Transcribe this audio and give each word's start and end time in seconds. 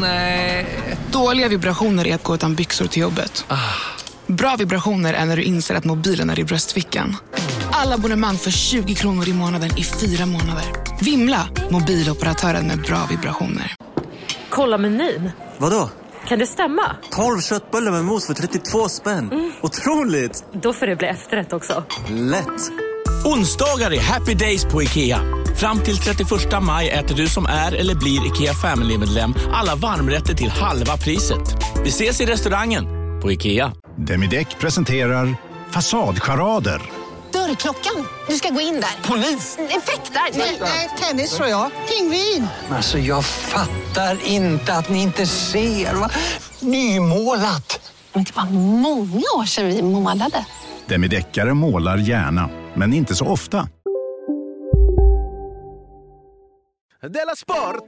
Nej. 0.00 0.66
Dåliga 1.12 1.48
vibrationer 1.48 2.06
är 2.06 2.14
att 2.14 2.22
gå 2.22 2.34
utan 2.34 2.54
byxor 2.54 2.86
till 2.86 3.02
jobbet. 3.02 3.46
Bra 4.26 4.56
vibrationer 4.56 5.14
är 5.14 5.24
när 5.24 5.36
du 5.36 5.42
inser 5.42 5.74
att 5.74 5.84
mobilen 5.84 6.30
är 6.30 6.38
i 6.38 6.44
bröstfickan. 6.44 7.16
Alla 7.72 7.94
abonnemang 7.94 8.36
för 8.36 8.50
20 8.50 8.94
kronor 8.94 9.28
i 9.28 9.32
månaden 9.32 9.70
i 9.78 9.84
fyra 9.84 10.26
månader. 10.26 10.64
Vimla! 11.00 11.48
Mobiloperatören 11.70 12.66
med 12.66 12.78
bra 12.82 13.06
vibrationer. 13.10 13.74
Kolla 14.50 14.78
menyn. 14.78 15.30
Vadå? 15.58 15.90
Kan 16.28 16.38
det 16.38 16.46
stämma? 16.46 16.96
12 17.10 17.40
köttbullar 17.40 17.92
med 17.92 18.04
mos 18.04 18.26
för 18.26 18.34
32 18.34 18.88
spänn. 18.88 19.52
Otroligt! 19.60 20.44
Då 20.62 20.72
får 20.72 20.86
det 20.86 20.96
bli 20.96 21.06
efterrätt 21.08 21.52
också. 21.52 21.84
Lätt! 22.10 22.70
Onsdagar 23.24 23.92
är 23.92 24.00
happy 24.00 24.34
days 24.34 24.64
på 24.64 24.82
IKEA. 24.82 25.20
Fram 25.56 25.80
till 25.80 25.98
31 25.98 26.30
maj 26.62 26.90
äter 26.90 27.14
du 27.16 27.28
som 27.28 27.46
är 27.46 27.72
eller 27.72 27.94
blir 27.94 28.26
IKEA 28.26 28.54
Family-medlem 28.54 29.34
alla 29.52 29.74
varmrätter 29.74 30.34
till 30.34 30.50
halva 30.50 30.96
priset. 30.96 31.56
Vi 31.82 31.88
ses 31.88 32.20
i 32.20 32.26
restaurangen 32.26 32.84
på 33.22 33.32
IKEA. 33.32 33.72
Demideck 33.96 34.58
presenterar 34.58 35.36
Fasadcharader. 35.70 36.82
Dörrklockan. 37.32 38.06
Du 38.28 38.34
ska 38.34 38.48
gå 38.50 38.60
in 38.60 38.74
där. 38.74 39.08
Polis? 39.08 39.58
Effektar? 39.58 40.38
Nej, 40.60 40.90
tennis 41.00 41.36
tror 41.36 41.48
jag. 41.48 41.70
Pingvin. 41.88 42.46
Alltså 42.70 42.98
jag 42.98 43.24
fattar 43.24 44.18
inte 44.24 44.74
att 44.74 44.88
ni 44.88 45.02
inte 45.02 45.26
ser. 45.26 45.94
Va? 45.94 46.10
Nymålat! 46.60 47.92
Men 48.12 48.24
det 48.24 48.36
var 48.36 48.44
många 48.80 49.24
år 49.36 49.44
sedan 49.46 49.66
vi 49.66 49.82
målade. 49.82 50.44
Demideckare 50.86 51.54
målar 51.54 51.96
gärna, 51.96 52.50
men 52.74 52.92
inte 52.94 53.14
så 53.14 53.26
ofta. 53.26 53.68
Della 57.08 57.36
Sport! 57.36 57.84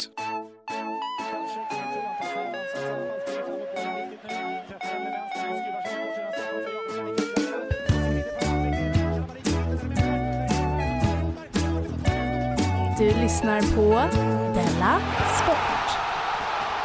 Du 12.99 13.05
lyssnar 13.05 13.61
på 13.77 14.17
Della 14.55 15.01
Sport. 15.43 15.57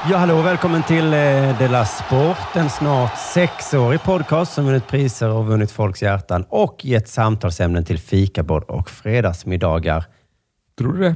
Ja, 0.10 0.18
hallå 0.18 0.38
och 0.38 0.46
välkommen 0.46 0.84
till 0.84 1.14
eh, 1.14 1.60
Della 1.60 1.86
Sport, 1.86 2.56
en 2.56 2.70
snart 2.70 3.18
sexårig 3.18 4.04
podcast 4.04 4.54
som 4.54 4.66
vunnit 4.66 4.88
priser 4.88 5.30
och 5.30 5.48
vunnit 5.48 5.72
folks 5.72 6.02
hjärtan 6.02 6.46
och 6.50 6.86
gett 6.86 7.08
samtalsämnen 7.08 7.86
till 7.86 8.00
fikabord 8.00 8.64
och 8.64 8.90
fredagsmiddagar. 8.90 10.06
Tror 10.78 10.94
du 10.94 11.00
det? 11.00 11.16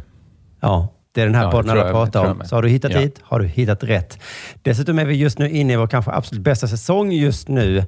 Ja, 0.62 0.95
det 1.16 1.22
är 1.22 1.26
den 1.26 1.36
här 1.36 1.44
Ja, 1.44 1.52
podden 1.52 1.70
alla 1.72 1.92
pratar 1.92 2.32
om. 2.32 2.42
Så 2.46 2.56
har 2.56 2.62
du 2.62 2.70
hittat 2.70 2.92
Ja. 2.94 3.00
hit, 3.00 3.20
har 3.24 3.40
du 3.40 3.46
hittat 3.48 3.84
rätt. 3.84 4.20
Dessutom 4.62 5.00
är 5.00 5.06
vi 5.06 5.16
just 5.16 5.40
nu 5.40 5.50
inne 5.50 5.74
i 5.74 5.76
vår 5.76 5.88
kanske 5.88 6.12
absolut 6.12 6.44
bästa 6.44 6.68
säsong 6.68 7.12
just 7.12 7.48
nu. 7.48 7.84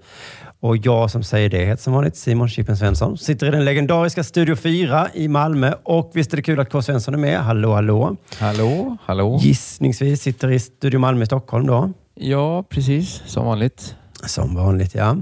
Och 0.60 0.78
jag 0.78 1.12
som 1.12 1.24
säger 1.24 1.50
det 1.50 1.66
heter 1.66 1.84
som 1.84 1.94
vanligt 1.94 2.16
Simon 2.16 2.50
Chippen 2.50 2.78
Svensson. 2.78 3.18
Sitter 3.18 3.48
i 3.48 3.52
den 3.52 3.66
legendariska 3.66 4.24
Studio 4.24 4.56
4 4.56 5.08
i 5.14 5.28
Malmö. 5.28 5.74
Och 5.84 6.12
visst 6.14 6.34
är 6.34 6.38
det 6.38 6.44
kul 6.44 6.60
att 6.60 6.72
K. 6.72 6.82
Svensson 6.82 7.14
är 7.14 7.18
med. 7.18 7.40
Hallå, 7.40 7.74
hallå. 7.74 8.16
Hallå, 8.40 8.98
hallå. 9.06 9.40
Gissningsvis 9.42 10.22
sitter 10.22 10.52
i 10.52 10.60
Studio 10.60 11.00
Malmö 11.00 11.24
i 11.24 11.26
Stockholm 11.26 11.68
då. 11.68 11.92
Ja, 12.16 12.64
precis. 12.70 13.22
Som 13.26 13.46
vanligt. 13.46 13.96
Som 14.26 14.56
vanligt, 14.56 14.96
ja. 14.96 15.16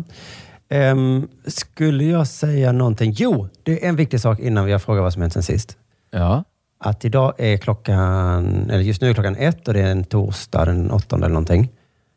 Ehm, 0.69 1.27
skulle 1.47 2.03
jag 2.03 2.27
säga 2.27 2.71
någonting? 2.71 3.11
Jo, 3.17 3.47
det 3.63 3.83
är 3.85 3.89
en 3.89 3.95
viktig 3.95 4.21
sak 4.21 4.39
innan 4.39 4.65
vi 4.65 4.71
har 4.71 4.79
frågat 4.79 5.03
vad 5.03 5.13
som 5.13 5.21
hänt 5.21 5.33
sen 5.33 5.43
sist. 5.43 5.77
Ja. 6.11 6.43
Att 6.85 7.05
idag 7.05 7.33
är 7.37 7.57
klockan, 7.57 8.69
eller 8.69 8.83
just 8.83 9.01
nu 9.01 9.09
är 9.09 9.13
klockan 9.13 9.35
ett 9.35 9.67
och 9.67 9.73
det 9.73 9.81
är 9.81 9.91
en 9.91 10.03
torsdag 10.03 10.65
den 10.65 10.91
åttonde 10.91 11.25
eller 11.25 11.33
någonting. 11.33 11.69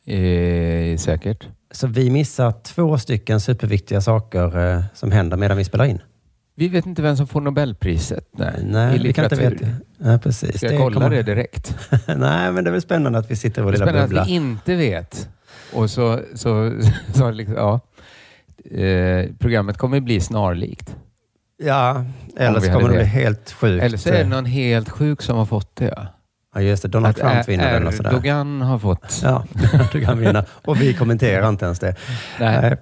Eh, 0.06 0.96
säkert. 0.98 1.46
Så 1.70 1.86
vi 1.86 2.10
missar 2.10 2.52
två 2.62 2.98
stycken 2.98 3.40
superviktiga 3.40 4.00
saker 4.00 4.74
eh, 4.74 4.82
som 4.94 5.10
händer 5.12 5.36
medan 5.36 5.56
vi 5.56 5.64
spelar 5.64 5.84
in. 5.84 5.98
Vi 6.54 6.68
vet 6.68 6.86
inte 6.86 7.02
vem 7.02 7.16
som 7.16 7.26
får 7.26 7.40
Nobelpriset. 7.40 8.24
Nej, 8.32 8.52
Nej, 8.64 8.96
i 8.96 9.02
vi 9.02 9.12
kan 9.12 9.24
inte 9.24 9.36
litteratur. 9.36 9.66
veta. 9.66 10.10
Ja, 10.12 10.18
precis. 10.18 10.56
Ska 10.56 10.66
jag 10.72 10.80
kolla 10.80 10.94
kommer- 10.94 11.10
det 11.10 11.22
direkt? 11.22 11.76
Nej, 12.06 12.52
men 12.52 12.64
det 12.64 12.70
är 12.70 12.72
väl 12.72 12.82
spännande 12.82 13.18
att 13.18 13.30
vi 13.30 13.36
sitter 13.36 13.62
i 13.62 13.64
vår 13.64 13.72
Det 13.72 13.78
lilla 13.78 13.86
spännande 13.86 14.06
bubbla. 14.08 14.22
att 14.22 14.28
vi 14.28 14.32
inte 14.34 14.74
vet. 14.76 15.28
Och 15.72 15.90
så, 15.90 16.20
så, 16.34 16.72
så 17.14 17.30
liksom, 17.30 17.56
ja. 17.56 17.80
Eh, 18.78 19.26
programmet 19.38 19.78
kommer 19.78 20.00
bli 20.00 20.20
snarlikt. 20.20 20.96
Ja, 21.62 22.04
eller 22.36 22.60
så 22.60 22.66
kommer 22.72 22.88
det 22.88 22.94
bli 22.94 23.04
helt 23.04 23.52
sjukt. 23.52 23.84
Eller 23.84 23.98
så 23.98 24.08
är 24.08 24.18
det 24.18 24.24
någon 24.30 24.44
helt 24.44 24.88
sjuk 24.88 25.22
som 25.22 25.38
har 25.38 25.46
fått 25.46 25.76
det. 25.76 25.92
Ja. 25.96 26.06
Ja, 26.54 26.60
just 26.60 26.82
det. 26.82 26.88
Donald 26.88 27.16
Att 27.20 27.32
Trump 27.32 27.48
vinner 27.48 27.72
den 27.72 27.86
och 27.86 27.94
sådär. 27.94 28.10
Erdogan 28.10 28.60
har 28.60 28.78
fått. 28.78 29.20
Ja, 29.22 29.44
du 29.92 30.04
kan 30.04 30.18
vinna. 30.18 30.44
Och 30.64 30.80
vi 30.80 30.94
kommenterar 30.94 31.48
inte 31.48 31.64
ens 31.64 31.78
det. 31.78 31.94
Nej. 32.40 32.76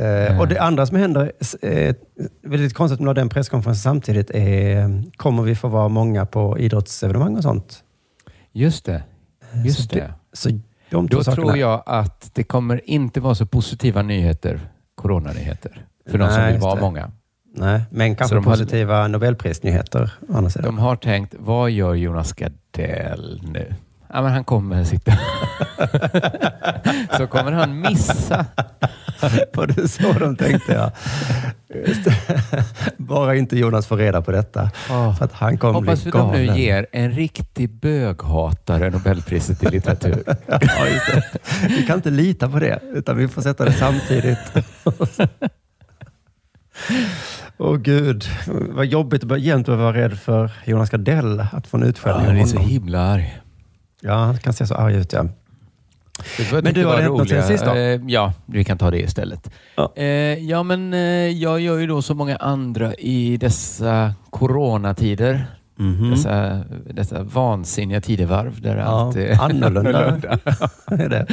Eh, 0.00 0.40
Och 0.40 0.48
det 0.48 0.58
andra 0.58 0.86
som 0.86 0.96
händer, 0.96 1.32
eh, 1.62 1.94
väldigt 2.42 2.74
konstigt 2.74 3.00
med 3.00 3.14
den 3.14 3.28
presskonferensen 3.28 3.82
samtidigt, 3.92 4.30
är 4.30 5.02
kommer 5.16 5.42
vi 5.42 5.54
få 5.54 5.68
vara 5.68 5.88
många 5.88 6.26
på 6.26 6.58
idrottsevenemang 6.58 7.36
och 7.36 7.42
sånt? 7.42 7.82
Just 8.52 8.84
det. 8.84 9.02
Just 9.64 9.88
Så 9.90 9.94
det- 9.94 10.00
det. 10.00 10.12
Så 10.32 10.48
de 10.90 11.06
Då 11.06 11.24
sakerna. 11.24 11.46
tror 11.46 11.56
jag 11.58 11.82
att 11.86 12.30
det 12.34 12.44
kommer 12.44 12.90
inte 12.90 13.20
vara 13.20 13.34
så 13.34 13.46
positiva 13.46 14.02
nyheter, 14.02 14.60
coronanyheter, 14.94 15.86
för 16.10 16.18
de 16.18 16.28
som 16.30 16.42
Nej, 16.42 16.52
vill 16.52 16.60
vara 16.60 16.74
det. 16.74 16.80
många. 16.80 17.10
Nej, 17.56 17.80
men 17.90 18.16
kanske 18.16 18.40
positiva 18.40 19.08
Nobelprisnyheter. 19.08 20.10
å 20.28 20.36
andra 20.36 20.50
sidan. 20.50 20.64
De 20.64 20.78
har 20.78 20.96
tänkt, 20.96 21.34
vad 21.38 21.70
gör 21.70 21.94
Jonas 21.94 22.32
Gardell 22.32 23.40
nu? 23.44 23.74
Ja, 24.12 24.22
men 24.22 24.32
han 24.32 24.44
kommer 24.44 24.84
sitta... 24.84 25.12
så 27.16 27.26
kommer 27.26 27.52
han 27.52 27.80
missa. 27.80 28.46
Var 29.54 29.66
det 29.66 29.88
så 29.88 30.12
de 30.12 30.36
tänkte? 30.36 30.72
Ja. 30.72 30.90
Bara 32.96 33.36
inte 33.36 33.58
Jonas 33.58 33.86
får 33.86 33.96
reda 33.96 34.22
på 34.22 34.30
detta. 34.32 34.70
För 35.18 35.24
att 35.24 35.32
han 35.32 35.58
kommer 35.58 35.74
Hoppas 35.74 36.02
bli 36.02 36.10
vi 36.12 36.18
de 36.18 36.32
nu 36.32 36.46
galen. 36.46 36.60
ger 36.60 36.86
en 36.92 37.10
riktig 37.12 37.70
böghatare 37.70 38.90
Nobelpriset 38.90 39.62
i 39.62 39.70
litteratur. 39.70 40.22
Ja. 40.46 40.58
Vi 41.68 41.82
kan 41.86 41.96
inte 41.96 42.10
lita 42.10 42.48
på 42.48 42.58
det, 42.58 42.80
utan 42.92 43.16
vi 43.16 43.28
får 43.28 43.42
sätta 43.42 43.64
det 43.64 43.72
samtidigt. 43.72 44.38
Åh 47.58 47.76
gud, 47.76 48.24
vad 48.70 48.86
jobbigt 48.86 49.30
att 49.32 49.40
jämt 49.40 49.66
behöva 49.66 49.84
vara 49.84 49.96
rädd 49.96 50.18
för 50.18 50.50
Jonas 50.64 50.90
Gardell, 50.90 51.44
att 51.52 51.66
få 51.66 51.76
en 51.76 51.82
utskällning 51.82 52.24
Ja, 52.24 52.30
av 52.30 52.34
han 52.36 52.42
är 52.42 52.46
så 52.46 52.56
honom. 52.56 52.70
himla 52.70 53.00
arg. 53.00 53.38
Ja, 54.00 54.14
han 54.14 54.38
kan 54.38 54.52
se 54.52 54.66
så 54.66 54.74
arg 54.74 54.94
ut. 54.96 55.12
Ja. 55.12 55.26
Men 56.62 56.74
du, 56.74 56.84
har 56.86 56.96
det 56.96 57.02
hänt 57.02 57.16
något 57.18 57.28
sen 57.28 57.42
sist 57.42 57.64
då? 57.64 57.74
Eh, 57.74 58.00
Ja, 58.06 58.32
vi 58.46 58.64
kan 58.64 58.78
ta 58.78 58.90
det 58.90 59.00
istället. 59.00 59.50
Ja. 59.76 59.92
Eh, 59.96 60.04
ja, 60.38 60.62
men 60.62 60.94
eh, 60.94 61.00
jag 61.28 61.60
gör 61.60 61.78
ju 61.78 61.86
då 61.86 62.02
som 62.02 62.16
många 62.16 62.36
andra 62.36 62.94
i 62.94 63.36
dessa 63.36 64.14
coronatider. 64.30 65.46
Mhm. 65.78 66.10
Dessa, 66.10 66.64
dessa 66.90 67.22
vansinniga 67.22 68.00
tidevarv 68.00 68.60
där 68.60 68.76
Ja, 68.76 68.82
allt 68.84 69.16
är 69.16 69.42
annorlunda. 69.42 70.06
är 70.86 71.08
det. 71.08 71.26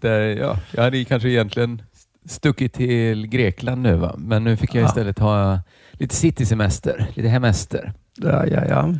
Där, 0.00 0.20
ja, 0.20 0.56
jag 0.70 0.82
hade 0.82 1.04
kanske 1.04 1.28
egentligen 1.28 1.82
stuckit 2.26 2.72
till 2.72 3.26
Grekland 3.26 3.82
nu, 3.82 3.94
va? 3.96 4.14
men 4.18 4.44
nu 4.44 4.56
fick 4.56 4.74
jag 4.74 4.82
Ja. 4.82 4.86
istället 4.88 5.18
ha 5.18 5.60
lite 5.92 6.14
citysemester, 6.14 7.06
lite 7.14 7.28
hemester. 7.28 7.92
Ja, 8.16 8.46
ja, 8.46 8.64
ja. 8.68 8.94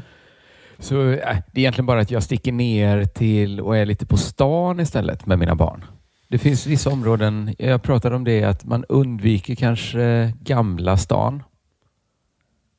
Så 0.78 1.00
äh, 1.10 1.16
det 1.52 1.60
är 1.60 1.62
egentligen 1.62 1.86
bara 1.86 2.00
att 2.00 2.10
jag 2.10 2.22
sticker 2.22 2.52
ner 2.52 3.04
till 3.04 3.60
och 3.60 3.76
är 3.76 3.86
lite 3.86 4.06
på 4.06 4.16
stan 4.16 4.80
istället 4.80 5.26
med 5.26 5.38
mina 5.38 5.54
barn. 5.54 5.84
Det 6.28 6.38
finns 6.38 6.66
vissa 6.66 6.90
områden, 6.90 7.54
jag 7.58 7.82
pratade 7.82 8.16
om 8.16 8.24
det, 8.24 8.44
att 8.44 8.64
man 8.64 8.84
undviker 8.88 9.54
kanske 9.54 10.32
gamla 10.40 10.96
stan. 10.96 11.42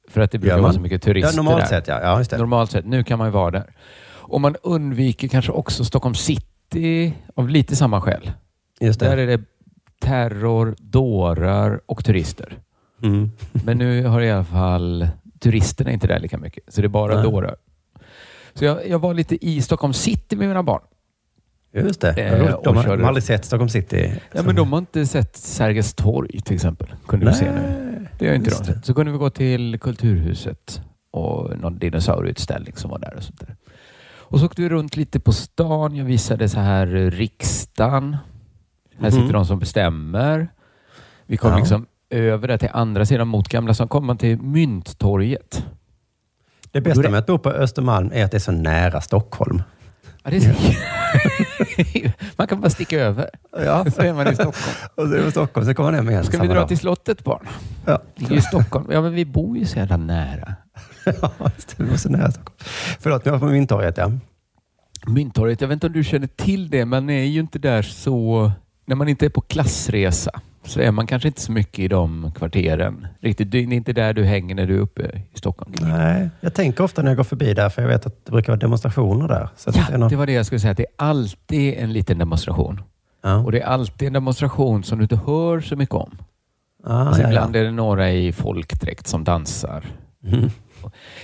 För 0.09 0.21
att 0.21 0.31
det 0.31 0.39
brukar 0.39 0.59
vara 0.59 0.73
så 0.73 0.79
mycket 0.79 1.01
turister 1.01 1.31
Ja, 1.37 1.43
normalt 1.43 1.59
där. 1.61 1.67
sett, 1.67 1.87
ja. 1.87 1.99
Ja, 2.01 2.17
just 2.17 2.31
det. 2.31 2.37
Normalt 2.37 2.71
sett. 2.71 2.85
Nu 2.85 3.03
kan 3.03 3.17
man 3.17 3.27
ju 3.27 3.31
vara 3.31 3.51
där. 3.51 3.73
Och 4.05 4.41
man 4.41 4.55
undviker 4.63 5.27
kanske 5.27 5.51
också 5.51 5.85
Stockholm 5.85 6.15
city 6.15 7.13
av 7.35 7.49
lite 7.49 7.75
samma 7.75 8.01
skäl. 8.01 8.31
Just 8.79 8.99
det. 8.99 9.05
Där 9.05 9.17
är 9.17 9.27
det 9.27 9.41
terror, 9.99 10.75
dårar 10.79 11.81
och 11.85 12.05
turister. 12.05 12.57
Mm. 13.03 13.31
Men 13.51 13.77
nu 13.77 14.05
har 14.05 14.21
i 14.21 14.31
alla 14.31 14.43
fall 14.43 15.07
turisterna 15.39 15.91
inte 15.91 16.07
där 16.07 16.19
lika 16.19 16.37
mycket. 16.37 16.63
Så 16.73 16.81
det 16.81 16.87
är 16.87 16.89
bara 16.89 17.13
Nej. 17.13 17.23
dårar. 17.23 17.55
Så 18.53 18.65
jag, 18.65 18.87
jag 18.87 18.99
var 18.99 19.13
lite 19.13 19.45
i 19.47 19.61
Stockholm 19.61 19.93
city 19.93 20.35
med 20.35 20.47
mina 20.47 20.63
barn. 20.63 20.81
Just 21.73 22.01
det. 22.01 22.11
Eh, 22.11 22.53
och 22.53 22.63
De 22.63 22.77
har, 22.77 22.83
de 22.83 23.01
har 23.01 23.07
aldrig 23.07 23.23
sett 23.23 23.45
Stockholm 23.45 23.69
City. 23.69 24.13
Ja, 24.31 24.43
men 24.43 24.55
de 24.55 24.71
har 24.71 24.79
inte 24.79 25.05
sett 25.05 25.35
Sergels 25.37 25.93
torg 25.93 26.41
till 26.41 26.55
exempel. 26.55 26.87
Kunde 27.07 27.25
vi 27.25 27.33
se 27.33 27.51
nu. 27.51 27.61
Nej, 27.61 28.09
Det 28.19 28.27
har 28.27 28.35
inte 28.35 28.49
de 28.49 28.55
sett. 28.65 28.85
Så 28.85 28.93
kunde 28.93 29.11
vi 29.11 29.17
gå 29.17 29.29
till 29.29 29.79
Kulturhuset 29.79 30.81
och 31.11 31.57
någon 31.57 31.79
dinosaurieutställning 31.79 32.73
som 32.75 32.91
var 32.91 32.99
där 32.99 33.13
och 33.17 33.23
sånt 33.23 33.39
där. 33.39 33.55
Och 34.29 34.39
så 34.39 34.45
åkte 34.45 34.61
vi 34.61 34.69
runt 34.69 34.97
lite 34.97 35.19
på 35.19 35.31
stan. 35.33 35.95
Jag 35.95 36.05
visade 36.05 36.49
så 36.49 36.59
här 36.59 36.85
riksdagen. 37.11 38.17
Här 39.01 39.11
sitter 39.11 39.33
de 39.33 39.45
som 39.45 39.59
bestämmer. 39.59 40.47
Vi 41.25 41.37
kom 41.37 41.51
Ja. 41.51 41.57
liksom 41.57 41.85
över 42.09 42.47
där 42.47 42.57
till 42.57 42.69
andra 42.73 43.05
sidan 43.05 43.27
mot 43.27 43.47
Gamla 43.49 43.73
stan. 43.73 43.87
kom 43.87 44.05
man 44.05 44.17
till 44.17 44.37
Mynttorget. 44.41 45.65
Det 46.71 46.81
bästa 46.81 47.09
med 47.09 47.19
att 47.19 47.25
bo 47.25 47.37
på 47.37 47.49
Östermalm 47.49 48.11
är 48.13 48.25
att 48.25 48.31
det 48.31 48.37
är 48.37 48.39
så 48.39 48.51
nära 48.51 49.01
Stockholm. 49.01 49.61
Ja, 50.23 50.29
det 50.29 50.37
är 50.37 50.55
man 52.37 52.47
kan 52.47 52.61
bara 52.61 52.69
sticka 52.69 52.99
över. 52.99 53.29
Ja. 53.65 53.85
Så 53.95 54.01
är 54.01 54.13
man 54.13 54.27
i 54.27 54.33
Stockholm. 54.35 54.75
Och 54.95 55.07
så 55.07 55.13
är 55.13 55.21
det 55.21 55.27
i 55.27 55.31
Stockholm, 55.31 55.67
så 55.67 55.73
kommer 55.73 55.87
man 55.91 55.95
hem 55.95 56.09
igen. 56.09 56.23
Ska 56.23 56.41
vi 56.41 56.47
dra 56.47 56.53
dag. 56.55 56.67
till 56.67 56.77
slottet 56.77 57.23
barn? 57.23 57.47
Ja. 57.85 58.01
Ligger 58.15 58.35
i 58.35 58.41
Stockholm. 58.41 58.87
Ja, 58.91 59.01
men 59.01 59.13
vi 59.13 59.25
bor 59.25 59.57
ju 59.57 59.65
så 59.65 59.77
jävla 59.79 59.97
nära. 59.97 60.53
Ja, 61.21 61.31
det. 61.77 61.83
Var 61.83 61.97
så 61.97 62.09
nära 62.09 62.31
Stockholm. 62.31 62.57
Förlåt, 62.99 63.25
var 63.25 63.31
jag 63.33 63.41
på 63.41 63.47
Mynttorget. 63.47 63.97
Ja. 63.97 64.11
Myntorget, 65.07 65.61
jag 65.61 65.67
vet 65.67 65.73
inte 65.73 65.87
om 65.87 65.93
du 65.93 66.03
känner 66.03 66.27
till 66.27 66.69
det, 66.69 66.85
man 66.85 67.09
är 67.09 67.23
ju 67.23 67.39
inte 67.39 67.59
där 67.59 67.81
så... 67.81 68.51
När 68.89 68.95
man 68.95 69.07
inte 69.09 69.25
är 69.25 69.29
på 69.29 69.41
klassresa 69.41 70.31
så 70.63 70.79
är 70.79 70.91
man 70.91 71.07
kanske 71.07 71.27
inte 71.27 71.41
så 71.41 71.51
mycket 71.51 71.79
i 71.79 71.87
de 71.87 72.31
kvarteren. 72.35 73.07
Riktigt. 73.19 73.51
Det 73.51 73.57
är 73.57 73.73
inte 73.73 73.93
där 73.93 74.13
du 74.13 74.23
hänger 74.23 74.55
när 74.55 74.67
du 74.67 74.75
är 74.75 74.79
uppe 74.79 75.01
i 75.33 75.37
Stockholm. 75.37 75.73
Nej, 75.81 76.29
jag 76.41 76.53
tänker 76.53 76.83
ofta 76.83 77.01
när 77.01 77.09
jag 77.09 77.17
går 77.17 77.23
förbi 77.23 77.53
där, 77.53 77.69
för 77.69 77.81
jag 77.81 77.89
vet 77.89 78.05
att 78.05 78.25
det 78.25 78.31
brukar 78.31 78.53
vara 78.53 78.59
demonstrationer 78.59 79.27
där. 79.27 79.49
Att 79.65 79.73
det 79.73 79.85
Ja, 79.91 79.97
någon... 79.97 80.09
det 80.09 80.15
var 80.15 80.25
det 80.25 80.31
jag 80.31 80.45
skulle 80.45 80.59
säga. 80.59 80.73
Det 80.73 80.83
är 80.83 81.05
alltid 81.05 81.73
en 81.77 81.93
liten 81.93 82.17
demonstration. 82.17 82.81
Ja. 83.23 83.35
Och 83.37 83.51
det 83.51 83.61
är 83.61 83.65
alltid 83.65 84.07
en 84.07 84.13
demonstration 84.13 84.83
som 84.83 84.97
du 84.97 85.03
inte 85.03 85.19
hör 85.25 85.59
så 85.61 85.75
mycket 85.75 85.95
om. 85.95 86.17
Ah, 86.83 86.93
Alltså 86.93 87.21
ja, 87.21 87.27
ibland 87.27 87.55
ja. 87.55 87.59
är 87.59 87.63
det 87.63 87.71
några 87.71 88.11
i 88.11 88.31
folkdräkt 88.31 89.07
som 89.07 89.23
dansar. 89.23 89.85
Mm. 90.25 90.49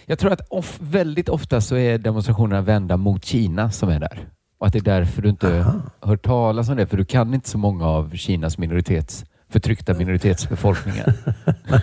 Jag 0.06 0.20
tror 0.20 0.32
att 0.32 0.48
of, 0.50 0.78
väldigt 0.82 1.30
ofta 1.30 1.62
så 1.62 1.76
är 1.76 1.98
demonstrationerna 1.98 2.62
vända 2.62 2.98
mot 2.98 3.26
Kina 3.26 3.72
som 3.72 3.90
är 3.90 4.00
där. 4.00 4.28
Och 4.58 4.68
att 4.68 4.74
det 4.74 4.80
är 4.80 4.84
därför 4.84 5.22
du 5.22 5.30
inte 5.30 5.60
Aha. 5.60 5.82
hör 6.02 6.18
talas 6.18 6.70
om 6.70 6.78
det. 6.78 6.88
För 6.88 6.98
du 6.98 7.06
kan 7.06 7.34
inte 7.34 7.50
så 7.50 7.58
många 7.58 7.86
av 7.86 8.16
Kinas 8.16 8.58
minoritets, 8.58 9.26
förtryckta 9.50 9.94
minoritetsbefolkningar. 9.98 11.14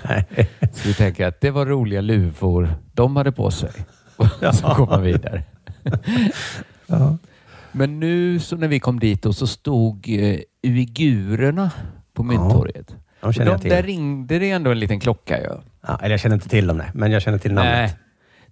Nej. 0.08 0.48
Så 0.72 0.88
vi 0.88 0.94
tänker 0.94 1.26
att 1.26 1.40
det 1.40 1.50
var 1.50 1.66
roliga 1.66 2.00
luvor 2.00 2.74
de 2.92 3.16
hade 3.16 3.32
på 3.32 3.50
sig. 3.50 3.70
Så 4.52 4.74
går 4.76 4.86
man 4.86 5.02
vidare. 5.02 5.42
Ja. 6.86 7.16
Men 7.72 8.00
nu 8.00 8.40
så 8.40 8.56
när 8.56 8.68
vi 8.68 8.80
kom 8.80 9.00
dit 9.00 9.26
och 9.26 9.34
så 9.34 9.46
stod 9.46 10.08
eh, 10.08 10.38
uigurerna 10.62 11.70
på 12.14 12.22
Mynttorget. 12.22 12.96
De 13.20 13.32
jag 13.36 13.46
de, 13.46 13.60
till. 13.60 13.70
där 13.70 13.82
ringde 13.82 14.38
det 14.38 14.50
ändå 14.50 14.70
en 14.70 14.80
liten 14.80 15.00
klocka. 15.00 15.42
Ja. 15.42 15.62
Ja, 15.86 15.98
eller 16.02 16.10
jag 16.10 16.20
känner 16.20 16.34
inte 16.34 16.48
till 16.48 16.66
dem, 16.66 16.76
nej. 16.76 16.90
men 16.94 17.12
jag 17.12 17.22
känner 17.22 17.38
till 17.38 17.52
namnet. 17.52 17.74
Nej, 17.74 17.94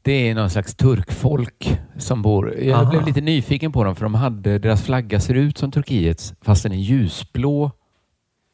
det 0.03 0.13
är 0.31 0.35
någon 0.35 0.51
slags 0.51 0.75
turkfolk 0.75 1.79
som 1.99 2.23
bor. 2.23 2.55
Jag 2.59 2.81
Aha. 2.81 2.91
blev 2.91 3.07
lite 3.07 3.21
nyfiken 3.21 3.73
på 3.73 3.85
dem 3.85 3.97
för 3.97 4.03
de 4.05 4.15
hade, 4.15 4.59
deras 4.59 4.83
flagga 4.83 5.21
ser 5.21 5.35
ut 5.35 5.59
som 5.59 5.71
Turkiets 5.71 6.35
fast 6.41 6.63
den 6.63 6.73
är 6.73 6.77
ljusblå. 6.77 7.71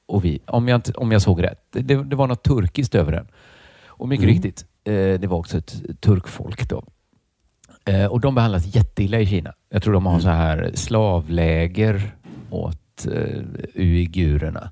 Och 0.09 0.25
vi, 0.25 0.41
om, 0.47 0.69
jag, 0.69 0.83
om 0.95 1.13
jag 1.13 1.23
såg 1.23 1.43
rätt. 1.43 1.61
Det, 1.73 2.05
det 2.05 2.17
var 2.17 2.27
något 2.27 2.43
turkiskt 2.45 2.95
över 2.95 3.13
den. 3.13 3.27
Och 3.87 4.09
mycket 4.09 4.25
Mm. 4.25 4.35
riktigt, 4.35 4.65
eh, 4.85 4.93
det 5.21 5.27
var 5.27 5.39
också 5.39 5.59
ett 5.59 6.01
turkfolk 6.01 6.69
då. 6.69 6.85
Eh, 7.85 8.07
och 8.07 8.21
de 8.21 8.35
behandlas 8.35 8.75
jätteilla 8.77 9.21
i 9.21 9.27
Kina. 9.27 9.53
Jag 9.69 9.83
tror 9.83 9.95
de 9.95 10.07
har 10.07 10.21
så 10.21 10.29
här 10.29 10.71
slavläger 10.75 12.15
åt 12.51 13.07
eh, 13.07 13.43
uigurerna. 13.75 14.71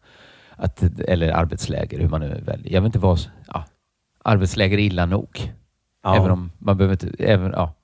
Att, 0.57 0.83
eller 1.01 1.29
arbetsläger, 1.33 1.99
hur 1.99 2.09
man 2.09 2.21
nu 2.21 2.43
väljer. 2.47 2.73
Jag 2.73 2.81
vet 2.81 2.87
inte 2.87 2.99
vad... 2.99 3.19
Ja, 3.49 3.65
arbetsläger 4.25 4.79
är 4.79 4.83
illa 4.83 5.07
nog. 5.07 5.53
Ja. 6.05 6.17
Även 6.17 6.31
om 6.31 6.51
man 6.59 6.77
behöver 6.77 6.93
inte... 6.93 7.25
Även, 7.25 7.53
ja. 7.53 7.75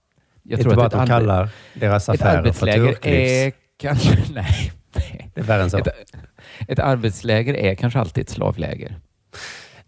Jag 0.42 0.60
inte 0.60 0.76
bara 0.76 0.86
att 0.86 0.94
ett 0.94 1.00
de 1.00 1.06
kallar 1.06 1.48
deras 1.74 2.08
affärer 2.08 2.52
för 2.52 2.66
turklivs. 2.66 3.30
är 3.30 3.52
kanske... 3.80 4.18
Nej. 4.34 4.72
nej. 4.94 5.30
Det 5.34 5.40
är 5.40 5.44
värre 5.44 5.62
än 5.62 5.70
så. 5.70 5.78
Ett, 5.78 5.88
ett 6.68 6.78
arbetsläger 6.78 7.54
är 7.54 7.74
kanske 7.74 7.98
alltid 7.98 8.22
ett 8.22 8.30
slavläger. 8.30 8.96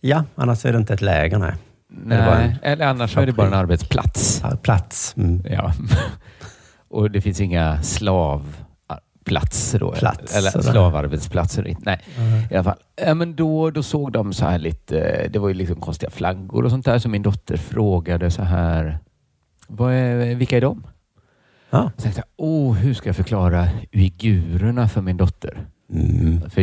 Ja, 0.00 0.24
annars 0.34 0.64
är 0.64 0.72
det 0.72 0.78
inte 0.78 0.94
ett 0.94 1.00
läger, 1.00 1.38
nej. 1.38 1.54
Nej, 1.88 2.56
eller 2.62 2.86
annars 2.86 3.16
är 3.16 3.26
det 3.26 3.32
bara 3.32 3.46
en 3.46 3.54
arbetsplats. 3.54 4.42
Plats. 4.62 5.14
Mm. 5.16 5.44
Ja. 5.50 5.72
Och 6.88 7.10
det 7.10 7.20
finns 7.20 7.40
inga 7.40 7.82
slavplatser 9.22 9.78
då? 9.78 9.92
Plats, 9.92 10.36
eller 10.36 10.50
sådär. 10.50 10.70
slavarbetsplatser? 10.72 11.76
Nej, 11.80 12.00
i 12.50 12.54
alla 12.54 12.64
fall. 12.64 12.78
Ja, 13.06 13.14
men 13.14 13.36
då, 13.36 13.70
då 13.70 13.82
såg 13.82 14.12
de 14.12 14.32
så 14.32 14.44
här 14.44 14.58
lite, 14.58 15.28
det 15.28 15.38
var 15.38 15.48
ju 15.48 15.54
liksom 15.54 15.76
konstiga 15.80 16.10
flaggor 16.10 16.64
och 16.64 16.70
sånt 16.70 16.84
där, 16.84 16.98
så 16.98 17.08
min 17.08 17.22
dotter 17.22 17.56
frågade 17.56 18.30
så 18.30 18.42
här, 18.42 18.98
vad 19.68 19.92
är, 19.92 20.34
vilka 20.34 20.56
är 20.56 20.60
de? 20.60 20.86
Ja. 21.70 21.90
Så 21.96 22.02
tänkte 22.02 22.22
jag, 22.36 22.46
oh, 22.46 22.72
hur 22.74 22.94
ska 22.94 23.08
jag 23.08 23.16
förklara 23.16 23.68
uigurerna 23.92 24.88
för 24.88 25.00
min 25.02 25.16
dotter? 25.16 25.66
Mm. 25.92 26.50
För 26.50 26.62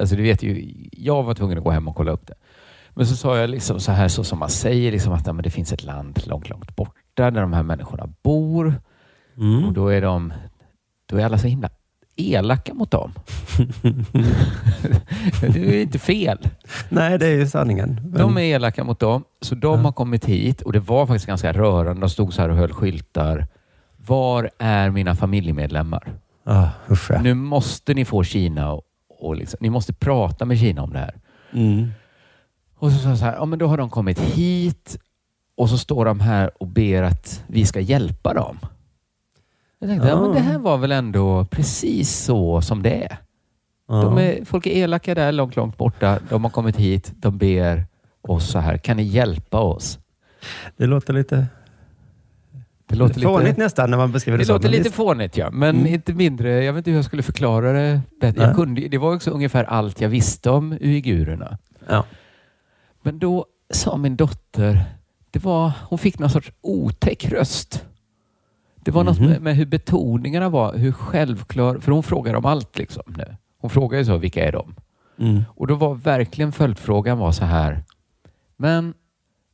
alltså, 0.00 0.16
du 0.16 0.22
vet 0.22 0.42
ju, 0.42 0.74
jag 0.92 1.22
var 1.22 1.34
tvungen 1.34 1.58
att 1.58 1.64
gå 1.64 1.70
hem 1.70 1.88
och 1.88 1.96
kolla 1.96 2.12
upp 2.12 2.26
det. 2.26 2.34
Men 2.94 3.06
så 3.06 3.16
sa 3.16 3.38
jag 3.38 3.50
liksom 3.50 3.80
så 3.80 3.92
här 3.92 4.08
så 4.08 4.24
som 4.24 4.38
man 4.38 4.48
säger, 4.50 4.92
liksom 4.92 5.12
att 5.12 5.26
ja, 5.26 5.32
det 5.32 5.50
finns 5.50 5.72
ett 5.72 5.84
land 5.84 6.20
långt, 6.26 6.48
långt 6.48 6.76
borta 6.76 7.30
där 7.30 7.40
de 7.40 7.52
här 7.52 7.62
människorna 7.62 8.08
bor. 8.22 8.66
Och 9.36 9.42
Mm. 9.42 9.72
då 9.74 9.88
är 9.88 10.02
de, 10.02 10.32
då 11.06 11.16
är 11.16 11.24
alla 11.24 11.38
så 11.38 11.46
himla 11.46 11.68
elaka 12.16 12.74
mot 12.74 12.90
dem. 12.90 13.12
det 15.40 15.76
är 15.76 15.82
inte 15.82 15.98
fel. 15.98 16.38
Nej, 16.88 17.18
det 17.18 17.26
är 17.26 17.34
ju 17.36 17.46
sanningen. 17.46 18.00
Men- 18.04 18.12
De 18.20 18.36
är 18.36 18.40
elaka 18.42 18.84
mot 18.84 18.98
dem, 19.00 19.24
så 19.40 19.54
de 19.54 19.84
har 19.84 19.92
kommit 19.92 20.24
hit 20.24 20.62
och 20.62 20.72
det 20.72 20.80
var 20.80 21.06
faktiskt 21.06 21.26
ganska 21.26 21.52
rörande. 21.52 22.00
De 22.00 22.10
stod 22.10 22.32
så 22.34 22.42
här 22.42 22.48
och 22.48 22.56
höll 22.56 22.72
skyltar. 22.72 23.46
Var 23.96 24.50
är 24.58 24.90
mina 24.90 25.14
familjemedlemmar? 25.16 26.12
Ah, 26.44 26.68
usch, 26.90 27.10
ja. 27.10 27.22
Nu 27.22 27.34
måste 27.34 27.94
ni 27.94 28.04
få 28.04 28.24
Kina 28.24 28.72
och, 28.72 28.82
och 29.20 29.36
liksom, 29.36 29.58
ni 29.60 29.70
måste 29.70 29.92
prata 29.92 30.44
med 30.44 30.58
Kina 30.58 30.82
om 30.82 30.92
det 30.92 30.98
här. 30.98 31.14
Mm. 31.52 31.90
Och 32.78 32.92
så 32.92 32.98
sa 32.98 33.16
så 33.16 33.24
här, 33.24 33.34
ja 33.34 33.44
men 33.44 33.58
då 33.58 33.66
har 33.66 33.76
de 33.76 33.90
kommit 33.90 34.18
hit 34.20 34.98
och 35.56 35.70
så 35.70 35.78
står 35.78 36.04
de 36.04 36.20
här 36.20 36.50
och 36.62 36.66
ber 36.66 37.02
att 37.02 37.44
vi 37.46 37.66
ska 37.66 37.80
hjälpa 37.80 38.34
dem. 38.34 38.58
Jag 39.82 39.88
tänkte, 39.88 40.08
ja, 40.08 40.20
men 40.20 40.32
det 40.32 40.40
här 40.40 40.58
var 40.58 40.78
väl 40.78 40.92
ändå 40.92 41.44
precis 41.44 42.16
så 42.24 42.60
som 42.60 42.82
det 42.82 43.04
är. 43.04 43.16
De 43.88 44.18
Ja. 44.18 44.20
är 44.22 44.44
folk 44.44 44.66
är 44.66 44.70
elaka 44.70 45.14
där 45.14 45.32
långt, 45.32 45.56
långt 45.56 45.76
borta. 45.78 46.18
De 46.30 46.44
har 46.44 46.50
kommit 46.50 46.76
hit, 46.76 47.12
de 47.16 47.38
ber 47.38 47.86
oss 48.22 48.50
så 48.50 48.58
här, 48.58 48.76
kan 48.76 48.96
ni 48.96 49.02
hjälpa 49.02 49.60
oss? 49.60 49.98
Det 50.76 50.86
låter 50.86 51.12
lite, 51.12 51.46
Det 52.86 52.96
låter 52.96 53.14
lite 53.14 53.26
fånigt 53.28 53.48
lite, 53.48 53.60
nästan 53.62 53.90
när 53.90 53.96
man 53.96 54.12
beskriver 54.12 54.38
det, 54.38 54.42
det 54.42 54.46
så. 54.46 54.52
låter 54.52 54.64
men 54.64 54.70
lite 54.72 54.82
visst. 54.82 54.94
fånigt 54.94 55.36
ja, 55.36 55.50
men 55.50 55.76
Mm. 55.76 55.94
inte 55.94 56.12
mindre. 56.12 56.64
Jag 56.64 56.72
vet 56.72 56.78
inte 56.78 56.90
hur 56.90 56.98
jag 56.98 57.04
skulle 57.04 57.22
förklara 57.22 57.72
det 57.72 58.00
bättre. 58.20 58.42
Jag 58.42 58.54
kunde, 58.56 58.88
det 58.88 58.98
var 58.98 59.14
också 59.14 59.30
ungefär 59.30 59.64
allt 59.64 60.00
jag 60.00 60.08
visste 60.08 60.50
om 60.50 60.72
uigurerna. 60.72 61.58
Ja. 61.88 62.04
Men 63.02 63.18
då 63.18 63.46
sa 63.70 63.96
min 63.96 64.16
dotter, 64.16 64.84
det 65.30 65.44
var, 65.44 65.72
hon 65.88 65.98
fick 65.98 66.18
någon 66.18 66.30
sorts 66.30 66.52
otäck 66.60 67.24
röst. 67.24 67.84
Det 68.90 68.94
var 68.94 69.04
något 69.04 69.18
Mhm. 69.20 69.28
med, 69.30 69.42
med 69.42 69.56
hur 69.56 69.66
betoningarna 69.66 70.48
var, 70.48 70.74
hur 70.74 70.92
självklar, 70.92 71.78
för 71.78 71.92
hon 71.92 72.02
frågar 72.02 72.34
om 72.34 72.44
allt 72.46 72.78
liksom 72.78 73.02
nu. 73.06 73.36
Hon 73.60 73.70
frågar 73.70 73.98
ju 73.98 74.04
så, 74.04 74.16
vilka 74.16 74.44
är 74.48 74.52
de? 74.52 74.74
Mm. 75.18 75.42
Och 75.56 75.66
då 75.66 75.74
var 75.74 75.94
verkligen 75.94 76.52
följdfrågan 76.52 77.18
var 77.18 77.32
så 77.32 77.44
här, 77.44 77.84
men 78.56 78.94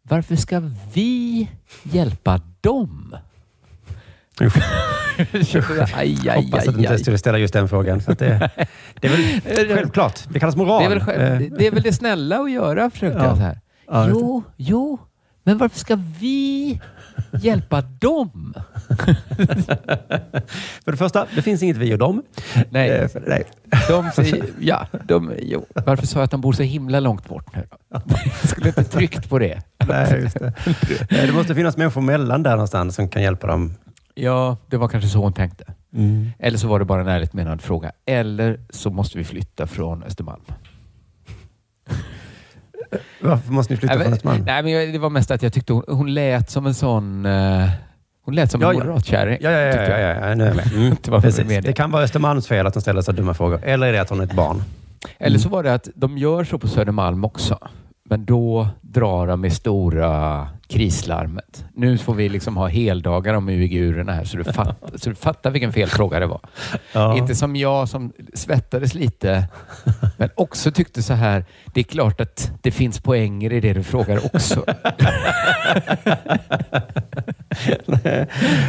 varför 0.03 0.37
ska 0.37 0.63
vi 0.95 1.49
hjälpa 1.83 2.41
dem? 2.61 3.17
Usch. 4.41 4.57
aj, 5.69 5.95
aj, 5.97 6.29
aj, 6.29 6.45
Hoppas 6.45 6.69
att 6.69 6.75
du 6.75 6.81
inte 6.81 6.99
skulle 6.99 7.19
ställa 7.19 7.39
just 7.39 7.53
den 7.55 7.69
frågan. 7.69 8.01
Att 8.07 8.19
det, 8.19 8.51
det 9.01 9.07
är 9.07 9.11
väl 9.67 9.77
självklart. 9.77 10.21
Det 10.29 10.41
kallas 10.41 10.57
moral. 10.57 10.81
Det 10.81 10.87
är, 10.87 10.91
väl 10.91 11.01
själv, 11.01 11.23
Eh, 11.43 11.51
det- 11.59 11.67
är 11.67 11.71
väl 11.71 11.83
det 11.83 11.93
snälla 11.93 12.39
att 12.41 12.51
göra, 12.51 12.91
försökte 12.91 13.19
Ja. 13.19 13.25
jag 13.25 13.37
så 13.37 13.43
här. 13.43 13.61
Ja, 13.89 14.09
jo, 14.09 14.43
jo, 14.57 14.99
men 15.43 15.59
varför 15.59 15.79
ska 15.79 15.99
vi 16.21 16.81
hjälpa 17.43 17.81
dem? 17.81 18.55
För 20.85 20.91
det 20.91 20.97
första, 20.97 21.27
det 21.35 21.43
finns 21.43 21.63
inget 21.63 21.77
vi 21.77 21.95
och 21.95 21.99
dem. 21.99 22.23
Nej, 22.71 22.91
Eh, 22.91 23.09
för, 23.09 23.23
nej. 23.27 23.45
de 23.89 24.11
ja, 24.61 24.87
de, 25.05 25.33
jo. 25.43 25.67
Varför 25.87 26.07
sa 26.07 26.19
jag 26.19 26.25
att 26.25 26.31
de 26.31 26.41
bor 26.41 26.53
så 26.53 26.63
himla 26.63 27.01
långt 27.01 27.29
bort 27.29 27.57
nu? 27.57 27.67
Jag 27.91 28.49
skulle 28.51 28.69
inte 28.69 28.85
tryckt 28.85 29.29
på 29.29 29.39
det. 29.39 29.63
Nej, 29.89 30.21
just 30.23 30.39
det. 30.39 30.53
Nej, 31.11 31.27
det 31.27 31.33
måste 31.33 31.55
finnas 31.55 31.77
människor 31.77 32.01
mellan 32.01 32.43
där 32.43 32.51
någonstans 32.51 32.95
som 32.95 33.09
kan 33.09 33.23
hjälpa 33.23 33.47
dem. 33.47 33.75
Ja, 34.15 34.57
det 34.67 34.77
var 34.77 34.89
kanske 34.89 35.09
så 35.11 35.19
hon 35.19 35.33
tänkte. 35.33 35.65
Mm. 35.95 36.31
Eller 36.39 36.59
så 36.59 36.69
var 36.69 36.79
det 36.79 36.85
bara 36.85 37.01
en 37.01 37.09
ärligt 37.09 37.33
menad 37.33 37.63
fråga. 37.63 37.93
Eller 38.07 38.61
så 38.71 38.91
måste 38.91 39.19
vi 39.19 39.25
flytta 39.25 39.67
från 39.67 40.03
Östermalm. 40.03 40.43
Varför 43.21 43.53
måste 43.53 43.73
ni 43.73 43.77
flytta 43.77 43.95
Nej, 43.95 44.05
från 44.05 44.13
Östermalm? 44.13 44.45
nej, 44.45 44.63
men 44.63 44.93
det 44.93 44.99
var 44.99 45.11
mest 45.11 45.31
att 45.31 45.43
jag 45.43 45.53
tyckte 45.53 45.73
hon, 45.73 45.83
hon 45.89 46.15
lät 46.15 46.51
som 46.51 46.67
en 46.67 46.75
sån... 46.75 47.27
eh, 47.27 47.69
hon 48.27 48.35
lät 48.35 48.51
som 48.51 48.63
en 48.63 48.69
ja. 48.69 48.75
moderatkärring. 48.75 49.39
Ja, 49.41 49.51
ja, 49.51 49.61
ja, 49.61 49.83
ja, 49.83 49.99
ja, 49.99 50.29
ja, 50.29 50.35
nu 50.35 50.45
är 50.45 50.49
jag 50.49 50.57
med. 50.57 50.73
Mm. 50.73 50.97
Det 51.03 51.21
Precis. 51.21 51.65
Det 51.65 51.73
kan 51.73 51.91
vara 51.91 52.03
Östermalms 52.03 52.49
fel 52.49 52.67
att 52.67 52.75
de 52.75 52.81
ställer 52.83 53.03
så 53.03 53.13
dumma 53.13 53.35
frågor. 53.35 53.61
Eller 53.63 53.87
är 53.87 53.93
det 53.93 54.01
att 54.01 54.11
hon 54.11 54.21
är 54.21 54.25
ett 54.25 54.33
barn? 54.33 54.63
Eller 55.19 55.39
så 55.39 55.49
var 55.49 55.63
det 55.63 55.75
att 55.75 55.89
de 55.95 56.19
gör 56.19 56.45
så 56.45 56.59
på 56.59 56.69
Södermalm 56.69 57.25
också. 57.25 57.59
Men 58.09 58.25
då 58.25 58.69
drar 58.81 59.27
de 59.27 59.45
i 59.45 59.51
stora 59.51 60.49
krislarmet. 60.69 61.65
Nu 61.75 61.99
får 61.99 62.15
vi 62.15 62.29
liksom 62.29 62.57
ha 62.57 62.67
heldagar 62.67 63.35
om 63.35 63.49
uigurerna 63.49 64.13
här 64.13 64.25
så 64.25 64.37
du, 64.37 64.45
fatt, 64.45 64.77
så 64.95 65.11
du 65.11 65.17
fattar 65.17 65.51
vilken 65.51 65.73
fel 65.73 65.89
fråga 65.89 66.21
det 66.21 66.27
var. 66.27 66.41
Ja. 66.93 67.17
Inte 67.17 67.35
som 67.35 67.57
jag 67.57 67.89
som 67.89 68.13
svettades 68.35 68.95
lite, 68.95 69.49
men 70.17 70.29
också 70.35 70.71
tyckte 70.71 71.03
så 71.03 71.13
här. 71.13 71.45
Det 71.75 71.81
är 71.81 71.85
klart 71.85 72.21
att 72.21 72.53
det 72.63 72.71
finns 72.71 73.01
poänger 73.01 73.53
i 73.53 73.61
det 73.61 73.73
du 73.73 73.83
frågar 73.83 74.27
också. 74.27 74.65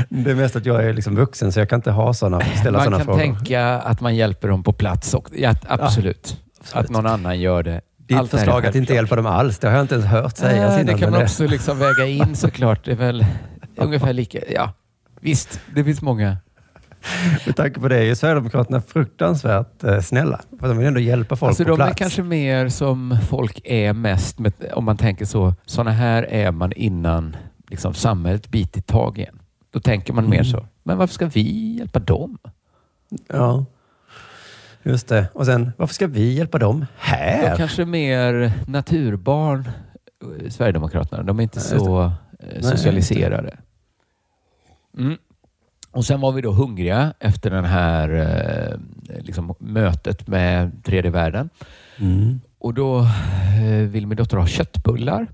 Det 0.09 0.31
är 0.31 0.35
mest 0.35 0.55
att 0.55 0.65
jag 0.65 0.85
är 0.85 0.93
liksom 0.93 1.15
vuxen 1.15 1.51
så 1.51 1.59
jag 1.59 1.69
kan 1.69 1.79
inte 1.79 1.91
ha 1.91 2.13
såna, 2.13 2.41
ställa 2.41 2.77
man 2.77 2.83
sådana 2.83 2.97
kan 2.97 3.05
frågor. 3.05 3.19
tänka 3.19 3.63
att 3.79 4.01
man 4.01 4.15
hjälper 4.15 4.47
dem 4.47 4.63
på 4.63 4.73
plats. 4.73 5.13
Och, 5.13 5.29
ja, 5.35 5.55
absolut. 5.67 6.41
Att 6.73 6.89
någon 6.89 7.05
annan 7.05 7.39
gör 7.39 7.63
det. 7.63 7.81
Ditt 8.07 8.17
Allt 8.17 8.31
förslag 8.31 8.65
att 8.65 8.75
inte 8.75 8.93
hjälpa 8.93 9.15
dem 9.15 9.25
alls, 9.25 9.59
det 9.59 9.67
har 9.67 9.75
jag 9.75 9.83
inte 9.83 9.95
ens 9.95 10.07
hört 10.07 10.37
sägas 10.37 10.73
Nej, 10.73 10.81
innan. 10.81 10.85
det 10.95 11.01
kan 11.01 11.11
man 11.11 11.21
också 11.23 11.47
liksom 11.47 11.79
väga 11.79 12.05
in 12.05 12.35
såklart. 12.35 12.85
Det 12.85 12.91
är 12.91 12.95
väl 12.95 13.25
ungefär 13.75 14.13
lika. 14.13 14.39
Ja, 14.53 14.73
visst, 15.21 15.59
det 15.75 15.83
finns 15.83 16.01
många. 16.01 16.37
Med 17.45 17.55
tanke 17.55 17.79
på 17.79 17.87
det 17.87 17.97
är 17.97 18.03
ju 18.03 18.15
Sverigedemokraterna 18.15 18.81
fruktansvärt 18.81 19.83
eh, 19.83 19.99
snälla. 20.01 20.41
För 20.59 20.67
de 20.67 20.77
vill 20.77 20.87
ändå 20.87 20.99
hjälpa 20.99 21.35
folk 21.35 21.47
Alltså, 21.49 21.63
på 21.63 21.69
de 21.69 21.75
plats. 21.75 21.91
är 21.91 21.95
kanske 21.95 22.23
mer 22.23 22.69
som 22.69 23.17
folk 23.29 23.61
är 23.63 23.93
mest, 23.93 24.39
med, 24.39 24.53
om 24.73 24.85
man 24.85 24.97
tänker 24.97 25.25
så. 25.25 25.53
Sådana 25.65 25.91
här 25.91 26.23
är 26.23 26.51
man 26.51 26.71
innan 26.71 27.35
liksom, 27.69 27.93
samhället 27.93 28.47
bitit 28.47 28.87
tag 28.87 29.17
igen. 29.17 29.39
Då 29.71 29.79
tänker 29.79 30.13
man 30.13 30.29
mer 30.29 30.37
Mm. 30.39 30.45
så. 30.51 30.65
Men 30.83 30.97
varför 30.97 31.13
ska 31.13 31.25
vi 31.25 31.75
hjälpa 31.79 31.99
dem? 31.99 32.37
Ja, 33.27 33.65
just 34.83 35.07
det. 35.07 35.27
Och 35.33 35.45
sen, 35.45 35.71
varför 35.77 35.93
ska 35.93 36.07
vi 36.07 36.33
hjälpa 36.33 36.57
dem 36.57 36.85
här? 36.97 37.49
De 37.51 37.57
kanske 37.57 37.81
är 37.81 37.85
mer 37.85 38.51
naturbarn, 38.67 39.69
eh, 40.43 40.49
Sverigedemokraterna. 40.49 41.23
De 41.23 41.39
är 41.39 41.43
inte 41.43 41.59
Nej, 41.59 41.79
så 41.79 42.01
eh, 42.03 42.11
Nej, 42.39 42.63
socialiserade. 42.63 43.57
Mm. 44.97 45.17
Och 45.91 46.05
sen 46.05 46.21
var 46.21 46.31
vi 46.31 46.41
då 46.41 46.51
hungriga 46.51 47.13
efter 47.19 47.49
den 47.49 47.65
här 47.65 48.09
eh, 48.09 48.77
liksom, 49.23 49.55
mötet 49.59 50.27
med 50.27 50.83
tredje 50.83 51.11
världen. 51.11 51.49
Mm. 51.97 52.41
Och 52.59 52.73
då 52.73 52.99
eh, 52.99 53.87
vill 53.89 54.07
min 54.07 54.17
dotter 54.17 54.37
ha 54.37 54.47
köttbullar. 54.47 55.27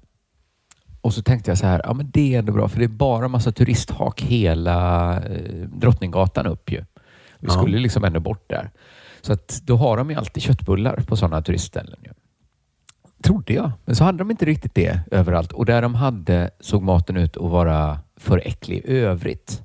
Och 1.02 1.14
så 1.14 1.22
tänkte 1.22 1.52
jag 1.52 1.58
så 1.58 1.66
här, 1.66 1.82
ja 1.84 1.94
men 1.94 2.10
det 2.14 2.36
är 2.36 2.40
ändå 2.40 2.54
bra 2.54 2.68
för 2.68 2.80
det 2.80 2.86
är 2.86 2.88
bara 2.88 3.28
massa 3.28 3.52
turisthak 3.52 4.22
hela 4.22 5.14
eh, 5.22 5.68
Drottninggatan 5.68 6.46
upp 6.46 6.72
ju. 6.72 6.78
Vi 7.40 7.48
Ja. 7.48 7.50
skulle 7.54 7.78
liksom 7.80 8.04
ändå 8.04 8.20
bort 8.20 8.50
där. 8.50 8.72
Så 9.26 9.34
att 9.34 9.62
då 9.64 9.76
har 9.76 9.98
de 9.98 10.10
ju 10.10 10.16
alltid 10.16 10.44
köttbullar 10.44 10.96
på 10.96 11.16
sådana 11.16 11.42
turistställen. 11.42 12.00
Ju. 12.04 12.12
Trodde 13.24 13.54
jag. 13.54 13.72
Men 13.86 13.96
så 13.96 14.04
hade 14.04 14.18
de 14.18 14.32
inte 14.32 14.46
riktigt 14.46 14.76
det 14.76 15.00
överallt. 15.12 15.52
Och 15.52 15.66
där 15.66 15.82
de 15.82 15.96
hade 15.96 16.50
såg 16.60 16.84
maten 16.84 17.18
ut 17.18 17.38
att 17.38 17.52
vara 17.52 18.00
för 18.18 18.48
äcklig 18.48 18.78
i 18.78 18.98
övrigt. 18.98 19.62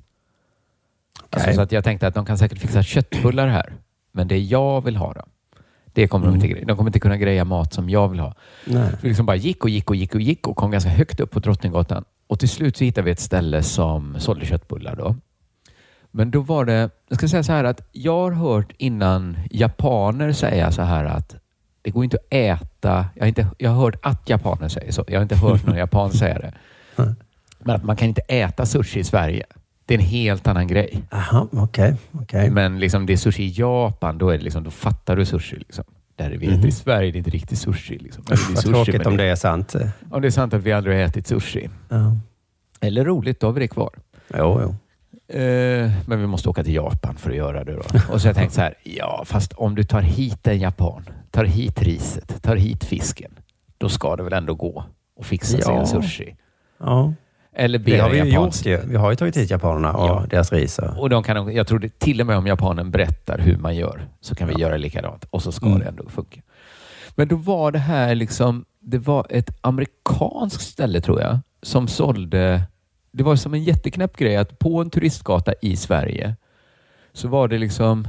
Alltså, 1.29 1.53
så 1.53 1.61
att 1.61 1.71
jag 1.71 1.83
tänkte 1.83 2.07
att 2.07 2.13
de 2.13 2.25
kan 2.25 2.37
säkert 2.37 2.59
fixa 2.59 2.83
köttbullar 2.83 3.47
här. 3.47 3.73
Men 4.11 4.27
det 4.27 4.37
jag 4.37 4.83
vill 4.83 4.95
ha 4.95 5.13
då, 5.13 5.21
det 5.85 6.07
kommer 6.07 6.25
de 6.25 6.35
inte 6.35 6.47
greja. 6.47 6.65
De 6.65 6.77
kommer 6.77 6.89
inte 6.89 6.99
kunna 6.99 7.17
greja 7.17 7.45
mat 7.45 7.73
som 7.73 7.89
jag 7.89 8.07
vill 8.07 8.19
ha. 8.19 8.35
Nej. 8.65 8.89
Vi 9.01 9.07
liksom 9.07 9.25
bara 9.25 9.35
gick 9.35 9.63
och 9.63 9.69
gick 9.69 9.89
och 9.89 9.95
gick 9.95 10.15
och 10.15 10.21
gick 10.21 10.47
och 10.47 10.55
kom 10.55 10.71
ganska 10.71 10.89
högt 10.89 11.19
upp 11.19 11.31
på 11.31 11.39
Drottninggatan. 11.39 12.03
Och 12.27 12.39
till 12.39 12.49
slut 12.49 12.77
så 12.77 12.83
hittade 12.83 13.05
vi 13.05 13.11
ett 13.11 13.19
ställe 13.19 13.63
som 13.63 14.19
sålde 14.19 14.45
köttbullar. 14.45 14.95
Då. 14.95 15.15
Men 16.11 16.31
då 16.31 16.41
var 16.41 16.65
det, 16.65 16.89
jag 17.07 17.17
ska 17.17 17.27
säga 17.27 17.43
så 17.43 17.51
här 17.51 17.63
att 17.63 17.81
jag 17.91 18.19
har 18.21 18.31
hört 18.31 18.71
innan 18.77 19.37
japaner 19.51 20.31
säga 20.31 20.71
så 20.71 20.81
här 20.81 21.05
att 21.05 21.35
det 21.81 21.89
går 21.89 22.03
inte 22.03 22.17
att 22.17 22.33
äta. 22.33 23.05
Jag 23.15 23.21
har, 23.23 23.27
inte, 23.27 23.47
jag 23.57 23.69
har 23.69 23.81
hört 23.81 23.95
att 24.01 24.29
japaner 24.29 24.69
säger 24.69 24.91
så. 24.91 25.05
Jag 25.07 25.15
har 25.19 25.23
inte 25.23 25.35
hört 25.35 25.65
någon 25.65 25.77
japan 25.77 26.11
säga 26.11 26.39
det. 26.39 26.53
Men 27.59 27.75
att 27.75 27.83
man 27.83 27.95
kan 27.95 28.07
inte 28.07 28.21
äta 28.21 28.65
sushi 28.65 28.99
i 28.99 29.03
Sverige. 29.03 29.45
Det 29.85 29.93
är 29.93 29.99
en 29.99 30.05
helt 30.05 30.47
annan 30.47 30.67
grej. 30.67 31.01
Jaha, 31.11 31.47
okej. 31.51 31.95
okej. 32.11 32.49
Men 32.49 32.79
liksom 32.79 33.05
det 33.05 33.13
är 33.13 33.17
sushi 33.17 33.43
i 33.43 33.53
Japan, 33.55 34.17
då, 34.17 34.29
är 34.29 34.37
det 34.37 34.43
liksom, 34.43 34.63
då 34.63 34.71
fattar 34.71 35.15
du 35.15 35.25
sushi. 35.25 35.55
Liksom. 35.55 35.83
Där 36.15 36.29
vi 36.29 36.47
äter 36.47 36.67
i 36.67 36.71
Sverige, 36.71 37.11
det 37.11 37.15
är 37.15 37.19
inte 37.19 37.29
riktigt 37.29 37.59
sushi. 37.59 37.97
Liksom. 37.97 38.23
Mhm. 38.27 38.33
Usch, 38.33 38.47
Det 38.47 38.51
är 38.51 38.55
vad 38.55 38.63
sushi, 38.63 38.73
tråkigt 38.73 38.97
men 38.97 39.07
om 39.07 39.17
det 39.17 39.23
är 39.23 39.35
sant. 39.35 39.75
Om 40.09 40.21
det 40.21 40.27
är 40.27 40.31
sant 40.31 40.53
att 40.53 40.63
vi 40.63 40.71
aldrig 40.71 40.95
har 40.95 41.03
ätit 41.03 41.27
sushi. 41.27 41.69
Ja. 41.89 42.15
Eller 42.81 43.05
roligt, 43.05 43.39
då 43.39 43.47
har 43.47 43.51
vi 43.51 43.59
det 43.59 43.67
kvar. 43.67 43.91
Jo, 44.37 44.59
jo. 44.61 44.75
Eh, 45.29 45.91
men 46.07 46.19
vi 46.19 46.27
måste 46.27 46.49
åka 46.49 46.63
till 46.63 46.73
Japan 46.73 47.15
för 47.17 47.29
att 47.29 47.35
göra 47.35 47.63
det. 47.63 47.73
Då. 47.73 48.13
Och 48.13 48.21
så 48.21 48.27
jag 48.27 48.35
tänkt 48.35 48.53
så 48.53 48.61
här, 48.61 48.73
ja 48.83 49.23
fast 49.25 49.53
om 49.53 49.75
du 49.75 49.83
tar 49.83 50.01
hit 50.01 50.47
en 50.47 50.59
japan, 50.59 51.09
tar 51.31 51.45
hit 51.45 51.81
riset, 51.81 52.41
tar 52.41 52.55
hit 52.55 52.83
fisken, 52.83 53.31
då 53.77 53.89
ska 53.89 54.15
det 54.15 54.23
väl 54.23 54.33
ändå 54.33 54.53
gå 54.53 54.83
att 55.19 55.25
fixa 55.25 55.57
Ja. 55.57 55.85
sin 55.85 56.01
sushi. 56.01 56.35
Ja. 56.79 57.13
Eller 57.55 57.79
Det 57.79 57.99
har 57.99 58.09
vi 58.09 58.17
ju 58.17 58.33
gjort. 58.35 58.65
Vi 58.65 58.95
har 58.95 59.09
ju 59.09 59.15
tagit 59.15 59.37
hit 59.37 59.49
japanerna 59.51 59.93
och 59.93 60.07
Ja. 60.09 60.25
deras 60.29 60.51
ris. 60.53 60.79
och- 60.97 61.09
de 61.09 61.23
kan, 61.23 61.53
jag 61.53 61.67
tror 61.67 61.79
det, 61.79 61.99
till 61.99 62.21
och 62.21 62.27
med 62.27 62.37
om 62.37 62.47
japanen 62.47 62.91
berättar 62.91 63.37
hur 63.37 63.57
man 63.57 63.75
gör 63.75 64.07
så 64.21 64.35
kan 64.35 64.47
vi 64.47 64.53
göra 64.61 64.77
likadant 64.77 65.25
och 65.29 65.43
så 65.43 65.51
ska 65.51 65.65
Mm. 65.65 65.79
det 65.79 65.85
ändå 65.85 66.09
funka. 66.09 66.41
Men 67.15 67.27
då 67.27 67.35
var 67.35 67.71
det 67.71 67.79
här 67.79 68.15
liksom, 68.15 68.65
det 68.81 68.97
var 68.97 69.27
ett 69.29 69.49
amerikanskt 69.61 70.61
ställe 70.61 71.01
tror 71.01 71.21
jag 71.21 71.39
som 71.63 71.87
sålde, 71.87 72.61
det 73.11 73.23
var 73.23 73.35
som 73.35 73.53
en 73.53 73.63
jätteknäpp 73.63 74.17
grej 74.17 74.35
att 74.37 74.59
på 74.59 74.81
en 74.81 74.89
turistgata 74.89 75.53
i 75.61 75.75
Sverige 75.75 76.35
så 77.13 77.27
var 77.27 77.47
det 77.47 77.57
liksom 77.57 78.07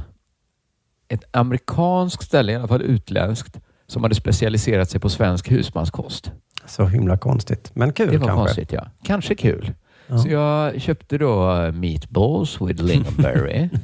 ett 1.07 1.23
amerikanskt 1.31 2.23
ställe, 2.23 2.51
i 2.51 2.55
alla 2.55 2.67
fall 2.67 2.81
utländskt, 2.81 3.59
som 3.87 4.03
hade 4.03 4.15
specialiserat 4.15 4.89
sig 4.89 4.99
på 4.99 5.09
svensk 5.09 5.51
husmanskost. 5.51 6.31
Så 6.65 6.85
himla 6.85 7.17
konstigt. 7.17 7.71
Men 7.73 7.93
kul 7.93 8.11
Det 8.11 8.17
var 8.17 8.27
kanske. 8.27 8.45
konstigt 8.45 8.71
ja. 8.71 8.87
Kanske 9.03 9.35
kul. 9.35 9.73
Ja. 10.07 10.17
Så 10.17 10.29
jag 10.29 10.81
köpte 10.81 11.17
då 11.17 11.55
eh, 11.55 11.71
meatballs 11.71 12.61
with 12.61 12.83
lingonberry. 12.83 13.69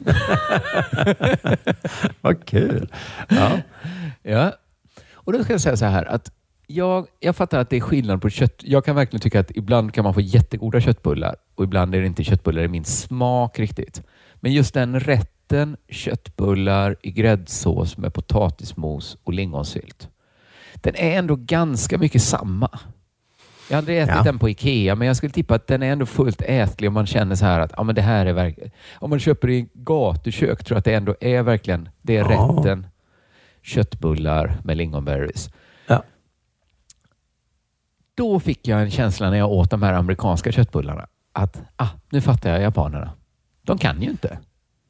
Vad 2.22 2.46
kul. 2.46 2.92
Ja. 3.30 3.52
ja. 4.24 4.52
Och 5.14 5.34
då 5.34 5.44
ska 5.44 5.54
jag 5.54 5.62
säga 5.62 5.78
så 5.78 5.86
här 5.86 6.06
att 6.06 6.32
jag, 6.68 7.08
jag 7.20 7.36
fattar 7.36 7.60
att 7.60 7.70
det 7.70 7.76
är 7.78 7.82
skillnad 7.82 8.22
på 8.22 8.30
kött. 8.30 8.56
Jag 8.64 8.86
kan 8.86 8.96
verkligen 8.96 9.22
tycka 9.22 9.40
att 9.40 9.52
ibland 9.56 9.94
kan 9.94 10.04
man 10.04 10.14
få 10.14 10.22
jättegoda 10.22 10.82
köttbullar 10.82 11.36
och 11.56 11.64
ibland 11.64 11.96
är 11.96 12.00
det 12.02 12.08
inte 12.08 12.24
köttbullar 12.24 12.62
i 12.64 12.68
min 12.68 12.86
smak 12.86 13.60
riktigt. 13.60 14.02
Men 14.36 14.54
just 14.54 14.74
den 14.74 15.00
rätten 15.00 15.78
köttbullar 15.90 16.96
i 17.02 17.12
gräddsås 17.12 17.98
med 17.98 18.14
potatismos 18.14 19.18
och 19.24 19.34
lingonsylt. 19.34 20.10
Den 20.74 20.96
är 20.96 21.18
ändå 21.18 21.36
ganska 21.36 21.98
mycket 21.98 22.22
samma. 22.22 22.80
Jag 23.70 23.76
har 23.76 23.78
aldrig 23.82 23.98
ätit 23.98 24.16
Ja. 24.16 24.24
den 24.24 24.40
på 24.40 24.50
Ikea, 24.50 24.96
men 24.96 25.08
jag 25.08 25.18
skulle 25.18 25.32
tippa 25.32 25.56
att 25.56 25.68
den 25.68 25.84
är 25.84 25.92
ändå 25.92 26.06
fullt 26.06 26.42
ätlig 26.42 26.88
om 26.88 26.94
man 26.94 27.06
känner 27.08 27.36
så 27.36 27.46
här 27.46 27.60
att 27.60 27.74
ja, 27.78 27.84
men 27.84 27.96
det 27.96 28.02
här 28.02 28.26
är 28.26 28.34
verkligen... 28.34 28.72
Om 28.96 29.10
man 29.10 29.20
köper 29.20 29.50
i 29.50 29.68
gatukök 29.74 30.64
tror 30.64 30.76
jag 30.76 30.80
att 30.80 30.86
det 30.86 30.94
ändå 30.94 31.16
är 31.20 31.44
verkligen 31.44 31.90
det 32.02 32.18
är 32.18 32.32
Ja. 32.32 32.56
rätten 32.58 32.88
köttbullar 33.62 34.58
med 34.64 34.78
lingonberries. 34.78 35.50
Då 38.18 38.40
fick 38.40 38.68
jag 38.68 38.82
en 38.82 38.92
känsla 38.92 39.30
när 39.30 39.38
jag 39.38 39.52
åt 39.52 39.70
de 39.72 39.82
här 39.84 39.94
amerikanska 39.94 40.52
köttbullarna 40.52 41.08
att 41.34 41.62
ah, 41.76 41.88
nu 42.10 42.22
fattar 42.22 42.50
jag 42.50 42.62
japanerna. 42.62 43.12
De 43.64 43.78
kan 43.78 44.02
ju 44.02 44.10
inte. 44.10 44.38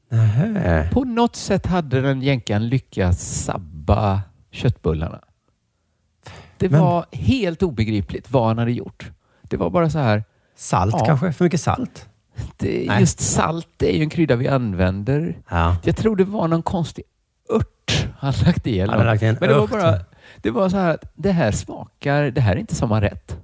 Nähä. 0.09 0.89
På 0.93 1.03
något 1.03 1.35
sätt 1.35 1.65
hade 1.65 2.01
den 2.01 2.21
jänkan 2.21 2.69
lyckats 2.69 3.43
sabba 3.43 4.21
köttbullarna. 4.51 5.19
Det 6.57 6.69
Men- 6.69 6.81
var 6.81 7.05
helt 7.11 7.63
obegripligt 7.63 8.31
vad 8.31 8.47
han 8.47 8.57
hade 8.57 8.71
gjort. 8.71 9.11
Det 9.41 9.57
var 9.57 9.69
bara 9.69 9.89
så 9.89 9.99
här. 9.99 10.23
Salt 10.55 10.95
Ja. 10.99 11.05
kanske? 11.05 11.33
För 11.33 11.43
mycket 11.45 11.61
salt? 11.61 12.09
Det, 12.57 12.89
just 12.99 13.19
salt 13.19 13.67
det 13.77 13.93
är 13.93 13.97
ju 13.97 14.03
en 14.03 14.09
krydda 14.09 14.35
vi 14.35 14.47
använder. 14.47 15.37
Ja. 15.49 15.75
Jag 15.83 15.95
tror 15.95 16.15
det 16.15 16.23
var 16.23 16.47
någon 16.47 16.61
konstig 16.63 17.03
ört 17.49 18.07
han 18.19 18.33
lagt 18.45 18.67
i. 18.67 18.79
Eller 18.79 18.93
Han 18.93 19.05
lagt 19.05 19.23
i 19.23 19.25
en 19.25 19.37
Men 19.39 19.49
det 19.49 19.55
var 19.55 19.63
ört. 19.63 19.69
bara 19.71 19.99
det 20.41 20.51
var 20.51 20.69
så 20.69 20.77
här 20.77 20.93
att 20.93 21.11
det 21.15 21.31
här 21.31 21.51
smakar, 21.51 22.23
det 22.31 22.41
här 22.41 22.55
är 22.55 22.59
inte 22.59 22.75
samma 22.75 23.01
rätt. 23.01 23.37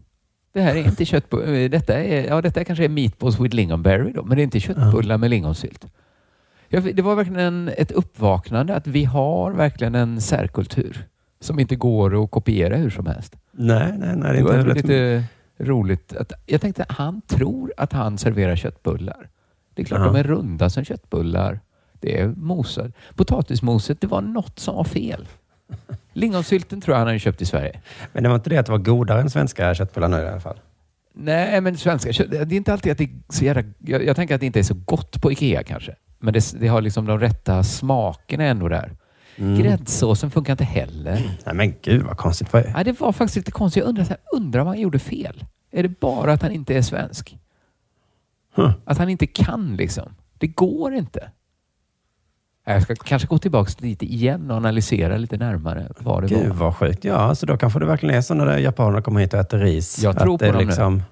Det 0.54 0.62
här 0.62 0.76
är 0.76 0.86
inte 0.86 1.06
köttbullar. 1.06 1.70
Detta 1.70 1.94
är, 2.04 2.28
ja, 2.28 2.42
detta 2.42 2.64
kanske 2.64 2.86
är 2.86 2.90
meatballs 2.90 3.40
with 3.40 3.56
lingonberry 3.56 4.12
då, 4.12 4.24
men 4.24 4.38
det 4.38 4.42
är 4.42 4.44
inte 4.44 4.60
köttbullar 4.60 5.18
med 5.18 5.30
lingonsylt. 5.30 5.86
Det 6.70 7.02
var 7.02 7.16
verkligen 7.16 7.40
en, 7.40 7.72
ett 7.78 7.92
uppvaknande 7.92 8.76
att 8.76 8.88
vi 8.88 9.04
har 9.06 9.52
verkligen 9.52 9.96
en 9.96 10.22
särkultur 10.22 11.08
som 11.40 11.60
inte 11.60 11.76
går 11.76 12.24
att 12.24 12.32
kopiera 12.32 12.76
hur 12.76 12.90
som 12.90 13.06
helst. 13.06 13.36
Nej, 13.52 13.94
nej, 13.98 14.16
nej. 14.16 14.32
Det 14.34 14.38
Det 14.38 14.44
var 14.44 14.76
lite 14.76 15.24
roligt. 15.58 16.16
Att, 16.16 16.34
jag 16.46 16.62
tänkte 16.62 16.84
att 16.84 16.92
han 16.92 17.22
tror 17.22 17.74
att 17.78 17.94
han 17.94 18.18
serverar 18.18 18.56
köttbullar. 18.56 19.30
Det 19.74 19.82
är 19.82 19.86
klart 19.86 20.00
Ja. 20.00 20.06
de 20.06 20.16
är 20.16 20.24
runda 20.24 20.70
som 20.70 20.84
köttbullar. 20.84 21.60
Det 22.00 22.20
är 22.20 22.28
mosad. 22.28 22.94
Potatismoset, 23.16 24.02
det 24.02 24.08
var 24.08 24.22
något 24.22 24.60
som 24.60 24.76
var 24.76 24.84
fel. 24.84 25.28
Lingonsylten 26.14 26.82
tror 26.82 26.94
jag 26.94 27.00
han 27.00 27.08
hade 27.08 27.20
köpt 27.20 27.42
i 27.42 27.46
Sverige. 27.46 27.82
Men 28.14 28.24
det 28.24 28.30
var 28.30 28.36
inte 28.36 28.50
det 28.50 28.58
att 28.58 28.66
det 28.66 28.72
var 28.72 28.80
godare 28.80 29.22
än 29.22 29.30
svenska 29.30 29.76
köttbullar 29.76 30.08
nu 30.08 30.18
i 30.18 30.28
alla 30.28 30.40
fall? 30.40 30.60
Nej, 31.14 31.62
men 31.62 31.78
svenska 31.78 32.14
kött, 32.14 32.32
det 32.32 32.38
är 32.38 32.54
inte 32.54 32.74
alltid 32.74 32.92
att 32.92 32.98
det 32.98 33.04
är 33.04 33.10
så 33.30 33.46
jävla, 33.46 33.64
jag, 33.80 34.06
jag 34.06 34.16
tänker 34.16 34.36
att 34.36 34.42
det 34.42 34.48
inte 34.48 34.60
är 34.60 34.64
så 34.64 34.76
gott 34.86 35.22
på 35.22 35.32
Ikea 35.32 35.64
kanske. 35.64 35.96
Men 36.20 36.34
det, 36.34 36.60
det 36.60 36.68
har 36.68 36.82
liksom 36.82 37.06
de 37.06 37.20
rätta 37.20 37.64
smakerna 37.64 38.44
ändå 38.44 38.68
där. 38.68 38.96
Mm. 39.36 39.60
Gräddsåsen 39.60 40.32
funkar 40.32 40.54
inte 40.54 40.64
heller. 40.64 41.38
Nej 41.46 41.56
men 41.56 41.74
gud 41.82 42.02
vad 42.02 42.18
konstigt. 42.18 42.54
Vad. 42.54 42.64
Nej, 42.74 42.84
det 42.84 43.00
var 43.00 43.12
faktiskt 43.12 43.36
lite 43.36 43.52
konstigt. 43.52 43.82
Jag 43.82 43.90
undrar, 43.90 44.04
så 44.04 44.10
här, 44.10 44.20
undrar 44.34 44.62
om 44.62 44.68
han 44.68 44.80
gjorde 44.80 45.00
fel. 45.00 45.46
Är 45.72 45.84
det 45.84 46.00
bara 46.00 46.34
att 46.34 46.42
han 46.42 46.52
inte 46.52 46.78
är 46.78 46.82
svensk? 46.82 47.38
Huh. 48.56 48.72
Att 48.86 48.98
han 48.98 49.10
inte 49.10 49.28
kan 49.28 49.76
liksom. 49.76 50.16
Det 50.38 50.48
går 50.48 50.94
inte. 50.94 51.32
Jag 52.66 52.82
ska 52.84 52.96
kanske 52.96 53.28
gå 53.28 53.38
tillbaka 53.38 53.72
lite 53.78 54.06
igen 54.06 54.52
och 54.52 54.58
analysera 54.58 55.18
lite 55.18 55.38
närmare 55.38 55.88
vad 55.98 56.24
det 56.24 56.28
Gud 56.28 56.48
var. 56.48 56.56
vad 56.56 56.76
sjukt. 56.76 57.04
Ja, 57.04 57.36
så 57.36 57.46
då 57.46 57.58
kanske 57.58 57.80
det 57.80 57.86
verkligen 57.86 58.16
är 58.16 58.22
så 58.22 58.34
när 58.34 58.58
japanerna 58.58 59.02
kommer 59.02 59.20
hit 59.22 59.34
och 59.34 59.40
äter 59.40 59.58
ris. 59.60 60.00
Jag 60.04 60.20
tror 60.20 60.34
att 60.34 60.40
på 60.40 60.46
dem 60.46 60.58
nu. 60.58 60.66
liksom, 60.66 61.04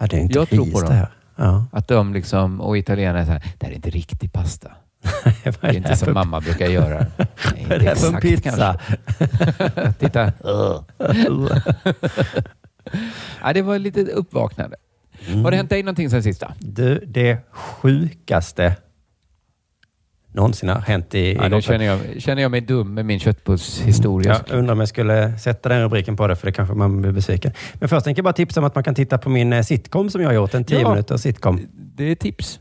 Ja, 0.00 0.06
det 0.06 0.16
är 0.16 0.20
inte 0.20 0.38
Jag 0.38 0.48
tror 0.48 0.64
ris 0.64 0.72
på 0.74 0.80
dem. 0.80 0.88
det 0.90 0.94
här. 0.96 1.08
Ja. 1.36 1.64
Att 1.72 1.88
de 1.88 2.12
liksom, 2.14 2.60
och 2.60 2.78
italienare 2.78 3.26
säger 3.26 3.42
det 3.58 3.66
här 3.66 3.72
är 3.72 3.76
inte 3.76 3.90
riktig 3.90 4.32
pasta. 4.32 4.70
Det 5.44 5.64
är 5.64 5.76
inte 5.76 5.96
som 5.96 6.14
mamma 6.14 6.40
brukar 6.40 6.66
göra. 6.66 6.98
Nej, 7.18 7.66
Vad 7.68 7.72
är 7.72 7.78
det 7.78 7.96
för 7.96 8.20
pizza? 8.20 8.78
Titta. 9.98 10.32
ja, 13.42 13.52
det 13.54 13.62
var 13.62 13.78
lite 13.78 14.00
uppvaknande. 14.04 14.76
Mm. 15.28 15.44
Har 15.44 15.50
det 15.50 15.56
hänt 15.56 15.70
dig 15.70 15.82
någonting 15.82 16.10
sen 16.10 16.22
sista? 16.22 16.52
Du, 16.58 17.04
det 17.06 17.38
sjukaste 17.52 18.74
någonsin 20.32 20.68
har 20.68 20.80
hänt 20.80 21.14
i, 21.14 21.34
Ja, 21.34 21.46
i 21.46 21.48
nu 21.48 21.62
känner 21.62 21.84
jag, 21.84 21.98
känner 22.18 22.42
jag 22.42 22.50
mig 22.50 22.60
dum 22.60 22.94
med 22.94 23.06
min 23.06 23.18
köttbullshistoria. 23.20 24.40
Jag 24.48 24.58
undrar 24.58 24.72
om 24.72 24.78
jag 24.80 24.88
skulle 24.88 25.38
sätta 25.38 25.68
den 25.68 25.82
rubriken 25.82 26.16
på 26.16 26.26
det, 26.26 26.36
för 26.36 26.46
det 26.46 26.52
kanske 26.52 26.74
man 26.74 27.02
blir 27.02 27.12
besviken. 27.12 27.52
Men 27.74 27.88
först 27.88 28.04
tänker 28.04 28.18
jag 28.18 28.24
bara 28.24 28.32
tipsa 28.32 28.60
om 28.60 28.66
att 28.66 28.74
man 28.74 28.84
kan 28.84 28.94
titta 28.94 29.18
på 29.18 29.30
min 29.30 29.52
eh, 29.52 29.62
sitcom 29.62 30.10
som 30.10 30.20
jag 30.20 30.28
har 30.28 30.34
gjort. 30.34 30.54
En 30.54 30.64
10 30.64 30.80
Ja. 30.80 30.90
minuters 30.90 31.20
sitcom. 31.20 31.60
Det 31.72 32.04
är 32.10 32.14
tips. 32.14 32.60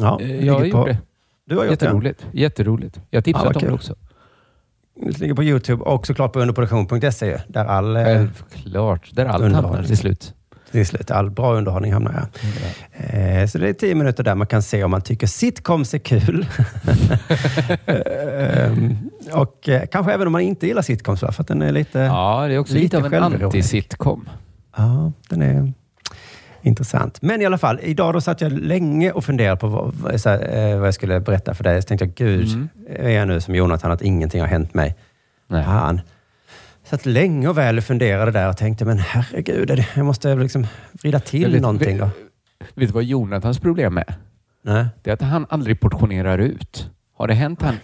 Ja, 0.00 0.20
Eh, 0.20 0.46
jag 0.46 0.54
har 0.54 0.64
gjort 0.64 0.86
det. 0.86 0.98
Du 1.46 1.56
har 1.56 1.64
gjort? 1.64 1.70
Jätteroligt. 1.70 2.26
Jätteroligt. 2.32 3.00
Jag 3.10 3.16
har 3.18 3.22
tipsat 3.22 3.44
Ja, 3.54 3.60
om 3.60 3.66
det 3.66 3.72
också. 3.72 3.94
Det 5.06 5.18
ligger 5.18 5.34
på 5.34 5.44
Youtube 5.44 5.82
och 5.82 6.06
såklart 6.06 6.32
på 6.32 6.40
underproduktion.se 6.40 7.40
där 7.48 7.64
all, 7.64 7.96
eh, 7.96 8.04
Självklart. 8.04 9.10
Där 9.12 9.26
allt 9.26 9.54
hamnar 9.54 9.82
till 9.82 9.96
slut. 9.96 10.34
Till 10.72 10.86
slut, 10.86 11.10
all 11.10 11.30
bra 11.30 11.54
underhållning 11.54 11.92
hamnar 11.92 12.12
här. 12.12 13.40
Eh, 13.40 13.46
så 13.46 13.58
det 13.58 13.68
är 13.68 13.72
10 13.72 13.94
minuter 13.94 14.24
där 14.24 14.34
man 14.34 14.46
kan 14.46 14.62
se 14.62 14.84
om 14.84 14.90
man 14.90 15.02
tycker 15.02 15.26
sitcoms 15.26 15.94
är 15.94 15.98
kul. 15.98 16.46
Ehm, 17.86 18.96
och 19.32 19.68
eh, 19.68 19.86
kanske 19.86 20.12
även 20.12 20.26
om 20.26 20.32
man 20.32 20.40
inte 20.40 20.66
gillar 20.66 20.82
sitcoms, 20.82 21.20
för 21.20 21.26
att 21.38 21.48
den 21.48 21.62
är 21.62 21.72
lite... 21.72 21.98
Ja, 21.98 22.44
det 22.48 22.54
är 22.54 22.58
också 22.58 22.74
lite, 22.74 22.98
av 22.98 23.14
en 23.14 23.22
anti-sitcom. 23.22 24.28
Ja, 24.76 25.12
den 25.28 25.42
är 25.42 25.72
intressant. 26.62 27.22
Men 27.22 27.42
i 27.42 27.46
alla 27.46 27.58
fall, 27.58 27.78
idag 27.82 28.14
då 28.14 28.20
satt 28.20 28.40
jag 28.40 28.52
länge 28.52 29.12
och 29.12 29.24
funderade 29.24 29.56
på 29.56 29.66
vad, 29.68 30.24
här, 30.24 30.56
eh, 30.72 30.78
vad 30.78 30.86
jag 30.86 30.94
skulle 30.94 31.20
berätta 31.20 31.54
för 31.54 31.64
dig. 31.64 31.82
Så 31.82 31.88
tänkte 31.88 32.04
jag, 32.04 32.14
gud, 32.14 32.48
Mm. 32.52 32.68
är 32.88 33.10
jag 33.10 33.28
nu 33.28 33.40
som 33.40 33.54
Jonathan, 33.54 33.92
att 33.92 34.02
ingenting 34.02 34.40
har 34.40 34.48
hänt 34.48 34.74
mig? 34.74 34.96
Nej. 35.48 35.62
Han 35.62 36.00
satt 36.90 37.06
länge 37.06 37.48
och 37.48 37.58
väl 37.58 37.80
funderade 37.80 38.30
där 38.30 38.48
och 38.48 38.56
tänkte, 38.56 38.84
men 38.84 38.98
herregud, 38.98 39.84
jag 39.96 40.06
måste 40.06 40.34
liksom 40.34 40.66
vrida 40.92 41.20
till 41.20 41.42
Jag 41.42 41.48
vet- 41.50 41.62
någonting 41.62 41.98
då. 41.98 42.04
Vet 42.74 42.88
du 42.88 42.92
vad 42.94 43.04
Jonathans 43.04 43.58
problem 43.58 43.98
är? 43.98 44.14
Nej. 44.62 44.86
Det 45.02 45.10
är 45.10 45.14
att 45.14 45.22
han 45.22 45.46
aldrig 45.48 45.80
portionerar 45.80 46.38
ut. 46.38 46.90
Har 47.16 47.28
det 47.28 47.34
hänt 47.34 47.62
han 47.62 47.74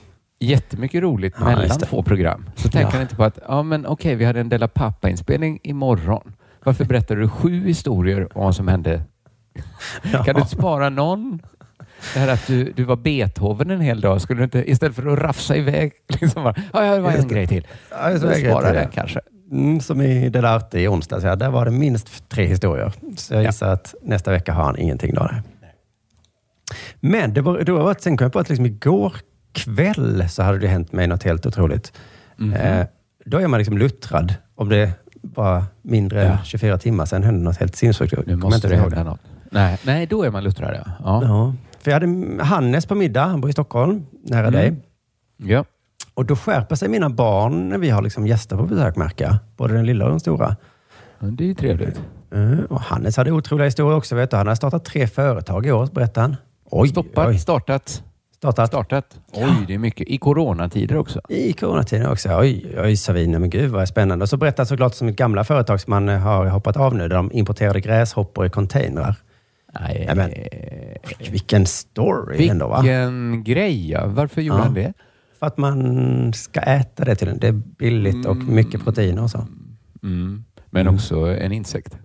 jättemycket 0.40 1.02
roligt 1.02 1.34
Ja, 1.38 1.44
mellan 1.44 1.78
två 1.78 2.02
program 2.02 2.50
så 2.56 2.68
tänker 2.68 2.80
Ja. 2.88 2.92
han 2.92 3.02
inte 3.02 3.16
på 3.16 3.24
att 3.24 3.38
ja, 3.48 3.62
men 3.62 3.86
okej, 3.86 4.14
vi 4.14 4.24
hade 4.24 4.40
en 4.40 4.48
Della 4.48 4.68
Pappa-inspelning 4.68 5.58
imorgon. 5.62 6.32
Varför 6.64 6.84
berättar 6.84 7.16
du 7.16 7.28
sju 7.28 7.66
historier 7.66 8.22
om 8.38 8.44
vad 8.44 8.54
som 8.56 8.68
hände? 8.68 9.02
Ja. 10.12 10.24
Kan 10.24 10.34
du 10.34 10.40
inte 10.40 10.56
spara 10.56 10.88
någon? 10.88 11.40
Det 12.14 12.20
här 12.20 12.28
att 12.28 12.46
du, 12.46 12.72
du 12.72 12.84
var 12.84 12.96
Beethoven 12.96 13.70
en 13.70 13.80
hel 13.80 14.00
dag, 14.00 14.20
skulle 14.20 14.40
du 14.40 14.44
inte 14.44 14.70
istället 14.70 14.96
för 14.96 15.12
att 15.12 15.18
rafsa 15.18 15.56
iväg 15.56 15.92
liksom 16.20 16.44
bara, 16.44 16.54
ja, 16.72 16.94
det 16.94 17.00
var 17.00 17.10
en 17.10 17.28
grej 17.28 17.46
till. 17.46 17.66
Ja, 17.90 18.10
just 18.10 18.22
det, 18.22 18.34
till, 18.34 18.44
den 18.50 18.88
kanske. 18.90 19.20
Mm, 19.50 19.80
som 19.80 20.00
i 20.00 20.28
Delarte 20.28 20.80
i 20.80 20.88
onsdags, 20.88 21.24
ja, 21.24 21.36
där 21.36 21.50
var 21.50 21.64
det 21.64 21.70
minst 21.70 22.28
tre 22.28 22.46
historier. 22.46 22.92
Så 23.16 23.34
jag 23.34 23.42
Ja. 23.42 23.46
gissar 23.46 23.68
att 23.68 23.94
nästa 24.02 24.30
vecka 24.30 24.52
har 24.52 24.64
han 24.64 24.78
ingenting 24.78 25.14
då. 25.14 25.28
Nej. 25.32 25.42
Men 27.00 27.34
det 27.34 27.40
var, 27.40 27.58
det 27.58 27.72
var, 27.72 27.96
sen 28.00 28.16
kom 28.16 28.24
jag 28.24 28.32
på 28.32 28.38
att 28.38 28.48
liksom 28.48 28.66
igår 28.66 29.12
kväll 29.52 30.28
så 30.28 30.42
hade 30.42 30.58
det 30.58 30.66
hänt 30.68 30.92
mig 30.92 31.06
något 31.06 31.22
helt 31.22 31.46
otroligt. 31.46 31.92
Mhm. 32.36 32.52
Eh, 32.52 32.86
då 33.24 33.38
är 33.38 33.48
man 33.48 33.58
liksom 33.58 33.78
luttrad. 33.78 34.34
Om 34.54 34.68
det 34.68 34.90
var 35.22 35.64
mindre 35.82 36.22
än 36.24 36.30
Ja. 36.30 36.38
24 36.44 36.78
timmar 36.78 37.04
sedan 37.06 37.22
hände 37.22 37.44
något 37.44 37.56
helt 37.56 37.76
sinnessjukt. 37.76 38.14
Nu 38.26 38.36
måste 38.36 38.68
det 38.68 38.76
hända 38.76 39.04
något. 39.04 39.20
Nej, 39.50 39.78
nej, 39.82 40.06
då 40.06 40.22
är 40.22 40.30
man 40.30 40.44
luttrad. 40.44 40.76
Ja. 41.04 41.22
Ja. 41.22 41.54
Ja. 41.90 42.00
För 42.00 42.04
jag 42.06 42.12
hade 42.12 42.44
Hannes 42.44 42.86
på 42.86 42.94
middag, 42.94 43.24
han 43.24 43.40
bor 43.40 43.50
i 43.50 43.52
Stockholm, 43.52 44.06
nära 44.22 44.46
Mm. 44.46 44.52
dig. 44.52 44.74
Ja. 45.36 45.64
Och 46.14 46.24
då 46.24 46.36
skärper 46.36 46.76
sig 46.76 46.88
mina 46.88 47.10
barn 47.10 47.68
när 47.68 47.78
vi 47.78 47.90
har 47.90 48.02
liksom 48.02 48.26
gäster 48.26 48.56
på 48.56 48.62
besök, 48.62 48.96
märker 48.96 49.24
jag. 49.24 49.36
Både 49.56 49.74
den 49.74 49.86
lilla 49.86 50.04
och 50.04 50.10
den 50.10 50.20
stora. 50.20 50.56
Men 51.18 51.36
Det 51.36 51.44
är 51.44 51.46
ju 51.46 51.54
trevligt. 51.54 52.00
Mm, 52.34 52.64
och 52.64 52.80
Hannes 52.80 53.16
hade 53.16 53.32
otroliga 53.32 53.64
historier 53.64 53.96
också. 53.96 54.14
Vet 54.16 54.30
du. 54.30 54.36
Han 54.36 54.46
har 54.46 54.54
startat 54.54 54.84
tre 54.84 55.06
företag 55.06 55.66
i 55.66 55.72
år, 55.72 55.88
berättade 55.92 56.20
han. 56.26 56.36
Oj, 56.70 56.88
Stoppat, 56.88 57.28
oj. 57.28 57.38
startat, 57.38 58.02
Startat 58.36 58.66
startat. 58.68 59.20
Oj, 59.32 59.64
det 59.66 59.74
är 59.74 59.78
mycket. 59.78 60.08
I 60.08 60.18
coronatider 60.18 60.96
också. 60.96 61.20
i 61.28 61.52
coronatiden 61.52 62.06
också. 62.06 62.28
Oj, 62.38 62.76
oj, 62.84 62.96
sa 62.96 63.12
vi. 63.12 63.26
Nej, 63.26 63.40
men 63.40 63.50
gud 63.50 63.70
vad 63.70 63.88
spännande. 63.88 64.22
Och 64.22 64.28
så 64.28 64.36
berättade 64.36 64.60
han 64.60 64.66
såklart 64.66 64.94
som 64.94 65.08
ett 65.08 65.16
gamla 65.16 65.44
företag 65.44 65.80
som 65.80 65.90
man 65.90 66.08
har 66.08 66.46
hoppat 66.46 66.76
av 66.76 66.94
nu, 66.94 67.08
där 67.08 67.16
de 67.16 67.32
importerade 67.32 67.80
gräshoppor 67.80 68.46
i 68.46 68.50
containrar. 68.50 69.14
Nej, 69.80 70.04
Nej, 70.06 70.16
men, 70.16 70.30
Vilken 71.30 71.66
story 71.66 72.48
ändå, 72.48 72.68
va? 72.68 72.80
Vilken 72.82 73.44
grej, 73.44 73.90
ja. 73.90 74.06
Varför 74.06 74.42
gjorde 74.42 74.58
Ja. 74.58 74.64
han 74.64 74.74
det? 74.74 74.92
För 75.38 75.46
att 75.46 75.56
man 75.58 76.32
ska 76.32 76.60
äta 76.60 77.04
det 77.04 77.14
till 77.14 77.26
den. 77.26 77.38
Det 77.38 77.46
är 77.46 77.52
billigt 77.52 78.26
och 78.26 78.36
mycket 78.36 78.84
proteiner 78.84 79.22
och 79.22 79.30
så. 79.30 79.46
Mm. 80.02 80.44
Men 80.70 80.80
Mm. 80.82 80.94
också 80.94 81.16
en 81.26 81.52
insekt. 81.52 81.96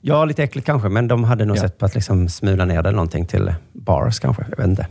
Ja, 0.00 0.24
lite 0.24 0.42
äckligt 0.42 0.66
kanske, 0.66 0.88
men 0.88 1.08
de 1.08 1.24
hade 1.24 1.44
nog 1.44 1.56
Ja. 1.56 1.60
sett 1.60 1.78
på 1.78 1.86
att 1.86 1.94
liksom 1.94 2.28
smula 2.28 2.64
ner 2.64 2.82
det 2.82 2.90
någonting 2.90 3.26
till 3.26 3.54
bars 3.72 4.18
kanske. 4.18 4.46
Jag 4.50 4.56
vet 4.56 4.66
inte. 4.66 4.86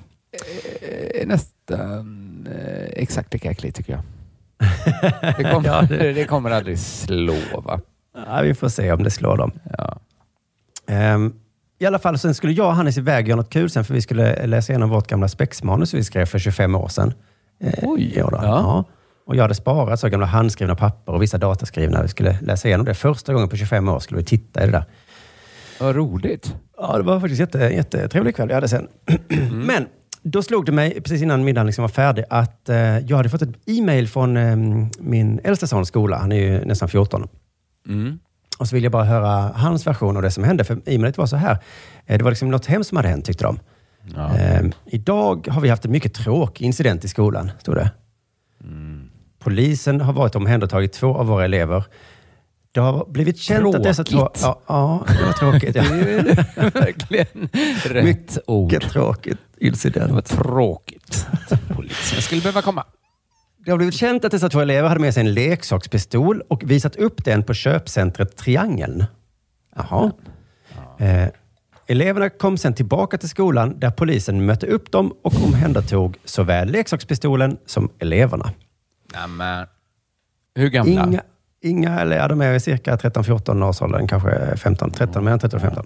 Eh, 1.21 1.27
Nästan 1.27 2.47
eh, 2.51 2.83
exakt 2.93 3.33
lika 3.33 3.51
äckligt 3.51 3.77
tycker 3.77 3.93
jag. 3.93 4.01
Det 5.37 5.43
kommer, 5.53 5.67
Ja, 5.69 5.81
det- 5.81 6.13
det... 6.13 6.25
kommer 6.25 6.51
aldrig 6.51 6.79
slå, 6.79 7.35
va? 7.63 7.81
Ja, 8.27 8.41
vi 8.41 8.53
får 8.53 8.69
se 8.69 8.91
om 8.91 9.03
det 9.03 9.11
slår 9.11 9.37
dem. 9.37 9.51
Ja. 9.77 9.99
Ehm, 10.87 11.33
I 11.81 11.85
alla 11.85 11.99
fall, 11.99 12.17
sen 12.17 12.33
skulle 12.33 12.53
jag 12.53 12.67
och 12.67 12.75
Hannes 12.75 12.97
iväg 12.97 13.27
göra 13.27 13.35
något 13.35 13.49
kul 13.49 13.69
sen, 13.69 13.85
för 13.85 13.93
vi 13.93 14.01
skulle 14.01 14.47
läsa 14.47 14.73
igenom 14.73 14.89
vårt 14.89 15.07
gamla 15.07 15.27
spexmanus 15.27 15.93
vi 15.93 16.03
skrev 16.03 16.25
för 16.25 16.39
25 16.39 16.75
år 16.75 16.87
sedan. 16.87 17.13
Eh, 17.63 17.73
Oj, 17.81 18.13
ja. 18.15 18.29
Ja. 18.31 18.83
Och 19.25 19.35
jag 19.35 19.41
hade 19.41 19.55
sparat 19.55 19.99
så 19.99 20.09
gamla 20.09 20.25
handskrivna 20.25 20.75
papper 20.75 21.13
och 21.13 21.21
vissa 21.21 21.37
dataskrivna. 21.37 22.01
Vi 22.01 22.07
skulle 22.07 22.37
läsa 22.41 22.67
igenom 22.67 22.85
det. 22.85 22.93
Första 22.93 23.33
gången 23.33 23.49
på 23.49 23.55
25 23.55 23.89
år 23.89 23.99
skulle 23.99 24.17
vi 24.17 24.25
titta 24.25 24.63
i 24.63 24.65
det 24.65 24.71
där. 24.71 24.83
Vad 25.79 25.95
roligt. 25.95 26.55
Ja, 26.77 26.97
det 26.97 27.03
var 27.03 27.19
faktiskt 27.19 27.39
jätte, 27.39 27.59
jättetrevlig 27.59 28.35
kväll 28.35 28.47
vi 28.47 28.53
hade 28.53 28.67
sen. 28.67 28.87
Men 29.51 29.87
då 30.23 30.43
slog 30.43 30.65
det 30.65 30.71
mig, 30.71 31.01
precis 31.01 31.21
innan 31.21 31.43
middagen 31.43 31.65
liksom 31.65 31.81
var 31.81 31.89
färdig, 31.89 32.25
att 32.29 32.69
eh, 32.69 32.77
jag 32.77 33.17
hade 33.17 33.29
fått 33.29 33.41
ett 33.41 33.55
e-mail 33.65 34.07
från 34.07 34.37
eh, 34.37 34.55
min 34.99 35.39
äldsta 35.43 35.67
sons 35.67 35.87
skola. 35.87 36.17
Han 36.17 36.31
är 36.31 36.39
ju 36.39 36.65
nästan 36.65 36.89
14. 36.89 37.27
Mm. 37.87 38.19
Och 38.59 38.67
så 38.67 38.75
vill 38.75 38.83
jag 38.83 38.91
bara 38.91 39.03
höra 39.03 39.51
hans 39.55 39.87
version 39.87 40.15
av 40.15 40.21
det 40.23 40.31
som 40.31 40.43
hände. 40.43 40.63
För 40.63 40.73
e-mailet 40.85 41.17
var 41.17 41.25
så 41.25 41.35
här. 41.35 41.57
Eh, 42.05 42.17
det 42.17 42.23
var 42.23 42.31
liksom 42.31 42.51
något 42.51 42.65
hemskt 42.65 42.89
som 42.89 42.95
hade 42.95 43.09
hänt, 43.09 43.25
tyckte 43.25 43.43
de. 43.43 43.59
Ja. 44.15 44.37
Eh, 44.37 44.65
idag 44.85 45.47
har 45.51 45.61
vi 45.61 45.69
haft 45.69 45.85
en 45.85 45.91
mycket 45.91 46.13
tråkig 46.13 46.65
incident 46.65 47.05
i 47.05 47.07
skolan, 47.07 47.51
stod 47.59 47.75
det. 47.75 47.91
Polisen 49.39 50.01
har 50.01 50.13
varit 50.13 50.35
och 50.35 50.41
omhändertagit 50.41 50.93
två 50.93 51.17
av 51.17 51.27
våra 51.27 51.45
elever. 51.45 51.83
Det 52.71 52.79
har 52.79 53.05
blivit 53.09 53.37
känt 53.37 53.75
att 53.75 53.83
dessa 53.83 54.03
två... 54.03 54.17
Tråkigt. 54.17 54.41
Ja, 54.43 54.61
ja, 54.67 55.03
det 55.07 55.25
var 55.25 55.33
tråkigt. 55.33 55.75
Ja. 55.75 55.83
Det 55.91 56.57
är 56.57 56.71
verkligen 56.71 57.49
rätt 57.83 58.03
Mycket 58.03 58.37
ord. 58.47 58.81
tråkigt 58.81 59.37
Det 59.55 59.65
var 59.65 59.67
incident. 59.69 60.25
tråkigt 60.25 61.27
att 61.49 61.67
polisen 61.75 62.21
skulle 62.21 62.41
behöva 62.41 62.61
komma. 62.61 62.83
Det 63.65 63.71
har 63.71 63.77
blivit 63.77 63.95
känt 63.95 64.25
att 64.25 64.31
dessa 64.31 64.49
två 64.49 64.59
elever 64.59 64.89
hade 64.89 65.01
med 65.01 65.13
sig 65.13 65.21
en 65.21 65.33
leksakspistol 65.33 66.41
och 66.47 66.63
visat 66.65 66.95
upp 66.95 67.25
den 67.25 67.43
på 67.43 67.53
köpcentret 67.53 68.37
Triangeln. 68.37 69.05
Jaha. 69.75 70.11
Eh, 70.97 71.27
eleverna 71.87 72.29
kom 72.29 72.57
sen 72.57 72.73
tillbaka 72.73 73.17
till 73.17 73.29
skolan 73.29 73.79
där 73.79 73.91
polisen 73.91 74.45
mötte 74.45 74.67
upp 74.67 74.91
dem 74.91 75.13
och 75.21 75.33
omhändertog 75.43 76.17
såväl 76.25 76.69
leksakspistolen 76.71 77.57
som 77.65 77.89
eleverna. 77.99 78.51
Nämen. 79.13 79.67
Hur 80.55 80.69
gamla? 80.69 81.03
Inga, 81.03 81.21
inga 81.61 81.99
eller 81.99 82.17
ja, 82.17 82.27
de 82.27 82.41
är 82.41 82.59
cirka 82.59 82.95
13-14 82.95 83.69
års 83.69 83.81
åldern, 83.81 84.07
kanske 84.07 84.57
15, 84.57 84.91
13, 84.91 85.23
mellan 85.23 85.39
13 85.39 85.57
och 85.57 85.61
15. 85.61 85.85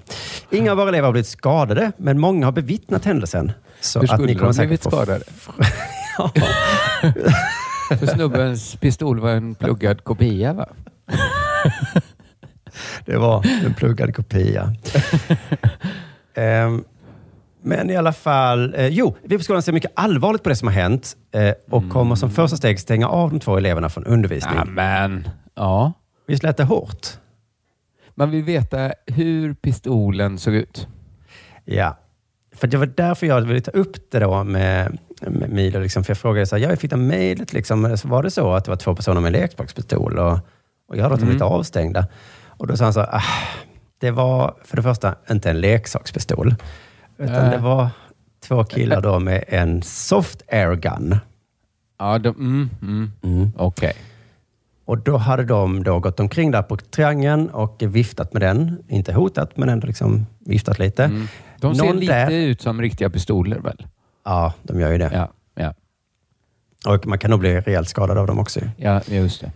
Inga 0.50 0.72
av 0.72 0.78
våra 0.78 0.90
elever 0.90 1.06
har 1.06 1.12
blivit 1.12 1.28
skadade, 1.28 1.92
men 1.98 2.20
många 2.20 2.46
har 2.46 2.52
bevittnat 2.52 3.06
händelsen. 3.06 3.52
Så 3.80 4.00
Hur 4.00 4.08
skulle 4.08 4.26
ni 4.28 4.36
kommer 4.36 4.54
de 4.54 4.58
blivit 4.58 4.84
skadade? 4.84 5.24
Ja. 6.18 6.32
För 7.90 8.06
snubbens 8.06 8.76
pistol 8.76 9.20
var 9.20 9.30
en 9.30 9.56
pluggad 9.56 10.04
kopia, 10.04 10.54
va? 10.54 10.70
Det 13.06 13.18
var 13.18 13.46
en 13.66 13.74
pluggad 13.74 14.16
kopia. 14.16 14.74
Ehm, 16.36 16.84
Men 17.62 17.90
i 17.90 17.96
alla 17.96 18.14
fall, 18.14 18.74
eh, 18.78 18.88
jo, 18.88 19.16
vi 19.24 19.38
på 19.38 19.44
skolan 19.44 19.62
ser 19.62 19.72
mycket 19.72 19.92
allvarligt 19.96 20.44
på 20.44 20.50
det 20.50 20.56
som 20.56 20.68
har 20.68 20.76
hänt 20.76 21.18
eh, 21.32 21.54
och 21.70 21.90
kommer 21.90 22.16
som 22.16 22.32
första 22.32 22.58
steg 22.58 22.80
stänga 22.80 23.08
av 23.08 23.30
de 23.30 23.40
två 23.40 23.58
eleverna 23.58 23.90
från 23.90 24.06
undervisning. 24.06 24.58
Amen. 24.58 25.28
Ja. 25.56 25.94
Visst 26.28 26.44
lät 26.44 26.58
det 26.58 26.64
hårt? 26.64 27.08
Man 28.16 28.32
vill 28.32 28.44
veta 28.44 28.94
hur 29.08 29.54
pistolen 29.54 30.38
såg 30.38 30.54
ut. 30.54 30.88
Ja, 31.66 31.98
för 32.56 32.68
det 32.68 32.78
var 32.78 32.86
därför 32.86 33.28
jag 33.28 33.42
ville 33.42 33.62
ta 33.62 33.72
upp 33.72 34.12
det 34.12 34.20
då 34.20 34.44
med, 34.44 34.98
Milo. 35.28 35.80
Liksom, 35.80 36.04
för 36.04 36.12
jag 36.12 36.18
frågade 36.18 36.46
så 36.46 36.56
här, 36.56 36.64
ja, 36.64 36.70
jag 36.70 36.80
fick 36.80 36.90
det 36.90 36.98
mejlet, 36.98 37.54
liksom, 37.54 37.98
var 38.04 38.24
det 38.24 38.32
så 38.32 38.54
att 38.54 38.66
det 38.66 38.72
var 38.72 38.76
två 38.76 38.96
personer 38.96 39.22
med 39.22 39.32
leksaktspistol 39.32 40.20
och, 40.20 40.40
och 40.88 40.98
jag 40.98 41.04
hade 41.04 41.16
mm. 41.16 41.30
lite 41.30 41.46
avstängda. 41.46 42.08
Och 42.48 42.68
då 42.68 42.78
sa 42.78 42.84
han 42.84 42.94
så 42.94 43.00
här, 43.00 43.16
ah, 43.16 43.24
det 43.98 44.12
var 44.12 44.56
för 44.64 44.78
det 44.78 44.84
första 44.84 45.16
inte 45.32 45.50
en 45.50 45.62
leksakspistol, 45.62 46.56
utan 47.18 47.46
äh. 47.46 47.52
det 47.52 47.58
var 47.58 47.90
två 48.48 48.64
killar 48.64 49.02
då 49.02 49.20
med 49.20 49.44
en 49.48 49.82
soft 49.82 50.42
air 50.52 50.76
gun. 50.76 51.18
Ja, 52.00 52.18
de, 52.20 52.36
mm, 52.36 52.70
mm. 52.82 53.12
mm. 53.24 53.52
okej. 53.56 53.90
Okay. 53.90 54.02
Och 54.86 54.98
då 54.98 55.18
hade 55.18 55.44
de 55.44 55.84
då 55.84 56.00
gått 56.00 56.20
omkring 56.20 56.52
där 56.52 56.62
på 56.62 56.78
triangeln 56.78 57.50
och 57.50 57.84
viftat 57.86 58.34
med 58.34 58.42
den. 58.42 58.84
Inte 58.88 59.14
hotat, 59.14 59.58
men 59.58 59.70
ändå 59.70 59.88
liksom 59.88 60.26
viftat 60.40 60.80
lite. 60.80 61.04
Mm. 61.04 61.28
De 61.60 61.76
ser 61.76 61.86
Någon 61.86 61.98
lite 61.98 62.26
där... 62.26 62.32
ut 62.32 62.62
som 62.62 62.82
riktiga 62.82 63.10
pistoler 63.10 63.60
väl? 63.60 63.86
Ja, 64.26 64.54
de 64.64 64.80
gör 64.80 64.92
ju 64.92 64.98
det. 64.98 65.10
Ja, 65.14 65.30
ja. 65.56 65.74
Och 66.94 67.08
man 67.08 67.20
kan 67.20 67.32
nog 67.32 67.40
bli 67.40 67.62
rejält 67.62 67.90
skadad 67.90 68.18
av 68.18 68.28
dem 68.28 68.40
också. 68.40 68.60
Ja, 68.78 69.02
just 69.08 69.42
det. 69.42 69.52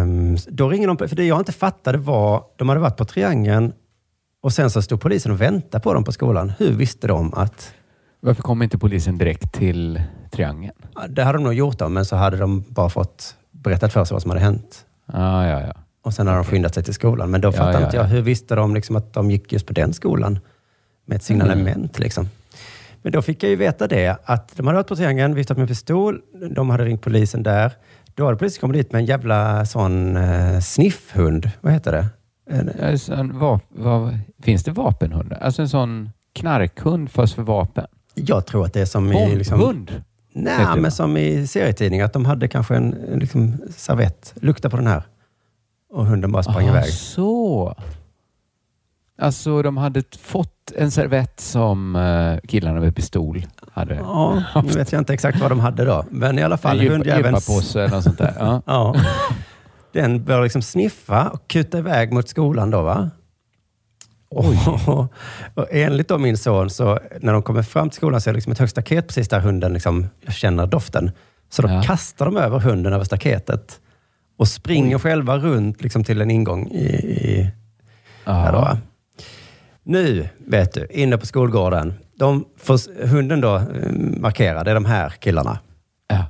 Um, 0.00 0.36
då 0.48 0.68
ringer 0.68 0.86
de, 0.86 0.98
för 0.98 1.16
det 1.16 1.24
jag 1.24 1.40
inte 1.40 1.52
fattade 1.52 1.98
var, 1.98 2.44
de 2.56 2.68
hade 2.68 2.80
varit 2.80 2.96
på 2.96 3.04
triangeln 3.04 3.72
och 4.42 4.52
sen 4.52 4.70
så 4.70 4.82
stod 4.82 5.00
polisen 5.00 5.32
och 5.32 5.40
väntade 5.40 5.82
på 5.82 5.94
dem 5.94 6.04
på 6.04 6.12
skolan. 6.12 6.52
Hur 6.58 6.72
visste 6.72 7.06
de 7.06 7.34
att... 7.34 7.72
Varför 8.20 8.42
kom 8.42 8.62
inte 8.62 8.78
polisen 8.78 9.18
direkt 9.18 9.52
till 9.52 10.02
triangeln? 10.30 10.74
Det 11.08 11.24
hade 11.24 11.38
de 11.38 11.44
nog 11.44 11.54
gjort, 11.54 11.78
då, 11.78 11.88
men 11.88 12.04
så 12.04 12.16
hade 12.16 12.36
de 12.36 12.64
bara 12.68 12.88
fått 12.88 13.36
berättat 13.50 13.92
för 13.92 14.04
sig 14.04 14.14
vad 14.14 14.22
som 14.22 14.30
hade 14.30 14.40
hänt. 14.40 14.86
Ah, 15.06 15.46
ja, 15.46 15.60
ja. 15.60 15.72
Och 16.02 16.14
sen 16.14 16.26
hade 16.26 16.38
de 16.38 16.44
skyndat 16.44 16.74
sig 16.74 16.82
till 16.82 16.94
skolan. 16.94 17.30
Men 17.30 17.40
då 17.40 17.52
ja, 17.56 17.72
ja, 17.72 17.84
inte 17.84 17.96
jag, 17.96 18.04
hur 18.04 18.22
visste 18.22 18.54
de 18.54 18.74
liksom 18.74 18.96
att 18.96 19.12
de 19.12 19.30
gick 19.30 19.52
just 19.52 19.66
på 19.66 19.72
den 19.72 19.92
skolan? 19.92 20.38
Med 21.04 21.16
ett 21.16 21.22
signalement. 21.22 21.76
Mm. 21.98 22.04
Liksom. 22.04 22.28
Men 23.02 23.12
då 23.12 23.22
fick 23.22 23.42
jag 23.42 23.50
ju 23.50 23.56
veta 23.56 23.86
det, 23.86 24.16
att 24.24 24.56
de 24.56 24.66
hade 24.66 24.76
varit 24.76 24.86
på 24.86 24.96
triangeln, 24.96 25.34
viftat 25.34 25.58
med 25.58 25.68
pistol. 25.68 26.20
De 26.50 26.70
hade 26.70 26.84
ringt 26.84 27.02
polisen 27.02 27.42
där. 27.42 27.72
Då 28.14 28.24
hade 28.24 28.36
polisen 28.36 28.60
kommit 28.60 28.76
dit 28.76 28.92
med 28.92 28.98
en 28.98 29.06
jävla 29.06 29.66
sån 29.66 30.16
eh, 30.16 30.60
sniffhund. 30.60 31.50
Vad 31.60 31.72
heter 31.72 31.92
det? 31.92 32.06
En, 32.50 32.68
en 33.18 33.38
va, 33.38 33.60
va, 33.68 34.18
finns 34.42 34.64
det 34.64 34.70
vapenhundar? 34.70 35.38
Alltså 35.38 35.62
en 35.62 35.68
sån 35.68 36.10
knarkhund 36.34 37.10
fast 37.10 37.34
för 37.34 37.42
vapen? 37.42 37.86
Jag 38.14 38.46
tror 38.46 38.64
att 38.64 38.72
det 38.72 38.80
är 38.80 38.86
som 38.86 39.12
i... 39.12 39.36
Liksom, 39.36 39.60
hund? 39.60 40.02
Nej, 40.32 40.80
men 40.80 40.92
som 40.92 41.16
i 41.16 41.46
serietidningar, 41.46 42.04
att 42.04 42.12
de 42.12 42.24
hade 42.24 42.48
kanske 42.48 42.76
en 42.76 42.90
liksom, 43.14 43.58
servett. 43.76 44.34
Lukta 44.40 44.70
på 44.70 44.76
den 44.76 44.86
här. 44.86 45.02
Och 45.90 46.06
hunden 46.06 46.32
bara 46.32 46.42
sprang 46.42 46.68
Aha, 46.68 46.78
iväg. 46.78 46.92
så. 46.92 47.74
Alltså, 49.18 49.62
de 49.62 49.76
hade 49.76 50.02
fått 50.20 50.72
en 50.76 50.90
servett 50.90 51.40
som 51.40 51.96
uh, 51.96 52.38
killarna 52.48 52.80
med 52.80 52.96
pistol 52.96 53.46
hade. 53.72 53.94
Ja, 53.94 54.42
nu 54.64 54.72
vet 54.72 54.92
jag 54.92 55.00
inte 55.00 55.14
exakt 55.14 55.40
vad 55.40 55.50
de 55.50 55.60
hade 55.60 55.84
då. 55.84 56.04
Men 56.10 56.38
i 56.38 56.42
alla 56.42 56.56
fall. 56.56 56.80
En 56.80 57.02
gympapåse 57.02 57.80
eller 57.80 57.94
något 57.94 58.04
sånt 58.04 58.18
där. 58.18 58.34
Ja. 58.38 58.62
ja. 58.66 58.94
Den 59.92 60.24
började 60.24 60.44
liksom 60.44 60.62
sniffa 60.62 61.28
och 61.28 61.48
kuta 61.48 61.78
iväg 61.78 62.12
mot 62.12 62.28
skolan 62.28 62.70
då. 62.70 62.82
Va? 62.82 63.10
Och, 64.28 65.14
och 65.54 65.68
enligt 65.70 66.08
då 66.08 66.18
min 66.18 66.38
son, 66.38 66.70
så 66.70 66.98
när 67.20 67.32
de 67.32 67.42
kommer 67.42 67.62
fram 67.62 67.90
till 67.90 67.96
skolan 67.96 68.20
så 68.20 68.30
är 68.30 68.32
det 68.32 68.36
liksom 68.36 68.52
ett 68.52 68.58
högt 68.58 68.70
staket 68.70 69.06
precis 69.06 69.28
där 69.28 69.40
hunden 69.40 69.72
liksom, 69.72 70.06
jag 70.20 70.34
känner 70.34 70.66
doften. 70.66 71.10
Så 71.50 71.62
då 71.62 71.68
ja. 71.68 71.82
kastar 71.82 72.26
de 72.26 72.36
över 72.36 72.58
hunden 72.58 72.92
över 72.92 73.04
staketet 73.04 73.80
och 74.36 74.48
springer 74.48 74.96
Oj. 74.96 75.00
själva 75.00 75.38
runt 75.38 75.82
liksom, 75.82 76.04
till 76.04 76.20
en 76.20 76.30
ingång 76.30 76.68
i... 76.68 76.86
i 76.86 77.50
då. 78.24 78.78
Nu, 79.88 80.28
vet 80.38 80.74
du, 80.74 80.86
inne 80.90 81.18
på 81.18 81.26
skolgården. 81.26 81.94
De 82.18 82.44
får 82.56 83.06
hunden 83.06 83.40
då 83.40 83.56
eh, 83.56 83.62
markera, 84.20 84.64
det 84.64 84.70
är 84.70 84.74
de 84.74 84.84
här 84.84 85.10
killarna. 85.10 85.58
Ja. 86.08 86.24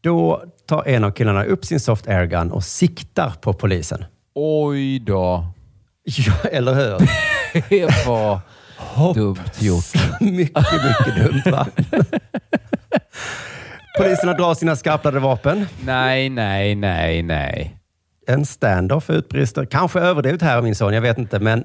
Då 0.00 0.42
tar 0.66 0.88
en 0.88 1.04
av 1.04 1.10
killarna 1.10 1.44
upp 1.44 1.64
sin 1.64 1.80
soft 1.80 2.08
airgun 2.08 2.50
och 2.50 2.64
siktar 2.64 3.30
på 3.40 3.52
polisen. 3.52 4.04
Oj 4.34 4.98
då. 4.98 5.46
Ja, 6.04 6.34
eller 6.50 6.74
hur? 6.74 6.98
det 7.68 8.06
var 8.06 8.40
dumt 9.14 9.36
gjort. 9.58 9.84
mycket, 10.20 10.62
mycket 10.72 11.24
dumt 11.24 11.42
va? 11.52 11.66
Poliserna 13.98 14.32
drar 14.32 14.54
sina 14.54 14.76
skarpladdade 14.76 15.24
vapen. 15.24 15.66
Nej, 15.84 16.28
nej, 16.28 16.74
nej, 16.74 17.22
nej. 17.22 17.76
En 18.32 18.46
standoff 18.46 19.10
utbrister. 19.10 19.64
Kanske 19.64 20.00
överdrivet 20.00 20.42
här 20.42 20.62
min 20.62 20.74
son, 20.74 20.94
jag 20.94 21.02
vet 21.02 21.18
inte. 21.18 21.40
Men, 21.40 21.64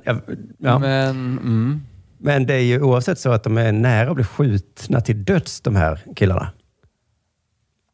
ja. 0.57 0.79
men, 0.79 1.09
mm. 1.37 1.81
men 2.17 2.45
det 2.45 2.53
är 2.53 2.63
ju 2.63 2.81
oavsett 2.81 3.19
så 3.19 3.31
att 3.31 3.43
de 3.43 3.57
är 3.57 3.71
nära 3.71 4.09
att 4.09 4.15
bli 4.15 4.23
skjutna 4.23 5.01
till 5.01 5.25
döds, 5.25 5.61
de 5.61 5.75
här 5.75 5.99
killarna. 6.15 6.49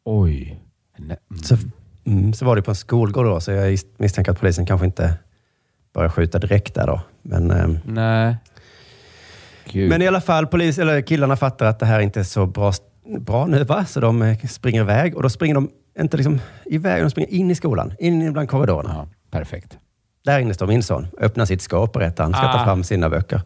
Oj. 0.04 0.60
Mm. 0.98 1.16
Så, 1.42 1.56
mm, 2.04 2.32
så 2.32 2.44
var 2.44 2.56
det 2.56 2.62
på 2.62 2.70
en 2.70 2.74
skolgård 2.74 3.26
då, 3.26 3.40
så 3.40 3.50
jag 3.50 3.78
misstänker 3.96 4.32
att 4.32 4.40
polisen 4.40 4.66
kanske 4.66 4.86
inte 4.86 5.14
börja 5.94 6.10
skjuta 6.10 6.38
direkt 6.38 6.74
där 6.74 6.86
då. 6.86 7.00
Men, 7.22 7.50
ehm, 7.50 7.78
Nej. 7.84 8.36
Gud. 9.70 9.88
men 9.88 10.02
i 10.02 10.08
alla 10.08 10.20
fall, 10.20 10.46
polis, 10.46 10.78
eller 10.78 11.00
killarna 11.00 11.36
fattar 11.36 11.66
att 11.66 11.78
det 11.78 11.86
här 11.86 12.00
inte 12.00 12.20
är 12.20 12.24
så 12.24 12.46
bra, 12.46 12.72
bra 13.18 13.46
nu, 13.46 13.64
va? 13.64 13.84
så 13.84 14.00
de 14.00 14.22
eh, 14.22 14.38
springer 14.38 14.80
iväg. 14.80 15.16
Och 15.16 15.22
då 15.22 15.30
springer 15.30 15.54
de 15.54 15.70
inte 15.98 16.16
liksom 16.16 16.40
iväg, 16.64 17.02
de 17.02 17.10
springer 17.10 17.30
in 17.30 17.50
i 17.50 17.54
skolan, 17.54 17.92
in 17.98 18.32
bland 18.32 18.48
korridorerna. 18.48 18.94
Ja, 18.94 19.08
perfekt. 19.30 19.78
Där 20.24 20.38
inne 20.38 20.54
står 20.54 20.66
min 20.66 20.82
son, 20.82 21.06
öppnar 21.18 21.44
sitt 21.44 21.62
skåp 21.62 21.96
och 21.96 22.00
berättar. 22.00 22.24
Han 22.24 22.32
ska 22.32 22.42
ah. 22.42 22.58
ta 22.58 22.64
fram 22.64 22.84
sina 22.84 23.10
böcker. 23.10 23.42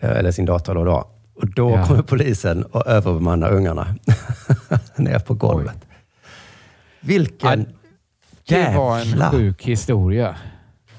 Eh, 0.00 0.10
eller 0.10 0.30
sin 0.30 0.44
dator 0.44 0.74
då. 0.74 0.84
då. 0.84 1.10
Och 1.34 1.54
då 1.54 1.70
ja. 1.70 1.86
kommer 1.86 2.02
polisen 2.02 2.64
och 2.64 2.86
överbemannar 2.86 3.50
ungarna 3.50 3.94
ner 4.96 5.18
på 5.18 5.34
golvet. 5.34 5.78
Oj. 5.80 5.96
Vilken 7.00 7.60
ja, 7.60 7.66
Det 8.48 8.60
jävla... 8.60 8.78
var 8.78 8.98
en 8.98 9.30
sjuk 9.30 9.62
historia. 9.62 10.36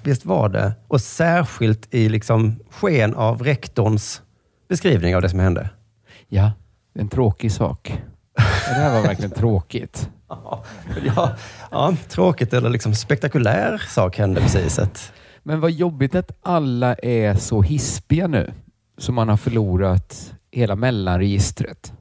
Visst 0.04 0.25
var 0.25 0.49
det. 0.49 0.73
Och 0.88 1.01
särskilt 1.01 1.93
i 1.93 2.10
liksom 2.10 2.56
sken 2.69 3.15
av 3.15 3.43
rektorns 3.43 4.21
beskrivning 4.69 5.15
av 5.15 5.21
det 5.21 5.30
som 5.30 5.39
hände. 5.39 5.69
Ja, 6.28 6.51
en 6.93 7.10
tråkig 7.10 7.51
sak. 7.51 8.01
Det 8.36 8.73
här 8.73 8.93
var 8.93 9.01
verkligen 9.01 9.32
tråkigt. 9.32 10.10
Ja, 10.27 10.63
ja, 11.71 11.95
tråkigt 12.09 12.53
eller 12.53 12.69
liksom 12.69 12.95
spektakulär 12.95 13.77
sak 13.77 14.17
hände 14.17 14.41
precis. 14.41 14.79
Att... 14.79 15.13
Men 15.43 15.59
vad 15.59 15.71
jobbigt 15.71 16.15
att 16.15 16.31
alla 16.41 16.93
är 16.95 17.35
så 17.35 17.61
hispiga 17.61 18.27
nu, 18.27 18.51
så 18.97 19.11
man 19.11 19.29
har 19.29 19.38
förlorat 19.38 20.33
hela 20.51 20.75
mellanregistret. 20.75 21.93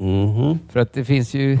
Mm 0.00 0.26
-hmm. 0.26 0.58
För 0.68 0.80
att 0.80 0.92
det 0.92 1.04
finns 1.04 1.34
ju, 1.34 1.58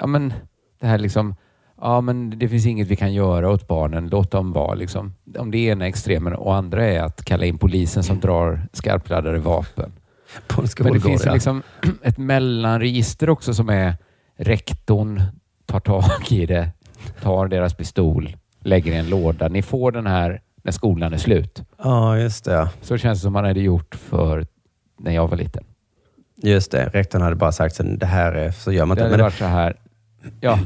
ja 0.00 0.06
men 0.06 0.32
det 0.80 0.86
här 0.86 0.98
liksom 0.98 1.34
ja 1.80 2.00
men 2.00 2.38
det 2.38 2.48
finns 2.48 2.66
inget 2.66 2.88
vi 2.88 2.96
kan 2.96 3.14
göra 3.14 3.50
åt 3.50 3.68
barnen, 3.68 4.08
låt 4.08 4.30
dem 4.30 4.52
vara. 4.52 4.74
Liksom. 4.74 5.14
Om 5.38 5.50
det 5.50 5.58
ena 5.58 5.84
är 5.84 5.88
extremen 5.88 6.32
och 6.32 6.54
andra 6.54 6.84
är 6.84 7.00
att 7.00 7.24
kalla 7.24 7.44
in 7.44 7.58
polisen 7.58 8.02
som 8.02 8.20
drar 8.20 8.68
skarpladdade 8.72 9.38
vapen. 9.38 9.92
Men 10.78 10.92
det 10.92 11.00
finns 11.00 11.24
liksom 11.24 11.62
ett 12.02 12.18
mellanregister 12.18 13.30
också 13.30 13.54
som 13.54 13.68
är 13.68 13.94
rektorn 14.36 15.22
tar 15.66 15.80
tag 15.80 16.04
i 16.30 16.46
det, 16.46 16.70
tar 17.22 17.48
deras 17.48 17.74
pistol, 17.74 18.36
lägger 18.60 18.92
i 18.92 18.96
en 18.96 19.08
låda. 19.08 19.48
Ni 19.48 19.62
får 19.62 19.92
den 19.92 20.06
här 20.06 20.40
när 20.62 20.72
skolan 20.72 21.12
är 21.14 21.18
slut. 21.18 21.62
Ja, 21.82 22.18
just 22.18 22.44
det. 22.44 22.68
Så 22.80 22.96
känns 22.96 23.18
det 23.18 23.22
som 23.22 23.32
man 23.32 23.44
hade 23.44 23.60
gjort 23.60 23.94
för 23.94 24.46
när 24.98 25.12
jag 25.12 25.28
var 25.28 25.36
liten. 25.36 25.64
Just 26.42 26.70
det. 26.70 26.90
Rektorn 26.92 27.22
hade 27.22 27.36
bara 27.36 27.52
sagt 27.52 27.80
att 27.80 28.00
det 28.00 28.06
här 28.06 28.32
är, 28.32 28.50
så 28.50 28.72
gör 28.72 28.86
man 28.86 28.96
inte. 28.96 29.04
Det 29.04 29.10
hade 29.10 29.22
varit 29.22 29.34
så 29.34 29.44
här. 29.44 29.76
Ja, 30.40 30.58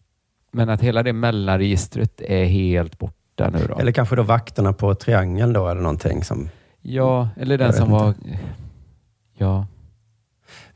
men 0.52 0.68
att 0.68 0.80
hela 0.80 1.02
det 1.02 1.12
mellanregistret 1.12 2.20
är 2.20 2.44
helt 2.44 2.98
borta 2.98 3.50
nu 3.50 3.66
då. 3.68 3.78
Eller 3.78 3.92
kanske 3.92 4.16
då 4.16 4.22
vakterna 4.22 4.72
på 4.72 4.94
triangeln 4.94 5.52
då 5.52 5.68
eller 5.68 5.80
någonting 5.80 6.24
som... 6.24 6.48
Ja, 6.82 7.28
eller 7.36 7.58
den 7.58 7.72
som 7.72 7.90
var... 7.90 8.14
Ja. 9.38 9.66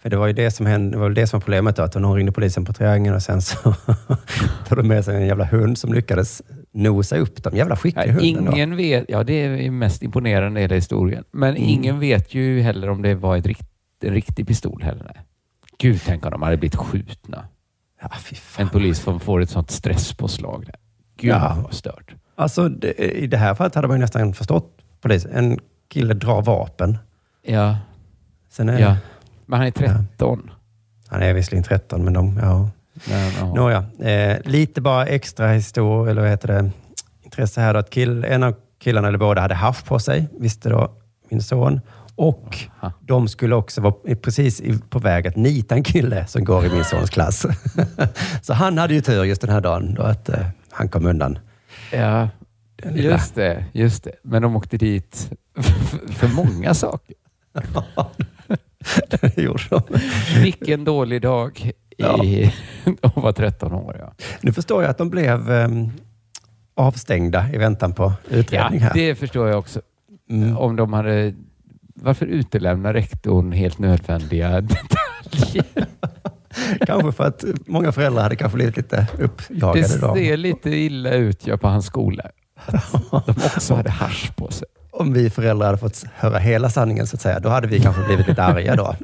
För 0.02 0.10
det 0.10 0.16
var 0.16 0.26
ju 0.26 0.32
det 0.32 0.50
som 0.50 0.66
hände, 0.66 0.96
det 0.96 1.00
var 1.00 1.10
det 1.10 1.26
som 1.26 1.38
var 1.38 1.40
problemet 1.40 1.76
då, 1.76 1.82
att 1.82 1.94
hon 1.94 2.14
ringde 2.14 2.32
polisen 2.32 2.64
på 2.64 2.72
triangeln 2.72 3.16
och 3.16 3.22
sen 3.22 3.42
så 3.42 3.56
tog 4.68 4.78
de 4.78 4.88
med 4.88 5.04
sig 5.04 5.16
en 5.16 5.26
jävla 5.26 5.44
hund 5.44 5.78
som 5.78 5.92
lyckades 5.92 6.42
nosa 6.72 7.16
upp 7.16 7.42
dem. 7.42 7.56
Jävla 7.56 7.76
skicklig 7.76 8.08
ja, 8.08 8.12
hunden 8.12 8.54
Ingen 8.54 8.70
då. 8.70 8.76
vet, 8.76 9.04
ja 9.08 9.24
det 9.24 9.32
är 9.32 9.70
mest 9.70 10.02
imponerande 10.02 10.60
i 10.60 10.62
hela 10.62 10.74
historien. 10.74 11.24
Men 11.30 11.48
mm. 11.48 11.62
ingen 11.62 12.00
vet 12.00 12.34
ju 12.34 12.60
heller 12.60 12.90
om 12.90 13.02
det 13.02 13.14
var 13.14 13.36
ett 13.36 13.46
rikt, 13.46 13.68
en 14.02 14.14
riktig 14.14 14.46
pistol 14.46 14.82
heller. 14.82 15.20
Gud, 15.78 16.00
tänk 16.06 16.24
om 16.24 16.30
de 16.30 16.42
hade 16.42 16.56
blivit 16.56 16.76
skjutna. 16.76 17.44
Ja, 18.02 18.10
en 18.56 18.68
polis 18.68 18.98
som 18.98 19.20
får 19.20 19.40
ett 19.40 19.50
sånt 19.50 19.70
stresspåslag. 19.70 20.66
Där. 20.66 20.74
Gud 21.16 21.30
ja. 21.30 21.58
vad 21.62 21.74
stört. 21.74 22.14
Alltså, 22.34 22.68
det, 22.68 22.92
I 22.98 23.26
det 23.26 23.36
här 23.36 23.54
fallet 23.54 23.74
hade 23.74 23.88
man 23.88 23.96
ju 23.96 24.00
nästan 24.00 24.34
förstått 24.34 24.78
polis. 25.00 25.26
En 25.32 25.58
kille 25.88 26.14
drar 26.14 26.42
vapen. 26.42 26.98
Ja. 27.42 27.76
Sen 28.50 28.68
är, 28.68 28.80
Ja. 28.80 28.96
Men 29.48 29.58
han 29.58 29.66
är 29.66 29.70
13. 29.70 30.50
Han 31.08 31.22
är 31.22 31.34
visserligen 31.34 31.64
13, 31.64 32.04
men 32.04 32.12
de, 32.12 32.38
ja. 32.42 32.70
Men, 33.08 33.32
ja. 33.38 33.54
Nåja, 33.54 33.84
eh, 34.10 34.38
lite 34.44 34.80
bara 34.80 35.06
extra 35.06 35.48
historia, 35.48 36.10
eller 36.10 36.22
vad 36.22 36.30
heter 36.30 36.48
det, 36.48 36.70
intresse 37.22 37.60
här 37.60 37.74
då, 37.74 37.80
att 37.80 37.90
kill, 37.90 38.24
en 38.24 38.42
av 38.42 38.54
killarna, 38.78 39.08
eller 39.08 39.18
båda, 39.18 39.40
hade 39.40 39.54
haft 39.54 39.86
på 39.86 39.98
sig, 39.98 40.28
visste 40.38 40.68
då 40.68 40.92
min 41.30 41.42
son. 41.42 41.80
Och 42.14 42.58
Aha. 42.80 42.92
de 43.00 43.28
skulle 43.28 43.54
också 43.54 43.80
vara 43.80 43.94
precis 44.22 44.62
på 44.90 44.98
väg 44.98 45.26
att 45.26 45.36
nita 45.36 45.74
en 45.74 45.82
kille 45.82 46.26
som 46.26 46.44
går 46.44 46.66
i 46.66 46.68
min 46.68 46.84
sons 46.84 47.10
klass. 47.10 47.46
Så 48.42 48.52
han 48.52 48.78
hade 48.78 48.94
ju 48.94 49.00
tur 49.00 49.24
just 49.24 49.40
den 49.40 49.50
här 49.50 49.60
dagen 49.60 49.94
då 49.94 50.02
att 50.02 50.28
eh, 50.28 50.46
han 50.70 50.88
kom 50.88 51.06
undan. 51.06 51.38
Ja, 51.92 52.28
just 52.94 53.34
det, 53.34 53.64
just 53.72 54.04
det. 54.04 54.12
Men 54.22 54.42
de 54.42 54.56
åkte 54.56 54.76
dit 54.76 55.30
för 56.08 56.28
många 56.28 56.74
saker. 56.74 57.14
Det 59.10 59.38
gjorde 59.42 59.62
de. 59.70 59.80
Vilken 60.42 60.84
dålig 60.84 61.22
dag 61.22 61.70
Ja. 62.00 62.24
i 62.24 62.54
att 63.02 63.16
vara 63.16 63.32
13 63.32 63.72
år. 63.72 63.96
Ja. 64.00 64.12
Nu 64.40 64.52
förstår 64.52 64.82
jag 64.82 64.90
att 64.90 64.98
de 64.98 65.10
blev 65.10 65.52
eh, 65.52 65.68
avstängda 66.76 67.46
i 67.52 67.58
väntan 67.58 67.92
på 67.94 68.12
utredning 68.28 68.80
Ja, 68.80 68.86
här. 68.86 68.94
det 68.94 69.14
förstår 69.14 69.48
jag 69.48 69.58
också. 69.58 69.80
Mm. 70.30 70.56
Om 70.58 70.76
de 70.76 70.92
hade... 70.92 71.34
Varför 71.94 72.26
utelämnar 72.26 72.92
rektorn 72.94 73.52
helt 73.52 73.78
nödvändiga 73.78 74.60
detaljer? 74.60 75.64
Kanske 76.86 77.12
för 77.12 77.24
att 77.24 77.44
många 77.66 77.92
föräldrar 77.92 78.22
hade 78.22 78.36
kanske 78.36 78.56
blivit 78.56 78.76
lite 78.76 79.06
uppjagade 79.18 79.88
Det 79.88 80.00
då. 80.00 80.14
ser 80.14 80.36
lite 80.36 80.70
illa 80.70 81.10
ut 81.10 81.46
ja, 81.46 81.56
på 81.56 81.68
hans 81.68 81.86
skola. 81.86 82.22
De 83.10 83.30
också 83.46 83.74
hade 83.74 83.90
hasch 83.90 84.36
på 84.36 84.50
sig. 84.50 84.68
Om 84.98 85.12
vi 85.12 85.30
föräldrar 85.30 85.66
hade 85.66 85.78
fått 85.78 86.04
höra 86.14 86.38
hela 86.38 86.70
sanningen 86.70 87.06
så 87.06 87.16
att 87.16 87.20
säga, 87.20 87.40
då 87.40 87.48
hade 87.48 87.66
vi 87.66 87.80
kanske 87.80 88.02
blivit 88.02 88.28
lite 88.28 88.42
arga 88.42 88.76
då. 88.76 88.96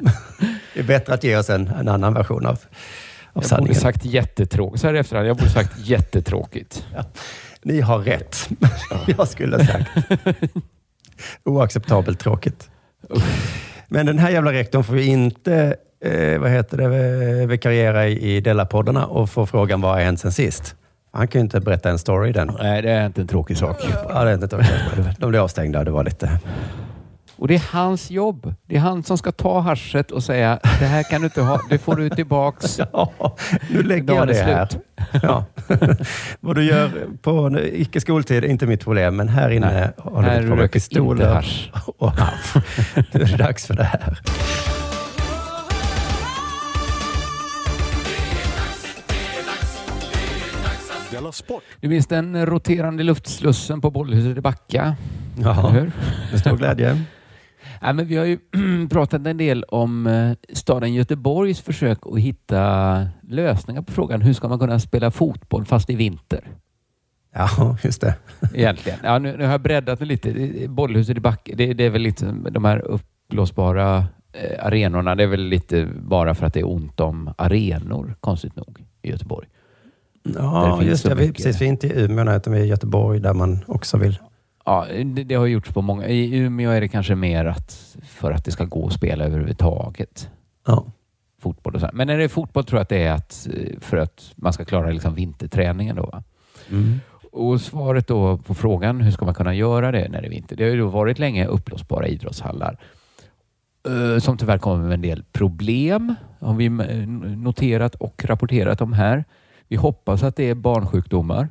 Det 0.74 0.80
är 0.80 0.84
bättre 0.84 1.14
att 1.14 1.24
ge 1.24 1.36
oss 1.36 1.50
en, 1.50 1.66
en 1.68 1.88
annan 1.88 2.14
version 2.14 2.46
av, 2.46 2.58
av 3.32 3.44
Jag 3.50 3.60
borde 3.60 3.74
sagt 3.74 4.04
jättetråkigt. 4.04 4.80
Så 4.80 4.86
här 4.86 4.94
efterhand, 4.94 5.28
jag 5.28 5.36
borde 5.36 5.50
sagt 5.50 5.78
jättetråkigt. 5.78 6.86
Ni 7.62 7.80
har 7.80 7.98
rätt. 7.98 8.48
Jag 9.06 9.28
skulle 9.28 9.56
ha 9.56 9.64
sagt. 9.64 9.90
Oacceptabelt 11.44 12.20
tråkigt. 12.20 12.70
Men 13.88 14.06
den 14.06 14.18
här 14.18 14.30
jävla 14.30 14.52
rektorn 14.52 14.84
får 14.84 14.96
ju 14.96 15.04
inte 15.04 15.76
eh, 16.04 16.38
vad 16.40 16.50
heter 16.50 16.76
det, 16.76 17.46
vikariera 17.46 18.06
i, 18.08 18.36
i 18.36 18.40
Della-poddarna 18.40 19.04
och 19.04 19.30
få 19.30 19.46
frågan 19.46 19.80
vad 19.80 19.92
har 19.92 20.00
hänt 20.00 20.20
sen 20.20 20.32
sist. 20.32 20.76
Han 21.14 21.28
kan 21.28 21.38
ju 21.38 21.44
inte 21.44 21.60
berätta 21.60 21.90
en 21.90 21.98
story 21.98 22.32
den. 22.32 22.50
Nej, 22.60 22.82
det 22.82 22.90
är 22.90 23.06
inte 23.06 23.20
en 23.20 23.26
tråkig 23.26 23.56
sak. 23.56 23.76
Ja, 24.08 24.24
det 24.24 24.30
är 24.30 24.34
inte. 24.34 24.64
De 25.18 25.30
blev 25.30 25.42
avstängda 25.42 25.84
det 25.84 25.90
var 25.90 26.04
lite... 26.04 26.38
Och 27.36 27.48
det 27.48 27.54
är 27.54 27.62
hans 27.72 28.10
jobb. 28.10 28.54
Det 28.66 28.76
är 28.76 28.80
han 28.80 29.02
som 29.02 29.18
ska 29.18 29.32
ta 29.32 29.60
haschet 29.60 30.10
och 30.10 30.24
säga 30.24 30.58
det 30.62 30.86
här 30.86 31.02
kan 31.02 31.20
du 31.20 31.24
inte 31.24 31.42
ha, 31.42 31.60
det 31.70 31.78
får 31.78 31.96
du 31.96 32.10
tillbaks. 32.10 32.80
Ja, 32.92 33.36
nu 33.70 33.82
lägger 33.82 34.14
jag 34.14 34.28
det 34.28 34.38
är 34.38 34.44
här. 34.44 34.68
Ja. 35.22 35.44
Vad 36.40 36.56
du 36.56 36.64
gör 36.64 36.90
på 37.22 37.58
icke 37.62 38.00
skoltid 38.00 38.44
är 38.44 38.48
inte 38.48 38.66
mitt 38.66 38.84
problem, 38.84 39.16
men 39.16 39.28
här 39.28 39.50
inne 39.50 39.72
Nej, 39.74 40.12
har 40.12 40.22
du 40.22 40.28
här 40.28 40.48
på 40.48 40.56
med 40.56 40.72
pistoler 40.72 41.46
och 41.96 42.10
hasch. 42.18 42.54
Nu 43.12 43.20
är 43.22 43.26
det 43.26 43.36
dags 43.36 43.66
för 43.66 43.74
det 43.74 43.84
här. 43.84 44.18
Della 51.24 51.32
Sport! 51.32 51.62
Du 51.80 51.88
minns 51.88 52.06
den 52.06 52.46
roterande 52.46 53.02
luftslussen 53.02 53.80
på 53.80 53.90
Bollhuset 53.90 54.38
i 54.38 54.40
Backa? 54.40 54.96
Ja. 55.38 55.72
Med 56.30 56.40
stor 56.40 56.56
glädje. 56.56 57.04
Ja, 57.80 57.92
men 57.92 58.06
vi 58.06 58.16
har 58.16 58.24
ju 58.24 58.38
pratat 58.90 59.26
en 59.26 59.36
del 59.36 59.64
om 59.64 60.06
eh, 60.06 60.32
staden 60.52 60.94
Göteborgs 60.94 61.60
försök 61.60 61.98
att 62.02 62.18
hitta 62.18 63.08
lösningar 63.22 63.82
på 63.82 63.92
frågan 63.92 64.22
hur 64.22 64.32
ska 64.32 64.48
man 64.48 64.58
kunna 64.58 64.80
spela 64.80 65.10
fotboll 65.10 65.64
fast 65.64 65.90
i 65.90 65.94
vinter? 65.94 66.48
Ja, 67.34 67.76
just 67.82 68.00
det. 68.00 68.14
Egentligen. 68.54 68.98
Ja, 69.02 69.18
nu, 69.18 69.36
nu 69.36 69.44
har 69.44 69.52
jag 69.52 69.60
breddat 69.60 69.98
det 69.98 70.04
lite. 70.04 70.34
Bollhuset 70.68 71.16
i 71.16 71.20
Backa, 71.20 71.52
det, 71.56 71.74
det 71.74 71.84
är 71.84 71.90
väl 71.90 72.02
lite 72.02 72.34
de 72.50 72.64
här 72.64 72.78
uppblåsbara 72.78 74.04
eh, 74.32 74.66
arenorna. 74.66 75.14
Det 75.14 75.22
är 75.22 75.28
väl 75.28 75.44
lite 75.44 75.88
bara 75.96 76.34
för 76.34 76.46
att 76.46 76.54
det 76.54 76.60
är 76.60 76.68
ont 76.68 77.00
om 77.00 77.34
arenor, 77.38 78.16
konstigt 78.20 78.56
nog, 78.56 78.84
i 79.02 79.10
Göteborg. 79.10 79.48
Ja, 80.24 80.82
just 80.82 81.04
det. 81.04 81.14
Vi 81.14 81.32
precis. 81.32 81.60
Vi 81.60 81.64
är 81.64 81.68
inte 81.68 81.86
i 81.86 82.04
Umeå, 82.04 82.36
utan 82.36 82.52
vi 82.52 82.60
är 82.60 82.64
i 82.64 82.68
Göteborg 82.68 83.20
där 83.20 83.34
man 83.34 83.64
också 83.66 83.96
vill. 83.96 84.18
Ja, 84.64 84.86
det, 85.04 85.24
det 85.24 85.34
har 85.34 85.46
gjorts 85.46 85.72
på 85.72 85.82
många. 85.82 86.06
I 86.06 86.36
Umeå 86.36 86.70
är 86.70 86.80
det 86.80 86.88
kanske 86.88 87.14
mer 87.14 87.44
att 87.44 87.96
för 88.08 88.32
att 88.32 88.44
det 88.44 88.50
ska 88.50 88.64
gå 88.64 88.86
att 88.86 88.92
spela 88.92 89.24
överhuvudtaget. 89.24 90.28
Ja. 90.66 90.84
Fotboll 91.40 91.74
och 91.74 91.80
så. 91.80 91.90
Men 91.92 92.06
när 92.06 92.18
det 92.18 92.24
är 92.24 92.28
fotboll 92.28 92.64
tror 92.64 92.78
jag 92.78 92.82
att 92.82 92.88
det 92.88 93.02
är 93.02 93.12
att, 93.12 93.48
eh, 93.54 93.80
för 93.80 93.96
att 93.96 94.32
man 94.36 94.52
ska 94.52 94.64
klara 94.64 94.90
liksom 94.90 95.14
vinterträningen. 95.14 95.96
Då, 95.96 96.02
va? 96.02 96.22
Mm. 96.70 97.00
Och 97.32 97.60
svaret 97.60 98.06
då 98.06 98.38
på 98.38 98.54
frågan 98.54 99.00
hur 99.00 99.10
ska 99.10 99.24
man 99.24 99.34
kunna 99.34 99.54
göra 99.54 99.92
det 99.92 100.08
när 100.08 100.20
det 100.20 100.28
är 100.28 100.30
vinter? 100.30 100.56
Det 100.56 100.64
har 100.64 100.70
ju 100.70 100.78
då 100.78 100.86
varit 100.86 101.18
länge 101.18 101.46
uppblåsbara 101.46 102.08
idrottshallar 102.08 102.78
eh, 103.88 104.18
som 104.18 104.36
tyvärr 104.36 104.58
kommer 104.58 104.84
med 104.84 104.94
en 104.94 105.00
del 105.00 105.24
problem 105.32 106.14
har 106.40 106.54
vi 106.54 106.68
noterat 107.36 107.94
och 107.94 108.24
rapporterat 108.24 108.80
om 108.80 108.92
här. 108.92 109.24
Vi 109.68 109.76
hoppas 109.76 110.22
att 110.22 110.36
det 110.36 110.50
är 110.50 110.54
barnsjukdomar, 110.54 111.48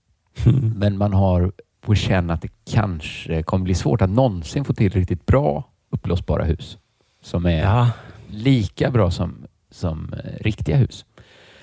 men 0.76 0.98
man 0.98 1.12
har 1.12 1.52
på 1.80 1.94
känn 1.94 2.30
att 2.30 2.42
det 2.42 2.48
kanske 2.70 3.42
kommer 3.42 3.64
bli 3.64 3.74
svårt 3.74 4.02
att 4.02 4.10
någonsin 4.10 4.64
få 4.64 4.72
till 4.74 4.92
riktigt 4.92 5.26
bra 5.26 5.64
uppblåsbara 5.90 6.44
hus 6.44 6.78
som 7.22 7.46
är 7.46 7.60
Ja. 7.62 7.90
lika 8.28 8.90
bra 8.90 9.10
som, 9.10 9.46
som 9.70 10.12
eh, 10.12 10.30
riktiga 10.44 10.76
hus. 10.76 11.04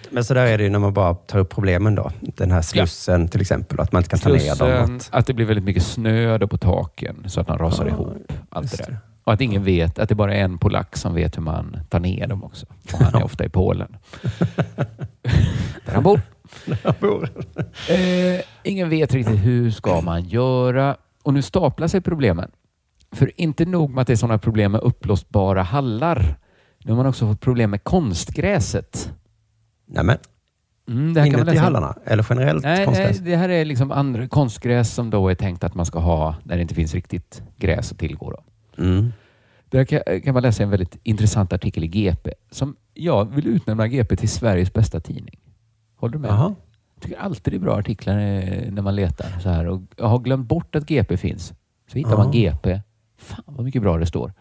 Men 0.10 0.24
så 0.24 0.34
där 0.34 0.46
är 0.48 0.58
det 0.58 0.64
ju 0.64 0.70
när 0.70 0.80
man 0.80 0.94
bara 0.94 1.14
tar 1.14 1.40
upp 1.40 1.50
problemen 1.50 1.96
då. 1.96 2.12
Den 2.22 2.52
här 2.52 2.62
slussen 2.62 3.28
till 3.28 3.42
exempel, 3.42 3.80
att 3.80 3.92
man 3.92 4.00
inte 4.00 4.10
kan 4.10 4.20
ta 4.20 4.30
ner 4.30 4.38
dem. 4.78 4.88
Slussen, 4.88 5.00
att 5.20 5.26
det 5.28 5.34
blir 5.34 5.46
väldigt 5.46 5.66
mycket 5.66 5.84
snö 5.84 6.48
på 6.48 6.58
taken 6.58 7.24
så 7.30 7.42
att 7.42 7.48
de 7.48 7.58
rasar 7.58 7.86
Ja, 7.86 7.92
ihop. 7.92 8.32
Allt 8.50 8.72
det 8.78 8.84
där. 8.84 8.98
Och 9.24 9.34
att 9.34 9.42
ingen 9.42 9.64
vet, 9.64 10.00
att 10.00 10.10
det 10.10 10.16
bara 10.16 10.36
är 10.36 10.44
en 10.44 10.58
polack 10.58 10.98
som 10.98 11.14
vet 11.14 11.38
hur 11.38 11.42
man 11.42 11.78
tar 11.90 12.00
ner 12.00 12.28
dem 12.28 12.44
också. 12.44 12.66
Och 12.94 13.00
han 13.00 13.16
är 13.16 13.24
ofta 13.24 13.46
i 13.46 13.50
Polen. 13.50 13.96
Där 15.86 15.94
han 15.94 16.04
bor. 16.04 16.22
Bor. 17.00 17.30
Eh, 17.90 18.42
ingen 18.64 18.90
vet 18.90 19.14
riktigt 19.14 19.46
hur 19.46 19.72
ska 19.72 20.02
man 20.02 20.24
göra. 20.24 20.98
Och 21.24 21.34
nu 21.34 21.42
staplar 21.42 21.88
sig 21.88 22.02
problemen. 22.02 22.52
För 23.12 23.32
inte 23.42 23.66
nog 23.66 23.90
med 23.90 24.02
att 24.02 24.08
det 24.08 24.14
är 24.14 24.18
sådana 24.18 24.38
problem 24.38 24.72
med 24.72 24.82
uppblåsbara 24.82 25.64
hallar. 25.64 26.36
Nu 26.84 26.92
har 26.92 26.98
man 26.98 27.06
också 27.06 27.28
fått 27.28 27.42
problem 27.42 27.70
med 27.72 27.84
konstgräset. 27.84 29.12
Nämen, 29.88 30.18
Mm, 30.88 31.14
det 31.14 31.20
här 31.22 31.28
inuti 31.28 31.44
läsa. 31.46 31.62
hallarna? 31.62 31.96
Eller 32.06 32.26
generellt 32.30 32.64
Nej, 32.64 32.76
nej, 32.76 32.86
konstgräs? 32.86 33.18
det 33.20 33.36
här 33.36 33.50
är 33.50 33.66
liksom 33.66 33.92
andra 33.92 34.28
konstgräs 34.28 34.94
som 34.94 35.10
då 35.10 35.30
är 35.30 35.36
tänkt 35.36 35.64
att 35.64 35.76
man 35.76 35.86
ska 35.86 36.00
ha 36.00 36.36
när 36.44 36.56
det 36.56 36.62
inte 36.62 36.76
finns 36.76 36.94
riktigt 36.94 37.44
gräs 37.58 37.92
att 37.92 38.00
tillgå. 38.00 38.32
Då. 38.32 38.44
Mm. 38.84 39.14
Där 39.70 39.86
kan, 39.86 40.22
kan 40.24 40.34
man 40.34 40.44
läsa 40.44 40.64
en 40.64 40.70
väldigt 40.70 40.98
intressant 41.04 41.54
artikel 41.54 41.84
i 41.84 41.88
GP 41.88 42.32
som 42.52 42.76
jag 42.94 43.26
vill 43.36 43.48
utnämna 43.48 43.88
GP 43.88 44.16
till 44.16 44.30
Sveriges 44.30 44.74
bästa 44.74 45.00
tidning. 45.00 45.40
Håller 45.96 46.14
du 46.14 46.20
med? 46.20 46.30
Jaha. 46.32 46.56
Jag 46.96 47.04
tycker 47.04 47.18
alltid 47.18 47.54
det 47.54 47.58
är 47.58 47.60
bra 47.60 47.78
artiklar 47.78 48.18
eh, 48.20 48.72
när 48.72 48.82
man 48.82 48.96
letar 48.96 49.40
så 49.40 49.50
här. 49.50 49.68
Och 49.68 49.82
jag 49.98 50.08
har 50.08 50.20
glömt 50.20 50.48
bort 50.48 50.76
att 50.76 50.86
GP 50.86 51.18
finns. 51.18 51.54
Så 51.92 51.98
hittar 51.98 52.18
man 52.18 52.26
Ja. 52.26 52.52
GP. 52.52 52.82
Fan 53.18 53.44
vad 53.48 53.66
mycket 53.66 53.82
bra 53.82 53.98
det 53.98 54.06
står. 54.06 54.34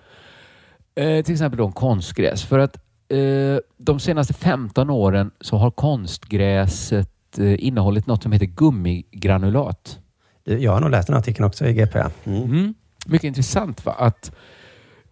Eh, 0.95 1.25
till 1.25 1.33
exempel 1.35 1.59
då 1.59 1.65
om 1.65 1.73
konstgräs. 1.73 2.43
För 2.45 2.59
att 2.59 2.77
eh, 3.09 3.59
de 3.79 4.01
senaste 4.01 4.35
15 4.35 4.91
åren 4.91 5.31
så 5.41 5.57
har 5.57 5.71
konstgräset 5.71 7.39
eh, 7.39 7.65
innehållit 7.67 8.07
något 8.07 8.23
som 8.23 8.33
heter 8.33 8.47
gummigranulat. 8.47 9.99
Du, 10.45 10.59
Jag 10.59 10.73
har 10.73 10.81
nog 10.81 10.91
läst 10.91 11.09
den 11.09 11.17
artikeln 11.17 11.47
också 11.47 11.67
i 11.67 11.73
GP. 11.75 11.99
Mm. 12.25 12.43
Mm. 12.43 12.75
Mycket 13.07 13.25
intressant 13.25 13.85
va? 13.87 13.93
att 13.99 14.33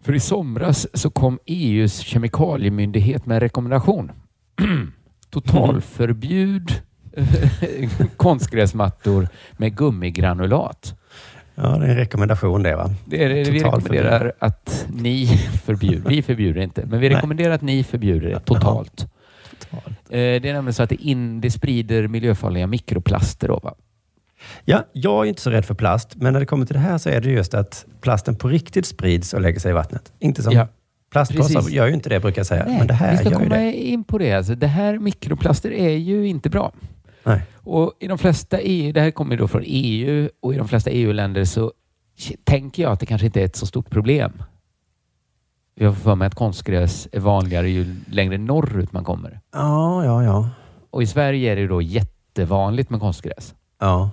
för 0.01 0.15
i 0.15 0.19
somras 0.19 0.87
så 0.93 1.09
kom 1.09 1.39
EUs 1.45 1.99
kemikaliemyndighet 1.99 3.25
med 3.25 3.35
en 3.35 3.41
rekommendation. 3.41 4.11
Totalförbjud 5.29 6.81
konstgräsmattor 8.17 9.27
med 9.51 9.75
gummigranulat. 9.77 10.95
Ja, 11.55 11.77
det 11.77 11.85
är 11.85 11.89
en 11.89 11.95
rekommendation 11.95 12.63
det 12.63 12.75
va? 12.75 12.89
Det 13.05 13.23
är 13.23 13.29
det 13.29 13.51
vi 13.51 13.59
rekommenderar 13.59 14.33
att 14.39 14.85
ni 14.93 15.27
förbjuder. 15.65 16.09
Vi 16.09 16.21
förbjuder 16.21 16.61
inte, 16.61 16.85
men 16.85 16.99
vi 16.99 17.07
Nej. 17.09 17.17
rekommenderar 17.17 17.53
att 17.53 17.61
ni 17.61 17.83
förbjuder 17.83 18.29
det 18.29 18.39
totalt. 18.39 19.07
Totalt. 19.59 19.87
Eh, 20.09 20.17
Det 20.17 20.49
är 20.49 20.53
nämligen 20.53 20.73
så 20.73 20.83
att 20.83 20.89
det, 20.89 20.95
in, 21.03 21.41
det 21.41 21.51
sprider 21.51 22.07
miljöfarliga 22.07 22.67
mikroplaster. 22.67 23.47
Då, 23.47 23.59
va? 23.63 23.73
Ja, 24.65 24.83
jag 24.93 25.25
är 25.25 25.29
inte 25.29 25.41
så 25.41 25.49
rädd 25.49 25.65
för 25.65 25.73
plast, 25.73 26.15
men 26.15 26.33
när 26.33 26.39
det 26.39 26.45
kommer 26.45 26.65
till 26.65 26.73
det 26.73 26.79
här 26.79 26.97
så 26.97 27.09
är 27.09 27.21
det 27.21 27.29
just 27.29 27.53
att 27.53 27.85
plasten 28.01 28.35
på 28.35 28.47
riktigt 28.47 28.85
sprids 28.85 29.33
och 29.33 29.41
lägger 29.41 29.59
sig 29.59 29.69
i 29.71 29.73
vattnet. 29.73 30.13
Inte 30.19 30.43
som 30.43 30.53
Ja, 30.53 30.67
plastpåsar 31.11 31.69
gör 31.69 31.87
ju 31.87 31.93
inte 31.93 32.09
det 32.09 32.19
brukar 32.19 32.39
jag 32.39 32.47
säga, 32.47 32.65
Nej, 32.67 32.77
men 32.77 32.87
det 32.87 32.93
här 32.93 33.11
vi 33.11 33.17
ska 33.17 33.25
gör 33.25 33.31
ju 33.31 33.37
komma 33.49 33.55
det. 33.55 33.73
in 33.73 34.03
på 34.03 34.17
det. 34.17 34.33
Alltså, 34.33 34.55
det 34.55 34.67
här 34.67 34.99
mikroplaster 34.99 35.71
är 35.71 35.89
ju 35.97 36.27
inte 36.27 36.49
bra. 36.49 36.71
Nej. 37.23 37.41
Och 37.55 37.93
i 37.99 38.07
de 38.07 38.17
flesta 38.17 38.59
EU, 38.59 38.91
det 38.93 39.01
här 39.01 39.11
kommer 39.11 39.37
då 39.37 39.47
från 39.47 39.63
EU 39.65 40.29
och 40.39 40.53
i 40.53 40.57
de 40.57 40.67
flesta 40.67 40.89
EU-länder 40.89 41.45
så 41.45 41.71
tänker 42.43 42.83
jag 42.83 42.91
att 42.91 42.99
det 42.99 43.05
kanske 43.05 43.25
inte 43.25 43.41
är 43.41 43.45
ett 43.45 43.55
så 43.55 43.65
stort 43.65 43.89
problem. 43.89 44.43
Jag 45.75 45.95
får 45.95 46.01
för 46.01 46.15
mig 46.15 46.25
att 46.27 46.35
konstgräs 46.35 47.07
är 47.11 47.19
vanligare 47.19 47.69
ju 47.69 47.95
längre 48.07 48.37
norrut 48.37 48.91
man 48.91 49.03
kommer. 49.03 49.39
Ja, 49.53 50.05
ja, 50.05 50.23
ja. 50.23 50.49
Och 50.89 51.03
i 51.03 51.07
Sverige 51.07 51.51
är 51.51 51.55
det 51.55 51.67
då 51.67 51.81
jättevanligt 51.81 52.89
med 52.89 52.99
konstgräs. 52.99 53.55
Ja. 53.79 54.09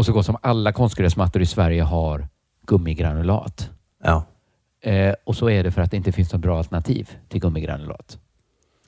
Och 0.00 0.06
så 0.06 0.12
gott 0.12 0.26
som 0.26 0.36
alla 0.42 0.72
konstgräsmattor 0.72 1.42
i 1.42 1.46
Sverige 1.46 1.82
har 1.82 2.28
gummigranulat. 2.66 3.70
Ja. 4.04 4.24
Eh, 4.82 5.14
och 5.24 5.36
så 5.36 5.50
är 5.50 5.64
det 5.64 5.70
för 5.70 5.82
att 5.82 5.90
det 5.90 5.96
inte 5.96 6.12
finns 6.12 6.32
något 6.32 6.40
bra 6.40 6.58
alternativ 6.58 7.10
till 7.28 7.40
gummigranulat. 7.40 8.18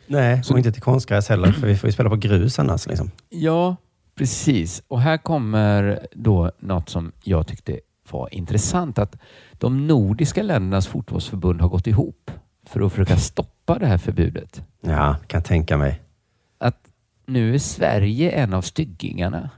Nej, 0.06 0.42
och 0.50 0.58
inte 0.58 0.72
till 0.72 0.82
konstgräs 0.82 1.28
heller, 1.28 1.52
för 1.52 1.66
vi 1.66 1.76
får 1.76 1.88
ju 1.88 1.92
spela 1.92 2.10
på 2.10 2.16
grus 2.16 2.58
annars. 2.58 2.86
Liksom. 2.86 3.10
Ja, 3.28 3.76
precis. 4.14 4.82
Och 4.88 5.00
här 5.00 5.16
kommer 5.16 6.06
då 6.14 6.50
något 6.58 6.88
som 6.88 7.12
jag 7.22 7.46
tyckte 7.46 7.80
var 8.10 8.34
intressant. 8.34 8.98
Att 8.98 9.16
de 9.52 9.86
nordiska 9.86 10.42
ländernas 10.42 10.86
fotbollsförbund 10.86 11.60
har 11.60 11.68
gått 11.68 11.86
ihop 11.86 12.30
för 12.66 12.80
att 12.80 12.92
försöka 12.92 13.16
stoppa 13.16 13.78
det 13.78 13.86
här 13.86 13.98
förbudet. 13.98 14.62
Ja, 14.80 15.16
kan 15.26 15.38
jag 15.38 15.44
tänka 15.44 15.76
mig. 15.76 16.02
Att 16.58 16.78
nu 17.26 17.54
är 17.54 17.58
Sverige 17.58 18.30
en 18.30 18.54
av 18.54 18.62
styggingarna. 18.62 19.50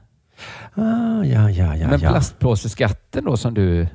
Ah, 0.73 1.23
ja, 1.23 1.49
ja, 1.49 1.75
ja, 1.75 1.87
Men 1.87 1.99
ja. 2.01 2.09
plastpåseskatten 2.09 3.23
då 3.25 3.37
som 3.37 3.53
du 3.53 3.87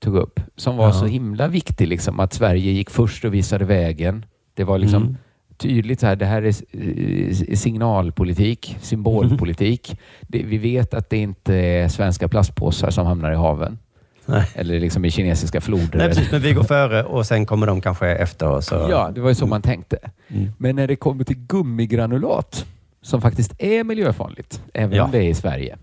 tog 0.00 0.16
upp, 0.16 0.40
som 0.56 0.76
var 0.76 0.86
Ja. 0.86 0.92
så 0.92 1.06
himla 1.06 1.48
viktig, 1.48 1.88
liksom, 1.88 2.20
att 2.20 2.32
Sverige 2.32 2.72
gick 2.72 2.90
först 2.90 3.24
och 3.24 3.34
visade 3.34 3.64
vägen. 3.64 4.24
Det 4.54 4.64
var 4.64 4.78
liksom 4.78 5.02
Mm. 5.02 5.16
tydligt 5.56 6.00
så 6.00 6.06
här, 6.06 6.16
det 6.16 6.26
här 6.26 6.42
är 6.42 6.46
eh, 6.72 7.56
signalpolitik, 7.56 8.76
symbolpolitik. 8.80 9.98
Det, 10.20 10.42
vi 10.42 10.58
vet 10.58 10.94
att 10.94 11.10
det 11.10 11.16
inte 11.16 11.54
är 11.54 11.88
svenska 11.88 12.28
plastpåsar 12.28 12.90
som 12.90 13.06
hamnar 13.06 13.32
i 13.32 13.36
haven. 13.36 13.78
Nej. 14.26 14.46
Eller 14.54 14.80
liksom 14.80 15.04
i 15.04 15.10
kinesiska 15.10 15.60
floder. 15.60 15.98
Nej, 15.98 16.08
precis, 16.08 16.32
men 16.32 16.40
vi 16.40 16.52
går 16.52 16.62
före 16.64 17.04
och 17.04 17.26
sen 17.26 17.46
kommer 17.46 17.66
de 17.66 17.80
kanske 17.80 18.06
efter 18.08 18.48
oss. 18.48 18.72
Och... 18.72 18.90
Ja, 18.90 19.10
det 19.14 19.20
var 19.20 19.28
ju 19.28 19.34
så 19.34 19.46
man 19.46 19.62
tänkte. 19.62 19.98
Mm. 20.28 20.50
Men 20.58 20.76
när 20.76 20.86
det 20.86 20.96
kommer 20.96 21.24
till 21.24 21.36
gummigranulat, 21.36 22.66
som 23.06 23.20
faktiskt 23.20 23.54
är 23.58 23.84
miljöfarligt, 23.84 24.62
även 24.74 24.96
Ja. 24.96 25.04
om 25.04 25.10
det 25.10 25.18
är 25.18 25.28
i 25.28 25.34
Sverige, 25.34 25.76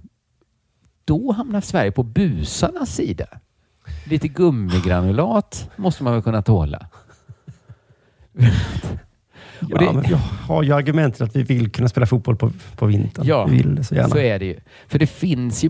då 1.05 1.31
hamnar 1.31 1.61
Sverige 1.61 1.91
på 1.91 2.03
busarnas 2.03 2.95
sida. 2.95 3.25
Lite 4.05 4.27
gummigranulat 4.27 5.69
måste 5.75 6.03
man 6.03 6.13
väl 6.13 6.21
kunna 6.21 6.41
tåla. 6.41 6.85
Ja, 9.69 9.77
det- 9.79 9.93
men 9.93 10.01
vi 10.01 10.13
har 10.47 10.63
ju 10.63 10.73
argumentet 10.73 11.21
att 11.21 11.35
vi 11.35 11.43
vill 11.43 11.71
kunna 11.71 11.87
spela 11.89 12.05
fotboll 12.05 12.35
på, 12.35 12.51
på 12.75 12.85
vintern. 12.85 13.25
Ja, 13.27 13.45
vi 13.45 13.57
vill 13.57 13.85
så 13.85 13.95
gärna. 13.95 14.09
så 14.09 14.17
är 14.17 14.39
det 14.39 14.45
ju. 14.45 14.59
För 14.87 14.99
det 14.99 15.07
finns 15.07 15.63
ju... 15.63 15.69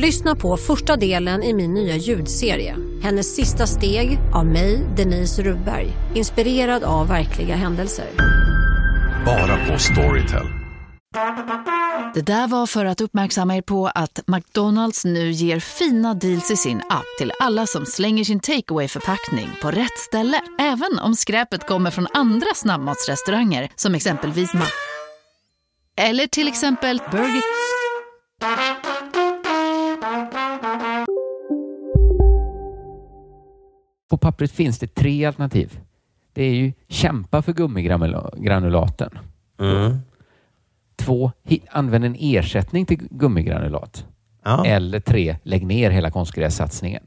Lyssna 0.00 0.34
på 0.34 0.56
första 0.56 0.96
delen 0.96 1.42
i 1.42 1.54
min 1.54 1.74
nya 1.74 1.96
ljudserie. 1.96 2.76
Hennes 3.02 3.36
sista 3.36 3.66
steg 3.66 4.18
av 4.34 4.46
mig, 4.46 4.86
Denise 4.96 5.42
Rubberg. 5.42 5.92
Inspirerad 6.14 6.84
av 6.84 7.08
verkliga 7.08 7.56
händelser. 7.56 8.06
Bara 9.26 9.66
på 9.66 9.78
Storytel. 9.78 10.46
Det 12.14 12.20
där 12.20 12.48
var 12.48 12.66
för 12.66 12.84
att 12.84 13.00
uppmärksamma 13.00 13.56
er 13.56 13.62
på 13.62 13.86
att 13.86 14.20
McDonalds 14.26 15.04
nu 15.04 15.30
ger 15.30 15.60
fina 15.60 16.14
deals 16.14 16.50
i 16.50 16.56
sin 16.56 16.78
app 16.90 17.06
till 17.18 17.32
alla 17.40 17.66
som 17.66 17.86
slänger 17.86 18.24
sin 18.24 18.40
takeaway 18.40 18.88
förpackning 18.88 19.50
på 19.62 19.70
rätt 19.70 19.98
ställe. 19.98 20.40
Även 20.58 20.98
om 20.98 21.14
skräpet 21.14 21.66
kommer 21.66 21.90
från 21.90 22.06
andra 22.14 22.54
snabbmatsrestauranger 22.54 23.70
som 23.76 23.94
exempelvis 23.94 24.54
Ma... 24.54 24.64
Eller 25.96 26.26
till 26.26 26.48
exempel 26.48 27.02
Burger... 27.10 27.42
På 34.08 34.16
pappret 34.16 34.52
finns 34.52 34.78
det 34.78 34.94
tre 34.94 35.24
alternativ. 35.24 35.80
Det 36.32 36.42
är 36.42 36.54
ju 36.54 36.72
kämpa 36.88 37.42
för 37.42 37.52
gummigranulaten. 37.52 39.18
Mm. 39.60 39.98
Två, 40.96 41.32
använd 41.70 42.04
en 42.04 42.16
ersättning 42.18 42.86
till 42.86 42.98
gummigranulat. 43.10 44.04
Ja. 44.44 44.66
Eller 44.66 45.00
tre, 45.00 45.36
lägg 45.42 45.66
ner 45.66 45.90
hela 45.90 46.10
konstgrässatsningen. 46.10 47.02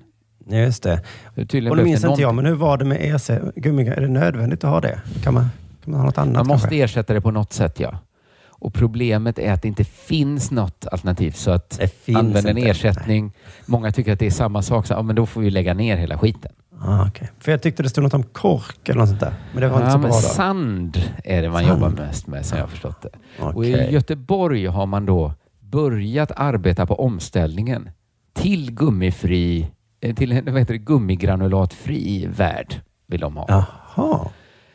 Just 0.49 0.83
det. 0.83 1.01
Och 1.35 1.77
nu 1.77 1.83
minns 1.83 2.01
det 2.01 2.07
inte 2.07 2.21
jag, 2.21 2.35
men 2.35 2.45
hur 2.45 2.55
var 2.55 2.77
det 2.77 2.85
med 2.85 2.97
ersättning? 3.01 3.51
Gummi, 3.55 3.87
är 3.87 4.01
det 4.01 4.07
nödvändigt 4.07 4.63
att 4.63 4.69
ha 4.69 4.81
det? 4.81 5.01
Kan 5.23 5.33
man, 5.33 5.45
kan 5.83 5.91
man 5.91 5.99
ha 5.99 6.05
något 6.05 6.17
annat 6.17 6.33
Man 6.33 6.47
måste 6.47 6.67
kanske? 6.67 6.83
ersätta 6.83 7.13
det 7.13 7.21
på 7.21 7.31
något 7.31 7.53
sätt, 7.53 7.79
ja. 7.79 7.99
Och 8.47 8.73
problemet 8.73 9.39
är 9.39 9.51
att 9.53 9.61
det 9.61 9.67
inte 9.67 9.83
finns 9.83 10.51
något 10.51 10.87
alternativ. 10.91 11.31
Så 11.31 11.51
att 11.51 11.79
finns 12.03 12.17
använd 12.17 12.47
en 12.47 12.57
ersättning. 12.57 13.31
Många 13.65 13.91
tycker 13.91 14.13
att 14.13 14.19
det 14.19 14.25
är 14.25 14.31
samma 14.31 14.61
sak. 14.61 14.87
Så, 14.87 14.93
ja, 14.93 15.01
men 15.01 15.15
då 15.15 15.25
får 15.25 15.41
vi 15.41 15.49
lägga 15.49 15.73
ner 15.73 15.97
hela 15.97 16.17
skiten. 16.17 16.51
Ah, 16.83 17.07
okay. 17.07 17.27
För 17.39 17.51
jag 17.51 17.61
tyckte 17.61 17.83
det 17.83 17.89
stod 17.89 18.03
något 18.03 18.13
om 18.13 18.23
kork 18.23 18.89
eller 18.89 18.99
något 18.99 19.09
sånt 19.09 19.19
där. 19.19 19.33
Men 19.53 19.61
det 19.61 19.69
var 19.69 19.75
inte 19.77 19.85
Ja, 19.87 19.91
så 19.91 19.97
men 19.99 20.09
bra 20.09 20.19
sand 20.19 20.97
är 21.23 21.41
det 21.41 21.49
man 21.49 21.63
Sand. 21.63 21.81
jobbar 21.81 21.89
mest 22.05 22.27
med, 22.27 22.45
som 22.45 22.57
jag 22.57 22.63
har 22.65 22.69
förstått 22.69 23.01
det. 23.01 23.09
Och 23.43 23.49
Okej. 23.57 23.71
I 23.89 23.93
Göteborg 23.93 24.65
har 24.65 24.85
man 24.85 25.05
då 25.05 25.33
börjat 25.59 26.31
arbeta 26.35 26.85
på 26.85 26.95
omställningen 26.99 27.89
till 28.33 28.71
gummifri, 28.71 29.67
eh, 30.01 30.15
till 30.15 30.31
en 30.31 30.45
vad 30.45 30.59
heter 30.59 30.73
det, 30.73 30.77
gummigranulatfri 30.79 32.25
värld. 32.27 32.81
Vill 33.07 33.19
de 33.19 33.37
ha. 33.37 33.45
Jaha. 33.47 34.29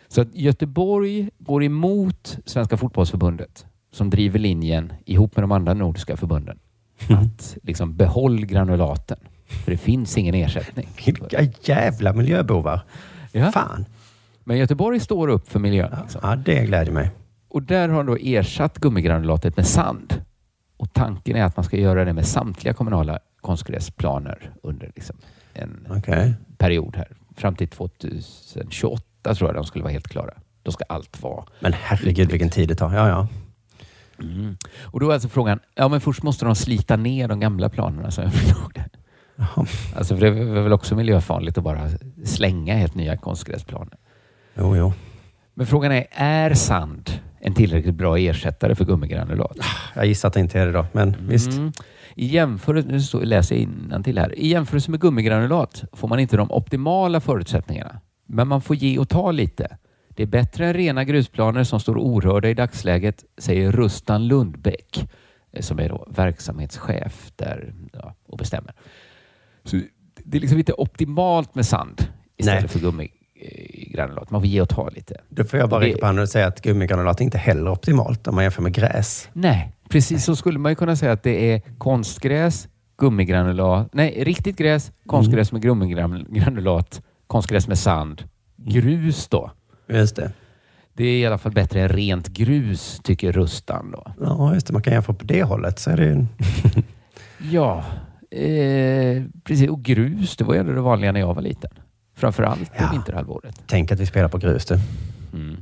Så 0.09 0.21
att 0.21 0.35
Göteborg 0.35 1.31
går 1.39 1.63
emot 1.65 2.39
Svenska 2.45 2.77
fotbollsförbundet 2.77 3.67
som 3.93 4.11
driver 4.11 4.39
linjen 4.39 4.93
ihop 5.05 5.37
med 5.37 5.43
de 5.43 5.53
andra 5.53 5.75
nordiska 5.75 6.17
förbunden. 6.17 6.59
Att 7.09 7.57
liksom 7.63 7.97
behåll 7.97 8.47
granulaten. 8.47 9.19
För 9.47 9.71
det 9.71 9.77
finns 9.77 10.19
ingen 10.19 10.35
ersättning. 10.35 10.89
Vilka 11.07 11.43
jävla 11.63 12.13
miljöbovar. 12.13 12.81
Ja. 13.33 13.53
Fan. 13.53 13.85
Men 14.45 14.59
Göteborg 14.59 15.01
står 15.01 15.29
upp 15.29 15.49
för 15.49 15.59
miljön. 15.59 15.97
Liksom. 16.03 16.21
Ja, 16.25 16.37
det 16.37 16.65
gläder 16.65 16.93
mig. 16.93 17.11
Och 17.49 17.63
där 17.63 17.89
har 17.89 17.97
de 17.97 18.07
då 18.07 18.17
ersatt 18.17 18.79
gummigranulatet 18.79 19.57
med 19.57 19.67
sand. 19.67 20.23
Och 20.77 20.93
tanken 20.93 21.37
är 21.37 21.45
att 21.45 21.57
man 21.57 21.65
ska 21.65 21.77
göra 21.77 22.05
det 22.05 22.13
med 22.13 22.27
samtliga 22.27 22.75
kommunala 22.75 23.19
konstgräsplaner 23.41 24.51
under 24.63 24.93
liksom 24.95 25.17
en 25.55 25.87
Okej. 25.91 26.35
period 26.59 26.97
här. 26.97 27.17
Fram 27.37 27.55
till 27.55 27.69
2028 27.69 29.35
tror 29.35 29.49
jag 29.49 29.55
de 29.55 29.65
skulle 29.65 29.83
vara 29.83 29.93
helt 29.93 30.09
klara. 30.09 30.35
Då 30.63 30.73
ska 30.73 30.85
allt 30.89 31.23
vara. 31.23 31.45
Men 31.61 31.73
herregud 31.73 32.31
vilken 32.31 32.51
tid 32.51 32.69
det 32.69 32.75
tar. 32.75 32.95
Ja, 32.95 33.09
ja. 33.09 33.29
Mm. 34.23 34.57
Och 34.83 35.01
då 35.01 35.11
är 35.11 35.15
alltså 35.15 35.29
frågan, 35.29 35.59
ja 35.75 35.89
men 35.89 36.01
först 36.01 36.23
måste 36.23 36.45
de 36.45 36.55
slita 36.55 36.97
ner 36.97 37.29
de 37.29 37.41
gamla 37.41 37.69
planerna 37.69 38.11
så 38.11 38.21
jag 38.21 38.33
förstod 38.33 38.75
det. 38.75 38.89
Alltså 39.97 40.17
för 40.17 40.21
det 40.21 40.27
är 40.27 40.63
väl 40.63 40.73
också 40.73 40.97
miljöfarligt 40.97 41.59
att 41.59 41.65
bara 41.65 41.89
slänga 42.25 42.75
helt 42.75 42.95
nya 42.95 43.17
konstgräsplaner. 43.17 43.99
Jo, 44.55 44.77
jo. 44.77 44.93
Men 45.55 45.67
frågan 45.67 45.93
är, 45.93 46.07
är 46.11 46.55
sand 46.55 47.11
en 47.41 47.55
tillräckligt 47.55 47.95
bra 47.95 48.19
ersättare 48.19 48.75
för 48.75 48.85
gummigranulat? 48.85 49.57
Jag 49.95 50.07
gissar 50.07 50.29
att 50.29 50.35
det 50.35 50.41
inte 50.41 50.61
är 50.61 50.67
det 50.67 50.73
då, 50.73 50.87
men 50.93 51.17
visst. 51.29 51.53
Mm. 51.53 51.73
I 52.15 52.27
jämförelse, 52.27 53.17
nu 53.17 53.25
läser 53.25 53.69
jag 53.91 54.05
till 54.05 54.19
här. 54.19 54.39
I 54.39 54.49
jämförelse 54.49 54.91
med 54.91 55.01
gummigranulat 55.01 55.85
får 55.93 56.09
man 56.09 56.19
inte 56.21 56.37
de 56.37 56.51
optimala 56.51 57.21
förutsättningarna. 57.21 58.01
Men 58.27 58.49
man 58.49 58.63
får 58.63 58.77
ge 58.77 58.99
och 58.99 59.09
ta 59.09 59.31
lite. 59.31 59.77
Det 60.09 60.23
är 60.23 60.27
bättre 60.27 60.67
än 60.67 60.75
rena 60.75 61.05
grusplaner 61.05 61.65
som 61.65 61.81
står 61.81 61.99
orörda 61.99 62.49
i 62.49 62.55
dagsläget, 62.55 63.25
säger 63.39 63.73
Rustan 63.73 64.29
Lundbäck, 64.29 65.09
eh, 65.53 65.63
som 65.63 65.79
är 65.79 65.89
då 65.89 66.07
verksamhetschef 66.11 67.33
där 67.37 67.75
ja, 67.93 68.15
och 68.27 68.39
bestämmer. 68.39 68.75
Så 69.67 69.81
det 70.25 70.37
är 70.37 70.41
liksom 70.41 70.59
inte 70.59 70.73
optimalt 70.73 71.55
med 71.55 71.67
sand 71.67 72.09
istället 72.37 72.61
Nej. 72.63 72.69
för 72.69 72.79
gummigranulat. 72.79 74.31
Man 74.31 74.41
får 74.41 74.47
ge 74.47 74.61
och 74.61 74.69
ta 74.69 74.89
lite. 74.89 75.21
Då 75.29 75.45
får 75.45 75.59
jag 75.59 75.69
bara 75.69 75.81
räcka 75.81 75.99
på 75.99 76.07
handen 76.07 76.23
och 76.23 76.29
säga 76.29 76.47
att 76.47 76.63
gummigranulat 76.63 77.21
är 77.21 77.25
inte 77.25 77.39
heller 77.39 77.71
optimalt 77.71 78.29
om 78.29 78.35
man 78.35 78.45
jämför 78.45 78.63
med 78.63 78.73
gräs. 78.73 79.29
Nej, 79.33 79.73
precis 79.89 80.25
så 80.25 80.37
skulle 80.37 80.59
man 80.59 80.73
ju 80.73 80.77
kunna 80.77 80.97
säga 80.97 81.13
att 81.13 81.23
det 81.23 81.53
är 81.53 81.63
konstgräs, 81.79 82.69
gummigranulat, 82.99 83.89
nej, 83.93 84.25
riktigt 84.25 84.57
gräs, 84.57 84.93
konstgräs 85.07 85.53
med 85.53 85.63
gummigranulat, 85.63 87.03
konstgräs 87.27 87.69
med 87.69 87.79
sand, 87.79 88.23
grus 88.57 89.29
då. 89.29 89.51
Just 89.89 90.17
det. 90.17 90.33
Det 90.97 91.05
är 91.05 91.19
i 91.19 91.27
alla 91.27 91.39
fall 91.39 91.53
bättre 91.53 91.81
än 91.81 91.89
rent 91.89 92.29
grus, 92.29 93.01
tycker 93.05 93.33
Rustan 93.33 93.91
då. 93.91 94.07
Ja, 94.21 94.55
just 94.55 94.67
det. 94.67 94.73
Man 94.73 94.83
kan 94.83 94.93
jämföra 94.93 95.17
på 95.17 95.25
det 95.25 95.43
hållet. 95.43 95.79
Så 95.79 95.91
är 95.91 95.97
det 95.97 96.05
ju... 96.05 96.27
Ja, 97.51 97.85
eh, 98.31 99.23
precis. 99.45 99.71
Och 99.71 99.83
grus, 99.83 100.37
det 100.37 100.45
var 100.45 100.55
ju 100.55 100.63
det 100.65 100.81
vanliga 100.81 101.13
när 101.13 101.21
jag 101.21 101.35
var 101.35 101.43
liten. 101.43 101.71
Framförallt 102.17 102.71
på 102.77 102.83
Ja. 102.83 102.89
vinterhalvåret. 102.93 103.63
Tänk 103.67 103.93
att 103.93 104.01
vi 104.01 104.07
spelar 104.07 104.29
på 104.29 104.39
grus 104.39 104.65
du. 104.67 104.79
Mm. 105.35 105.57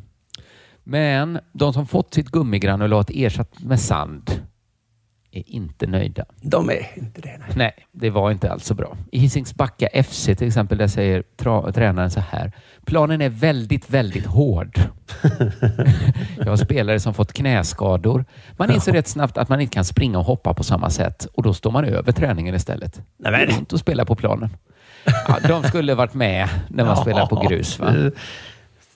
Men 0.84 1.38
de 1.52 1.72
som 1.72 1.86
fått 1.86 2.14
sitt 2.14 2.28
gummigranulat 2.28 3.10
ersatt 3.14 3.62
med 3.62 3.80
sand 3.80 4.30
är 5.38 5.42
inte 5.46 5.86
nöjda. 5.86 6.24
De 6.42 6.70
är 6.70 6.86
inte 6.94 7.20
det. 7.20 7.38
Nej, 7.38 7.48
nej 7.56 7.72
det 7.92 8.10
var 8.10 8.30
inte 8.30 8.52
alls 8.52 8.64
så 8.64 8.74
bra. 8.74 8.96
I 9.12 9.18
Hisings 9.18 9.54
Backa 9.54 10.02
FC 10.04 10.24
till 10.24 10.46
exempel, 10.46 10.78
där 10.78 10.88
säger 10.88 11.22
tra- 11.38 11.72
tränaren 11.72 12.10
så 12.10 12.20
här. 12.20 12.52
Planen 12.86 13.20
är 13.20 13.28
väldigt, 13.28 13.90
väldigt 13.90 14.26
hård. 14.26 14.78
Jag 16.38 16.46
har 16.46 16.56
spelare 16.56 17.00
som 17.00 17.14
fått 17.14 17.32
knäskador. 17.32 18.24
Man 18.56 18.70
inser 18.70 18.92
rätt 18.92 19.08
snabbt 19.08 19.38
att 19.38 19.48
man 19.48 19.60
inte 19.60 19.74
kan 19.74 19.84
springa 19.84 20.18
och 20.18 20.24
hoppa 20.24 20.54
på 20.54 20.64
samma 20.64 20.90
sätt 20.90 21.26
och 21.34 21.42
då 21.42 21.54
står 21.54 21.70
man 21.70 21.84
över 21.84 22.12
träningen 22.12 22.54
istället. 22.54 23.00
Nej, 23.18 23.46
Det 23.46 23.52
är 23.52 23.58
ont 23.58 23.72
att 23.72 23.80
spela 23.80 24.04
på 24.04 24.14
planen. 24.14 24.48
Ja, 25.28 25.38
de 25.48 25.62
skulle 25.62 25.94
varit 25.94 26.14
med 26.14 26.48
när 26.68 26.84
man 26.84 26.94
Ja, 26.96 27.02
spelar 27.02 27.26
på 27.26 27.36
grus. 27.48 27.78
Va? 27.78 27.94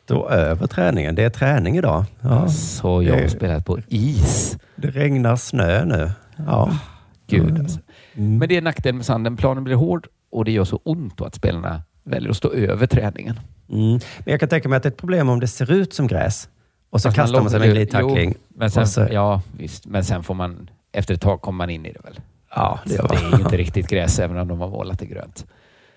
Stå 0.04 0.28
över 0.28 0.66
träningen. 0.66 1.14
Det 1.14 1.24
är 1.24 1.30
träning 1.30 1.76
idag. 1.76 2.04
Ja. 2.20 2.48
Så 2.48 3.02
jag 3.02 3.20
har 3.20 3.28
spelat 3.28 3.64
på 3.66 3.78
is. 3.88 4.58
Det 4.76 4.88
regnar 4.90 5.36
snö 5.36 5.84
nu. 5.84 6.10
Ja. 6.46 6.78
Gud 7.26 7.58
alltså. 7.58 7.80
Men 8.14 8.48
det 8.48 8.56
är 8.56 8.62
nackdelen 8.62 8.96
med 8.96 9.06
sanden. 9.06 9.36
Planen 9.36 9.64
blir 9.64 9.74
hård 9.74 10.08
och 10.30 10.44
det 10.44 10.52
gör 10.52 10.64
så 10.64 10.80
ont 10.84 11.20
att 11.20 11.34
spelarna 11.34 11.82
väljer 12.04 12.30
att 12.30 12.36
stå 12.36 12.52
över 12.52 12.86
träningen. 12.86 13.40
Mm. 13.70 13.90
Men 13.90 14.00
jag 14.24 14.40
kan 14.40 14.48
tänka 14.48 14.68
mig 14.68 14.76
att 14.76 14.82
det 14.82 14.88
är 14.88 14.90
ett 14.90 14.96
problem 14.96 15.28
om 15.28 15.40
det 15.40 15.48
ser 15.48 15.72
ut 15.72 15.92
som 15.94 16.06
gräs 16.06 16.48
och 16.90 17.00
så 17.00 17.08
Fast 17.08 17.16
kastar 17.16 17.40
man 17.40 17.50
sig 17.50 17.58
med 17.60 17.68
en 17.68 17.74
glidtackling. 17.74 18.34
Men 18.48 18.70
sen, 18.70 18.88
så, 18.88 19.08
Ja, 19.10 19.42
visst. 19.58 19.86
Men 19.86 20.04
sen 20.04 20.22
får 20.22 20.34
man, 20.34 20.70
efter 20.92 21.14
ett 21.14 21.20
tag 21.20 21.40
kommer 21.40 21.56
man 21.56 21.70
in 21.70 21.86
i 21.86 21.92
det 21.92 22.00
väl? 22.04 22.20
ja, 22.54 22.78
det 22.84 22.96
det 22.96 23.14
är 23.14 23.40
inte 23.40 23.56
riktigt 23.56 23.88
gräs 23.88 24.18
även 24.18 24.38
om 24.38 24.48
de 24.48 24.60
har 24.60 24.68
målat 24.68 24.98
det 24.98 25.06
grönt. 25.06 25.46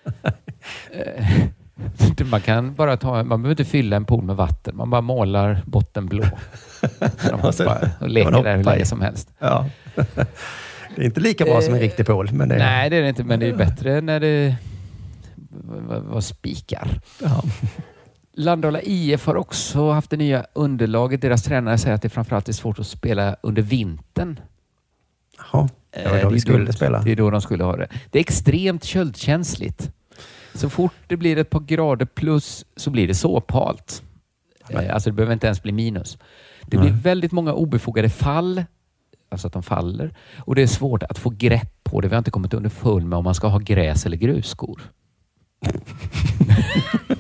Eh, 2.00 2.26
man 2.26 2.42
kan 2.42 2.74
bara 2.76 2.98
ta, 2.98 3.24
man 3.24 3.28
behöver 3.42 3.50
inte 3.50 3.66
fylla 3.72 3.96
en 3.96 4.06
pool 4.06 4.24
med 4.24 4.36
vatten. 4.36 4.76
Man 4.78 4.90
bara 4.90 5.02
målar 5.02 5.62
botten 5.66 6.06
blå. 6.06 6.24
De 7.30 7.34
Och 7.34 7.56
sen- 7.56 7.68
hoppar 7.68 7.90
och 8.00 8.10
leker 8.10 8.32
man 8.32 8.44
där 8.44 8.58
hur 8.58 8.64
länge 8.64 8.86
som 8.86 9.02
helst. 9.02 9.30
Ja. 9.40 9.70
Det 10.96 11.02
är 11.02 11.06
inte 11.06 11.20
lika 11.20 11.46
bra 11.46 11.62
som 11.62 11.74
en 11.74 11.80
riktig 11.80 12.06
pool, 12.06 12.30
men 12.34 12.50
det 12.50 12.56
är... 12.56 12.60
Nej, 12.60 12.90
det 12.90 12.96
är 12.98 13.02
det 13.02 13.10
inte. 13.10 13.24
Men 13.24 13.40
det 13.40 13.48
är 13.48 13.56
bättre 13.56 14.02
när 14.02 14.20
det 14.20 14.56
var, 16.10 16.22
spikar. 16.22 17.00
Ja. 17.22 17.44
Landala 18.34 18.82
IF 18.82 19.26
har 19.26 19.36
också 19.36 19.90
haft 19.92 20.10
det 20.10 20.18
nya 20.18 20.46
underlaget. 20.54 21.22
Deras 21.22 21.44
tränare 21.44 21.78
säger 21.78 21.96
att 21.96 22.02
det 22.02 22.10
framförallt 22.10 22.50
är 22.50 22.54
svårt 22.54 22.80
att 22.80 22.88
spela 22.88 23.36
under 23.44 23.62
vintern. 23.62 24.40
Jaha, 25.38 25.70
det 26.04 26.10
var 26.10 26.18
Eh, 26.18 26.24
då 26.24 26.30
vi 26.30 26.36
är 26.36 26.40
skulle 26.40 26.74
spela. 26.74 27.02
Det 27.02 27.12
är 27.12 27.16
då 27.16 27.30
de 27.30 27.42
skulle 27.42 27.64
ha 27.64 27.76
det. 27.78 27.88
Det 28.10 28.20
är 28.20 28.22
extremt 28.22 28.84
köldkänsligt. 28.84 29.92
Så 30.54 30.70
fort 30.70 30.94
det 31.08 31.18
blir 31.18 31.38
ett 31.38 31.50
par 31.50 31.60
grader 31.60 32.06
plus 32.06 32.66
så 32.76 32.90
blir 32.90 33.08
det 33.08 33.16
såphalt. 33.16 34.04
Eh, 34.70 34.94
Alltså 34.94 35.10
det 35.10 35.14
behöver 35.14 35.34
inte 35.34 35.48
ens 35.48 35.64
bli 35.64 35.72
minus. 35.72 36.18
Det 36.66 36.78
blir 36.78 36.92
väldigt 36.92 37.32
många 37.32 37.54
obefogade 37.54 38.10
fall, 38.10 38.64
alltså 39.30 39.48
att 39.48 39.54
de 39.54 39.64
faller. 39.64 40.14
Och 40.40 40.56
det 40.56 40.62
är 40.62 40.68
svårt 40.68 41.04
att 41.04 41.18
få 41.18 41.30
grepp 41.30 41.84
på 41.84 42.02
det. 42.02 42.08
Vi 42.08 42.16
har 42.16 42.20
inte 42.20 42.32
kommit 42.32 42.54
underfund 42.54 43.08
med 43.10 43.18
om 43.18 43.24
man 43.24 43.36
ska 43.36 43.48
ha 43.48 43.60
gräs 43.60 44.06
eller 44.06 44.18
grusskor. 44.18 44.82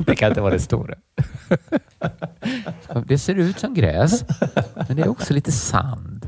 det 0.05 0.15
kan 0.15 0.29
inte 0.29 0.41
vara 0.41 0.53
det 0.53 0.59
stora. 0.59 0.95
Det 3.05 3.17
ser 3.17 3.35
ut 3.35 3.59
som 3.59 3.73
gräs, 3.73 4.23
men 4.87 4.97
det 4.97 5.01
är 5.03 5.07
också 5.09 5.33
lite 5.33 5.51
sand. 5.51 6.20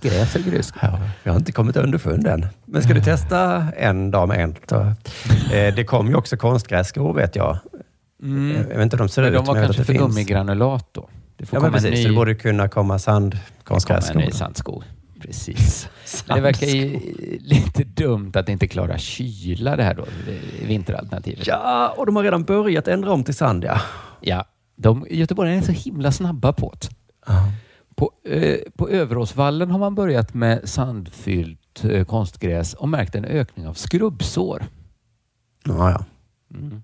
Gräs 0.00 0.36
eller 0.36 0.50
grusskor. 0.50 0.80
Ja, 0.82 0.98
jag 1.22 1.32
har 1.32 1.38
inte 1.38 1.52
kommit 1.52 1.76
underfund 1.76 2.26
än. 2.26 2.46
Men 2.64 2.82
ska 2.82 2.94
du 2.94 3.00
testa 3.00 3.66
en 3.76 4.10
dag 4.10 4.28
med 4.28 4.40
en? 4.40 4.54
Så, 4.68 4.80
eh, 5.54 5.74
det 5.74 5.84
kom 5.84 6.08
ju 6.08 6.14
också 6.14 6.36
konstgrässkor 6.36 7.14
vet 7.14 7.36
jag. 7.36 7.58
Mm. 8.22 8.56
Jag 8.56 8.64
vet 8.76 8.80
inte 8.82 8.96
hur 8.96 8.98
de 8.98 9.08
ser 9.08 9.22
Men 9.22 9.30
ut, 9.32 9.36
de 9.38 9.46
var 9.46 9.54
men 9.54 9.64
kanske 9.64 9.84
för 9.84 9.92
det 9.92 9.98
gummigranulat 9.98 10.88
då. 10.92 11.08
Det 11.36 11.46
får 11.46 11.56
Ja, 11.56 11.60
men 11.62 11.70
komma 11.70 11.78
en 11.78 11.82
precis. 11.84 12.04
ny, 12.04 12.10
Det 12.10 12.16
borde 12.16 12.34
kunna 12.34 12.68
komma 12.68 12.98
sandkonstgrässkor. 12.98 14.20
en 14.20 14.26
ny 14.26 14.30
sandsko. 14.32 14.82
Precis. 15.22 15.88
Men 16.26 16.36
det 16.36 16.42
verkar 16.42 16.66
ju 16.66 17.00
lite 17.40 17.84
dumt 17.84 18.32
att 18.34 18.48
inte 18.48 18.66
klara 18.68 18.98
kyla 18.98 19.76
det 19.76 19.82
här 19.82 19.94
då, 19.94 20.04
det 20.60 20.66
vinteralternativet. 20.66 21.46
Ja, 21.46 21.94
och 21.96 22.06
de 22.06 22.16
har 22.16 22.22
redan 22.22 22.44
börjat 22.44 22.88
ändra 22.88 23.10
om 23.12 23.24
till 23.24 23.34
sand, 23.34 23.64
ja. 23.64 23.80
Ja, 24.20 24.44
de, 24.76 25.06
göteborgarna 25.10 25.58
är 25.58 25.62
så 25.62 25.72
himla 25.72 26.12
snabba 26.12 26.52
på 26.52 26.74
det. 26.80 26.88
På, 27.98 28.12
eh, 28.24 28.58
på 28.76 28.88
Överåsvallen 28.88 29.70
har 29.70 29.78
man 29.78 29.94
börjat 29.94 30.34
med 30.34 30.68
sandfyllt 30.68 31.84
eh, 31.84 32.04
konstgräs 32.04 32.74
och 32.74 32.88
märkt 32.88 33.14
en 33.14 33.24
ökning 33.24 33.66
av 33.66 33.74
skrubbsår. 33.74 34.64
Ja, 35.64 35.90
ja. 35.90 36.04
Mm. 36.58 36.82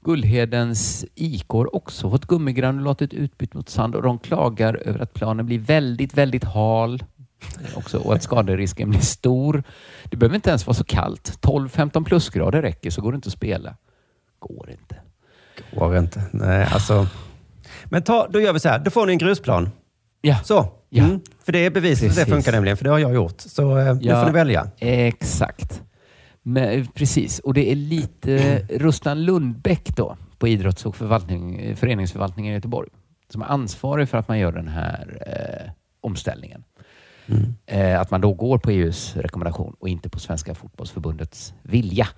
Gullhedens 0.00 1.04
IK 1.14 1.48
har 1.48 1.76
också 1.76 2.10
fått 2.10 2.26
gummigranulatet 2.26 3.14
utbytt 3.14 3.54
mot 3.54 3.68
sand 3.68 3.94
och 3.94 4.02
de 4.02 4.18
klagar 4.18 4.74
över 4.74 5.00
att 5.00 5.14
planen 5.14 5.46
blir 5.46 5.58
väldigt, 5.58 6.14
väldigt 6.14 6.44
hal 6.44 7.04
också, 7.76 7.98
och 7.98 8.14
att 8.14 8.22
skaderisken 8.22 8.90
blir 8.90 9.00
stor. 9.00 9.62
Det 10.04 10.16
behöver 10.16 10.36
inte 10.36 10.50
ens 10.50 10.66
vara 10.66 10.74
så 10.74 10.84
kallt. 10.84 11.38
12-15 11.42 12.04
plusgrader 12.04 12.62
räcker 12.62 12.90
så 12.90 13.00
går 13.02 13.12
det 13.12 13.16
inte 13.16 13.28
att 13.28 13.32
spela. 13.32 13.76
Går 14.38 14.70
inte. 14.70 14.96
Går 15.74 15.96
inte. 15.96 16.22
Nej, 16.32 16.68
alltså. 16.72 17.06
Men 17.84 18.02
ta, 18.02 18.28
då 18.30 18.40
gör 18.40 18.52
vi 18.52 18.60
så 18.60 18.68
här. 18.68 18.78
Då 18.78 18.90
får 18.90 19.06
ni 19.06 19.12
en 19.12 19.18
grusplan. 19.18 19.70
Ja. 20.20 20.38
Så. 20.44 20.68
Ja. 20.88 21.04
Mm. 21.04 21.20
För 21.44 21.52
det 21.52 21.66
är 21.66 21.70
bevisat 21.70 22.10
att 22.10 22.16
det 22.16 22.26
funkar 22.26 22.52
nämligen, 22.52 22.76
för 22.76 22.84
det 22.84 22.90
har 22.90 22.98
jag 22.98 23.14
gjort. 23.14 23.40
Så 23.40 23.78
eh, 23.78 23.94
nu 23.94 24.00
Ja. 24.02 24.20
får 24.20 24.26
ni 24.26 24.32
välja. 24.32 24.70
Exakt. 24.78 25.82
Men, 26.42 26.86
precis, 26.86 27.38
och 27.38 27.54
det 27.54 27.70
är 27.72 27.74
lite 27.76 28.62
Rustan 28.70 29.24
Lundbäck 29.24 29.96
då 29.96 30.16
på 30.38 30.48
idrotts 30.48 30.86
och 30.86 30.96
förvaltning, 30.96 31.76
föreningsförvaltningen 31.76 32.52
i 32.52 32.54
Göteborg 32.54 32.88
som 33.32 33.42
är 33.42 33.46
ansvarig 33.46 34.08
för 34.08 34.18
att 34.18 34.28
man 34.28 34.38
gör 34.38 34.52
den 34.52 34.68
här 34.68 35.22
eh, 35.26 35.70
omställningen. 36.00 36.64
Eh, 37.66 38.00
att 38.00 38.10
man 38.10 38.20
då 38.20 38.32
går 38.32 38.58
på 38.58 38.70
EUs 38.70 39.16
rekommendation 39.16 39.76
och 39.80 39.88
inte 39.88 40.08
på 40.08 40.18
Svenska 40.18 40.54
fotbollsförbundets 40.54 41.54
vilja. 41.62 42.08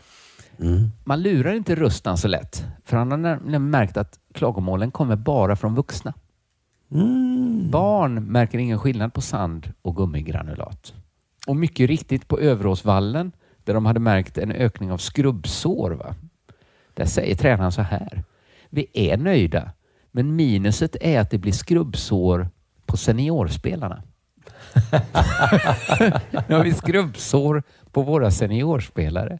Man 1.04 1.22
lurar 1.22 1.52
inte 1.52 1.74
Rustan 1.74 2.18
så 2.18 2.28
lätt, 2.28 2.64
för 2.84 2.96
han 2.96 3.10
har 3.24 3.58
märkt 3.58 3.96
att 3.96 4.18
klagomålen 4.34 4.90
kommer 4.90 5.16
bara 5.16 5.56
från 5.56 5.74
vuxna. 5.74 6.14
Barn 7.70 8.14
märker 8.14 8.58
ingen 8.58 8.78
skillnad 8.78 9.14
på 9.14 9.20
sand 9.20 9.72
och 9.82 9.96
gummigranulat. 9.96 10.94
Och 11.46 11.56
mycket 11.56 11.88
riktigt 11.88 12.28
på 12.28 12.38
Överåsvallen, 12.38 13.32
där 13.64 13.74
de 13.74 13.86
hade 13.86 14.00
märkt 14.00 14.38
en 14.38 14.52
ökning 14.52 14.92
av 14.92 14.98
skrubbsår, 14.98 15.90
va? 15.90 16.14
där 16.94 17.04
säger 17.04 17.34
tränaren 17.34 17.72
så 17.72 17.82
här. 17.82 18.24
Vi 18.70 18.86
är 18.92 19.16
nöjda, 19.16 19.70
men 20.10 20.36
minuset 20.36 20.96
är 21.00 21.20
att 21.20 21.30
det 21.30 21.38
blir 21.38 21.52
skrubbsår 21.52 22.48
på 22.86 22.96
seniorspelarna. 22.96 24.02
nu 26.48 26.54
har 26.54 26.64
vi 26.64 26.74
skrubbsår 26.74 27.62
på 27.92 28.02
våra 28.02 28.30
seniorspelare. 28.30 29.38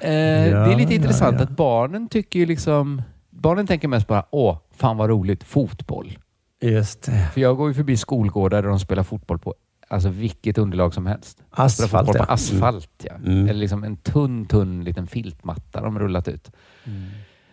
Eh, 0.00 0.08
det 0.10 0.72
är 0.72 0.76
lite 0.76 0.94
ja, 0.94 0.96
intressant 0.96 1.36
ja. 1.38 1.44
att 1.44 1.50
barnen 1.50 2.08
tycker 2.08 2.38
ju 2.38 2.46
liksom... 2.46 3.02
Barnen 3.30 3.66
tänker 3.66 3.88
mest 3.88 4.06
bara 4.06 4.26
åh, 4.30 4.58
fan 4.78 4.96
vad 4.96 5.10
roligt, 5.10 5.44
fotboll. 5.44 6.18
Just 6.60 7.02
det. 7.02 7.30
För 7.34 7.40
jag 7.40 7.56
går 7.56 7.68
ju 7.68 7.74
förbi 7.74 7.96
skolgårdar 7.96 8.62
där 8.62 8.68
de 8.68 8.80
spelar 8.80 9.02
fotboll 9.02 9.38
på 9.38 9.54
alltså 9.88 10.08
vilket 10.08 10.58
underlag 10.58 10.94
som 10.94 11.06
helst. 11.06 11.42
Asfalt, 11.50 12.10
ja. 12.14 12.24
asfalt, 12.24 13.04
ja. 13.04 13.14
Mm. 13.14 13.48
Eller 13.48 13.60
liksom 13.60 13.84
en 13.84 13.96
tunn, 13.96 14.46
tunn 14.46 14.84
liten 14.84 15.06
filtmatta 15.06 15.80
de 15.80 15.98
rullat 15.98 16.28
ut. 16.28 16.50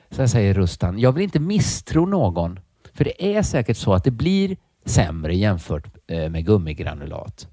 Så 0.10 0.22
här 0.22 0.28
säger 0.28 0.54
Rustan, 0.54 1.00
jag 1.00 1.12
vill 1.12 1.24
inte 1.24 1.40
misstro 1.40 2.06
någon. 2.06 2.60
För 2.94 3.04
det 3.04 3.36
är 3.36 3.42
säkert 3.42 3.78
så 3.78 3.94
att 3.94 4.04
det 4.04 4.12
blir 4.12 4.58
sämre 4.86 5.36
jämfört 5.36 5.88
eh, 6.08 6.30
med 6.30 6.46
gummigranulat. 6.46 7.48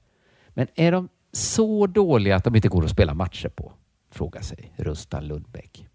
Men 0.49 0.67
är 0.75 0.93
de 0.93 1.09
så 1.33 1.87
dåliga 1.87 2.37
att 2.37 2.45
de 2.45 2.57
inte 2.57 2.69
går 2.69 2.85
att 2.85 2.91
spela 2.91 3.15
matcher 3.15 3.49
på? 3.49 3.73
Frågar 4.11 4.41
sig 4.41 4.73
Rustan 4.77 5.27
Lundbäck. 5.27 5.87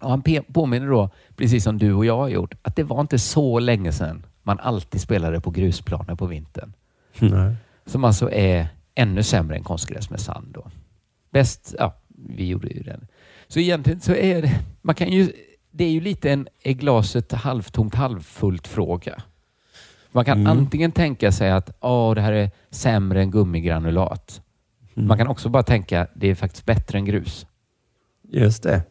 Och 0.00 0.10
han 0.10 0.22
påminner 0.52 0.86
då, 0.88 1.10
precis 1.36 1.64
som 1.64 1.78
du 1.78 1.92
och 1.92 2.04
jag 2.04 2.16
har 2.16 2.28
gjort, 2.28 2.54
att 2.62 2.76
det 2.76 2.82
var 2.82 3.00
inte 3.00 3.18
så 3.18 3.58
länge 3.58 3.92
sedan 3.92 4.26
man 4.42 4.58
alltid 4.58 5.00
spelade 5.00 5.40
på 5.40 5.50
grusplaner 5.50 6.14
på 6.14 6.26
vintern. 6.26 6.72
Nej. 7.18 7.54
Som 7.86 8.04
alltså 8.04 8.30
är 8.30 8.68
ännu 8.94 9.22
sämre 9.22 9.56
än 9.56 9.64
konstgräs 9.64 10.10
med 10.10 10.20
sand. 10.20 10.48
Då. 10.54 10.70
Bäst, 11.30 11.74
ja, 11.78 11.94
vi 12.08 12.46
gjorde 12.48 12.68
ju 12.68 12.82
den. 12.82 13.06
Så 13.48 13.60
egentligen 13.60 14.00
så 14.00 14.14
är 14.14 14.42
det, 14.42 14.60
man 14.82 14.94
kan 14.94 15.08
ju, 15.08 15.32
det 15.70 15.84
är 15.84 15.90
ju 15.90 16.00
lite 16.00 16.30
en 16.32 16.48
är 16.62 16.72
glaset 16.72 17.32
halvtomt 17.32 17.94
halvfullt 17.94 18.66
fråga. 18.68 19.22
Man 20.12 20.24
kan 20.24 20.38
Mm. 20.40 20.58
antingen 20.58 20.92
tänka 20.92 21.32
sig 21.32 21.50
att 21.50 21.76
Åh, 21.80 22.14
det 22.14 22.20
här 22.20 22.32
är 22.32 22.50
sämre 22.70 23.20
än 23.20 23.30
gummigranulat. 23.30 24.42
Mm. 24.96 25.08
Man 25.08 25.18
kan 25.18 25.26
också 25.28 25.48
bara 25.48 25.62
tänka 25.62 26.06
det 26.14 26.30
är 26.30 26.34
faktiskt 26.34 26.64
bättre 26.66 26.98
än 26.98 27.04
grus. 27.04 27.46
Just 28.22 28.62
det. 28.62 28.82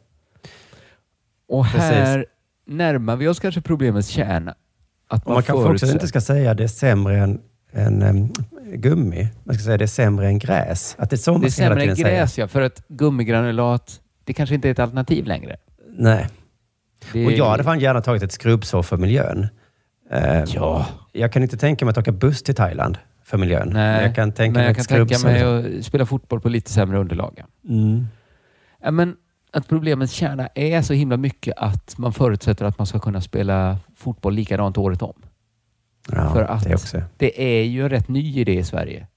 Och 1.50 1.66
Precis. 1.66 1.82
här 1.82 2.26
närmar 2.68 3.16
vi 3.16 3.28
oss 3.28 3.40
kanske 3.40 3.62
problemets 3.62 4.08
kärna. 4.08 4.56
Att 5.08 5.26
Och 5.26 5.34
man 5.34 5.44
kanske 5.44 5.70
också 5.72 5.86
inte 5.92 6.08
ska 6.08 6.22
säga 6.22 6.54
det 6.54 6.64
är 6.64 6.68
sämre 6.68 7.18
än, 7.20 7.42
än 7.74 8.02
em, 8.02 8.34
gummi. 8.74 9.28
Man 9.44 9.56
ska 9.56 9.64
säga 9.64 9.78
det 9.78 9.86
är 9.86 9.88
sämre 9.88 10.28
än 10.28 10.40
gräs. 10.40 10.96
Att 11.00 11.10
det 11.10 11.16
är 11.16 11.18
så 11.18 11.32
man 11.32 11.42
Det 11.42 11.48
är 11.48 11.52
sämre 11.52 11.74
än 11.74 11.80
tiden 11.82 11.96
säga. 11.96 12.10
gräs, 12.10 12.38
ja. 12.38 12.48
För 12.48 12.62
att 12.62 12.84
gummigranulat, 12.88 14.02
det 14.24 14.34
kanske 14.34 14.56
inte 14.56 14.68
är 14.68 14.72
ett 14.72 14.80
alternativ 14.80 15.26
längre. 15.26 15.56
Nej. 15.98 16.28
Det 17.12 17.26
Och 17.26 17.32
jag 17.32 17.50
hade 17.50 17.64
fan 17.64 17.80
gärna 17.80 18.02
tagit 18.02 18.24
ett 18.24 18.32
skrubbsår 18.32 18.84
för 18.84 18.98
miljön. 18.98 19.48
Eh, 20.12 20.44
Ja. 20.48 20.86
Jag 21.12 21.32
kan 21.34 21.44
inte 21.44 21.58
tänka 21.58 21.86
mig 21.86 21.92
att 21.92 21.98
åka 21.98 22.12
buss 22.12 22.44
till 22.44 22.56
Thailand 22.56 22.98
för 23.24 23.38
miljön. 23.38 23.70
Nej, 23.74 23.96
Men 23.96 24.04
jag 24.04 24.16
kan 24.16 24.32
tänka 24.32 24.54
men 24.54 24.62
mig 24.62 24.68
jag 24.68 24.76
kan 24.88 25.08
tänka 25.08 25.28
mig 25.30 25.78
att 25.80 25.86
spela 25.86 26.06
fotboll 26.06 26.40
på 26.42 26.50
lite 26.50 26.72
sämre 26.72 26.98
underlag. 27.00 27.44
Mm. 27.70 28.08
Men 28.92 29.16
att 29.52 29.68
problemets 29.68 30.14
kärna 30.14 30.48
är 30.56 30.82
så 30.82 30.94
himla 30.94 31.18
mycket 31.18 31.54
att 31.58 31.98
man 31.98 32.14
förutsätter 32.14 32.66
att 32.66 32.78
man 32.78 32.88
ska 32.88 33.00
kunna 33.00 33.22
spela 33.22 33.78
fotboll 33.96 34.34
likadant 34.34 34.78
året 34.78 35.02
om. 35.02 35.14
Ja, 36.12 36.34
För 36.34 36.42
att 36.44 36.64
det 36.64 36.74
också. 36.74 37.02
det 37.18 37.60
är 37.60 37.64
ju 37.64 37.84
en 37.84 37.90
rätt 37.90 38.08
ny 38.08 38.40
idé 38.40 38.54
i 38.60 38.64
Sverige. 38.64 39.08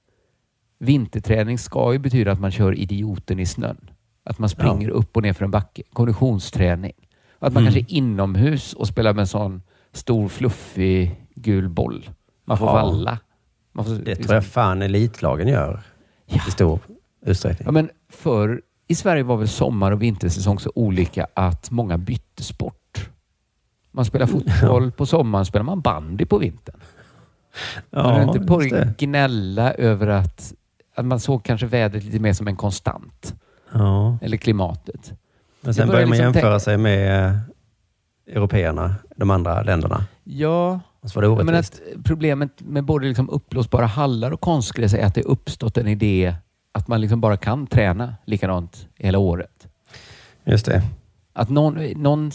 Vinterträning 0.78 1.59
ska 1.59 1.93
ju 1.93 1.99
betyda 1.99 2.33
att 2.33 2.41
man 2.41 2.51
kör 2.51 2.78
idioten 2.78 3.39
i 3.41 3.47
snön. 3.47 3.91
Att 4.24 4.39
man 4.39 4.49
springer 4.49 4.89
upp 4.89 5.16
och 5.16 5.22
ner 5.22 5.33
för 5.33 5.45
en 5.45 5.51
backe. 5.51 5.83
Konditionsträning. 5.93 6.93
Att 7.39 7.53
man 7.53 7.62
Mm. 7.62 7.72
kanske 7.72 7.95
är 7.95 7.97
inomhus 7.97 8.72
och 8.72 8.89
spelar 8.89 9.12
med 9.14 9.20
en 9.20 9.26
sån 9.26 9.62
stor 9.93 10.28
fluffig 10.28 11.16
gul 11.35 11.68
boll. 11.68 12.11
Man 12.45 12.59
får 12.59 12.66
Ja. 12.68 12.72
valla. 12.72 13.18
Man 13.72 13.85
får, 13.85 13.93
Det 13.95 14.16
tror 14.16 14.35
jag 14.35 14.45
fan 14.47 14.83
elitlagen 14.83 15.49
gör 15.49 15.80
i 16.26 16.39
stor 16.51 16.78
utsträckning. 17.26 17.66
Ja, 17.66 17.72
men 17.72 17.91
för 18.09 18.62
i 18.93 18.95
Sverige 18.95 19.22
var 19.22 19.36
väl 19.36 19.49
sommar 19.49 19.93
och 19.93 20.03
vintersäsong 20.03 20.59
så 20.59 20.72
olika 20.74 21.26
att 21.34 21.70
många 21.70 21.99
bytte 21.99 22.43
sport. 22.43 23.09
Man 23.90 24.05
spelar 24.05 24.26
fotboll 24.26 24.93
på 24.93 25.07
sommaren, 25.07 25.47
spelar 25.47 25.64
man 25.64 25.80
bandy 25.80 26.24
på 26.24 26.38
vintern. 26.38 26.80
Ja, 27.90 28.03
man 28.03 28.16
är 28.16 28.22
inte 28.22 28.40
på 28.40 28.57
att 28.57 28.97
gnälla 28.97 29.72
över 29.74 30.07
att, 30.07 30.55
att 30.95 31.05
man 31.05 31.20
såg 31.20 31.45
kanske 31.45 31.66
vädret 31.66 32.05
lite 32.05 32.18
mer 32.18 32.32
som 32.32 32.49
en 32.49 32.57
konstant. 32.57 33.34
Ja. 33.72 34.18
Eller 34.22 34.36
klimatet. 34.36 35.12
Men 35.61 35.74
sen 35.74 35.88
börjar 35.88 36.07
man 36.07 36.11
liksom 36.11 36.24
jämföra 36.24 36.61
sig 36.61 36.78
med 36.78 37.26
eh, 37.26 37.36
européerna, 38.26 38.95
de 39.16 39.30
andra 39.30 39.62
länderna. 39.62 40.05
Ja, 40.24 40.80
Och 41.01 41.11
så 41.11 41.20
var 41.20 41.28
det 41.28 41.45
men 41.45 41.55
orättvist. 41.55 41.82
att 41.97 42.05
problemet 42.05 42.51
med 42.61 42.84
både 42.84 43.07
liksom 43.07 43.30
uppblåsbara 43.30 43.86
hallar 43.86 44.30
och 44.30 44.40
konstgräs 44.40 44.95
är 44.95 45.07
att 45.07 45.14
det 45.14 45.22
uppstått 45.22 45.78
en 45.78 45.88
idé 45.88 46.34
att 46.73 46.89
man 46.89 47.01
liksom 47.01 47.20
bara 47.20 47.37
kan 47.37 47.66
träna 47.66 48.14
likadant 48.25 48.89
hela 48.95 49.18
året. 49.18 49.68
Just 50.45 50.66
det. 50.66 50.83
Att 51.33 51.49
någon, 51.51 51.75
någon, 51.97 52.31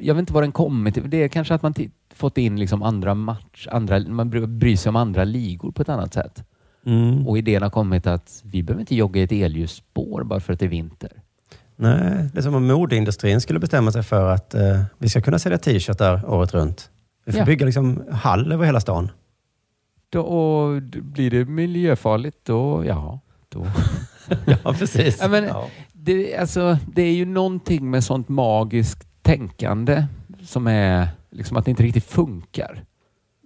jag 0.00 0.14
vet 0.14 0.20
inte 0.20 0.32
var 0.32 0.42
den 0.42 0.52
kommit 0.52 0.94
till. 0.94 1.10
Det 1.10 1.22
är 1.22 1.28
kanske 1.28 1.54
att 1.54 1.62
man 1.62 1.74
fått 2.14 2.38
in 2.38 2.60
liksom 2.60 2.82
andra 2.82 3.14
match, 3.14 3.68
andra, 3.70 4.00
man 4.00 4.30
bry- 4.30 4.46
bryr 4.46 4.76
sig 4.76 4.90
om 4.90 4.96
andra 4.96 5.24
ligor 5.24 5.70
på 5.72 5.82
ett 5.82 5.88
annat 5.88 6.14
sätt. 6.14 6.44
Mm. 6.86 7.28
Och 7.28 7.38
idén 7.38 7.62
har 7.62 7.70
kommit 7.70 8.06
att 8.06 8.42
vi 8.44 8.62
behöver 8.62 8.80
inte 8.80 8.94
jogga 8.96 9.20
i 9.20 9.24
ett 9.24 9.32
elljusspår 9.32 10.24
bara 10.24 10.40
för 10.40 10.52
att 10.52 10.60
det 10.60 10.66
är 10.66 10.70
vinter. 10.70 11.12
Nej, 11.76 12.28
det 12.32 12.38
är 12.38 12.42
som 12.42 12.54
om 12.54 12.66
modeindustrin 12.66 13.40
skulle 13.40 13.58
bestämma 13.58 13.92
sig 13.92 14.02
för 14.02 14.30
att 14.34 14.54
eh, 14.54 14.82
vi 14.98 15.08
ska 15.08 15.20
kunna 15.20 15.38
sälja 15.38 15.58
t-shirtar 15.58 16.30
året 16.30 16.54
runt. 16.54 16.90
Vi 17.24 17.32
får 17.32 17.38
Ja. 17.38 17.44
bygga 17.46 17.66
liksom 17.66 18.04
hall 18.12 18.52
över 18.52 18.64
hela 18.66 18.80
stan. 18.80 19.10
Då, 20.10 20.20
och 20.20 20.82
blir 20.82 21.30
det 21.30 21.44
miljöfarligt 21.44 22.38
då, 22.44 22.84
ja, 22.86 23.20
då. 23.48 23.66
Ja, 24.64 24.72
precis. 24.72 25.18
Ja, 25.20 25.28
men, 25.28 25.44
Ja. 25.44 25.68
det, 25.92 26.36
alltså, 26.36 26.78
det 26.86 27.02
är 27.02 27.12
ju 27.12 27.24
någonting 27.24 27.90
med 27.90 28.04
sånt 28.04 28.28
magiskt 28.28 29.08
tänkande 29.22 30.06
som 30.42 30.66
är 30.66 31.08
liksom 31.30 31.56
att 31.56 31.64
det 31.64 31.70
inte 31.70 31.82
riktigt 31.82 32.04
funkar. 32.04 32.84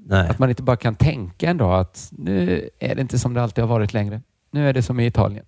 Nej. 0.07 0.29
Att 0.29 0.39
man 0.39 0.49
inte 0.49 0.63
bara 0.63 0.77
kan 0.77 0.95
tänka 0.95 1.51
en 1.51 1.57
dag 1.57 1.81
att 1.81 2.09
nu 2.13 2.69
är 2.79 2.95
det 2.95 3.01
inte 3.01 3.19
som 3.19 3.35
det 3.35 3.43
alltid 3.43 3.65
har 3.65 3.69
varit 3.69 3.93
längre. 3.93 4.23
Nu 4.51 4.69
är 4.69 4.73
det 4.73 4.83
som 4.83 5.01
i 5.01 5.07
Italien. 5.07 5.45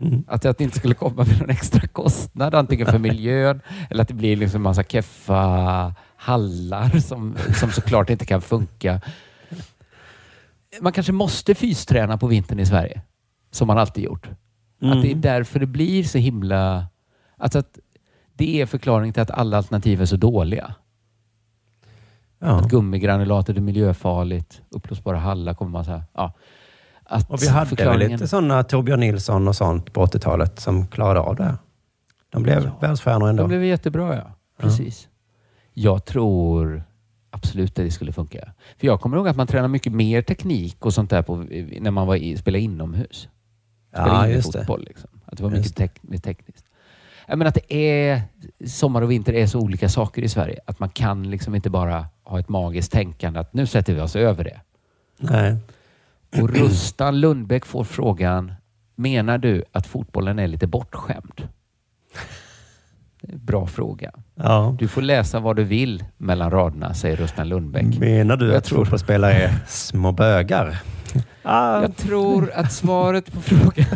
Mm. 0.00 0.24
Att 0.28 0.42
det 0.42 0.60
inte 0.60 0.78
skulle 0.78 0.94
komma 0.94 1.24
med 1.24 1.40
någon 1.40 1.50
extra 1.50 1.88
kostnad, 1.88 2.54
antingen 2.54 2.86
för 2.86 2.98
miljön 2.98 3.60
eller 3.90 4.02
att 4.02 4.08
det 4.08 4.14
blir 4.14 4.36
liksom 4.36 4.62
massa 4.62 4.82
keffa 4.82 5.94
hallar 6.16 6.98
som, 7.00 7.36
som 7.60 7.70
såklart 7.70 8.10
inte 8.10 8.24
kan 8.26 8.40
funka. 8.40 9.00
Man 10.80 10.92
kanske 10.92 11.12
måste 11.12 11.54
fysträna 11.54 12.18
på 12.18 12.26
vintern 12.26 12.60
i 12.60 12.66
Sverige, 12.66 13.00
som 13.50 13.66
man 13.66 13.78
alltid 13.78 14.04
gjort. 14.04 14.26
Att 14.26 15.02
det 15.02 15.08
är 15.08 15.10
Mm. 15.10 15.20
därför 15.20 15.60
det 15.60 15.66
blir 15.66 16.04
så 16.04 16.18
himla... 16.18 16.86
Alltså 17.36 17.58
att 17.58 17.78
det 18.34 18.60
är 18.60 18.66
förklaringen 18.66 19.12
till 19.12 19.22
att 19.22 19.30
alla 19.30 19.56
alternativ 19.56 20.00
är 20.02 20.06
så 20.06 20.16
dåliga. 20.16 20.74
Ja. 22.38 22.46
Att 22.48 22.70
gummigranulatet 22.70 23.56
är 23.56 23.60
miljöfarligt, 23.60 24.62
uppblåsbara 24.70 25.18
hallar 25.18 25.54
kommer 25.54 25.70
man 25.70 25.84
säga. 25.84 26.02
Ja. 26.14 26.32
Att 27.04 27.30
Och 27.30 27.42
vi 27.42 27.48
hade 27.48 27.60
väl 27.64 27.68
förklaringen- 27.76 28.12
lite 28.12 28.28
sådana 28.28 28.62
Torbjörn 28.62 29.00
Nilsson 29.00 29.48
och 29.48 29.56
sånt 29.56 29.92
på 29.92 30.00
80-talet 30.06 30.60
som 30.60 30.86
klarade 30.86 31.20
av 31.20 31.36
det. 31.36 31.54
De 32.30 32.42
blev 32.42 32.70
världsstjärnor 32.80 33.28
ändå. 33.28 33.42
De 33.42 33.48
blev 33.48 33.64
jättebra, 33.64 34.16
ja. 34.16 34.32
Precis. 34.58 35.08
Jag 35.74 36.04
tror 36.04 36.82
absolut 37.30 37.70
att 37.70 37.84
det 37.84 37.90
skulle 37.90 38.12
funka. 38.12 38.52
För 38.78 38.86
jag 38.86 39.00
kommer 39.00 39.16
ihåg 39.16 39.28
att 39.28 39.36
man 39.36 39.46
tränade 39.46 39.68
mycket 39.68 39.92
mer 39.92 40.22
teknik 40.22 40.86
och 40.86 40.94
sånt 40.94 41.10
där 41.10 41.22
på, 41.22 41.36
när 41.80 41.90
man 41.90 42.06
var 42.06 42.16
i, 42.16 42.36
spelade 42.36 42.60
inomhus. 42.62 43.28
Spelade 43.90 44.10
Ja, 44.10 44.28
in 44.28 44.36
det. 44.36 44.42
fotboll. 44.42 44.84
Liksom. 44.88 45.10
Att 45.24 45.36
det 45.36 45.42
var 45.42 45.50
Just 45.50 45.62
mycket 45.62 45.76
tek, 45.76 46.02
mer 46.02 46.18
tekniskt. 46.18 46.64
Jag 47.26 47.38
menar 47.38 47.48
att 47.48 47.54
det 47.68 47.74
är, 47.74 48.22
sommar 48.66 49.02
och 49.02 49.10
vinter 49.10 49.32
är 49.32 49.46
så 49.46 49.58
olika 49.60 49.88
saker 49.88 50.22
i 50.22 50.28
Sverige. 50.28 50.58
Att 50.66 50.78
man 50.80 50.88
kan 50.88 51.30
liksom 51.30 51.54
inte 51.54 51.70
bara 51.70 52.06
ha 52.24 52.40
ett 52.40 52.48
magiskt 52.48 52.92
tänkande 52.92 53.40
att 53.40 53.54
nu 53.54 53.66
sätter 53.66 53.94
vi 53.94 54.00
oss 54.00 54.16
över 54.16 54.44
det. 54.44 54.60
Nej. 55.18 55.56
Och 56.42 56.50
Rustan 56.50 57.20
Lundbäck 57.20 57.64
får 57.66 57.84
frågan, 57.84 58.52
menar 58.94 59.38
du 59.38 59.64
att 59.72 59.86
fotbollen 59.86 60.38
är 60.38 60.46
lite 60.46 60.66
bortskämd? 60.66 61.48
Det 63.20 63.36
bra 63.36 63.66
fråga. 63.66 64.10
Ja. 64.34 64.76
Du 64.78 64.88
får 64.88 65.02
läsa 65.02 65.40
vad 65.40 65.56
du 65.56 65.64
vill 65.64 66.04
mellan 66.16 66.50
raderna, 66.50 66.94
säger 66.94 67.16
Rustan 67.16 67.48
Lundbäck. 67.48 67.98
Menar 67.98 68.36
du 68.36 68.46
Jag 68.46 68.56
att 68.56 68.64
tror- 68.64 68.78
fotbollsspelare 68.78 69.32
är 69.32 69.54
små 69.68 70.12
bögar? 70.12 70.78
Ah. 71.50 71.82
Jag 71.82 71.96
tror 71.96 72.50
att 72.54 72.72
svaret 72.72 73.32
på 73.32 73.40
frågan 73.40 73.86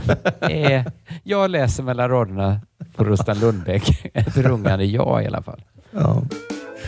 är, 0.41 0.85
jag 1.23 1.51
läser 1.51 1.83
mellan 1.83 2.09
raderna 2.09 2.61
på 2.97 3.05
Rustan 3.05 3.39
Lundbäck, 3.39 4.11
ett 4.15 4.37
rungande 4.37 4.85
ja 4.85 5.23
i 5.23 5.27
alla 5.27 5.43
fall. 5.43 5.63
Ja. 5.91 6.23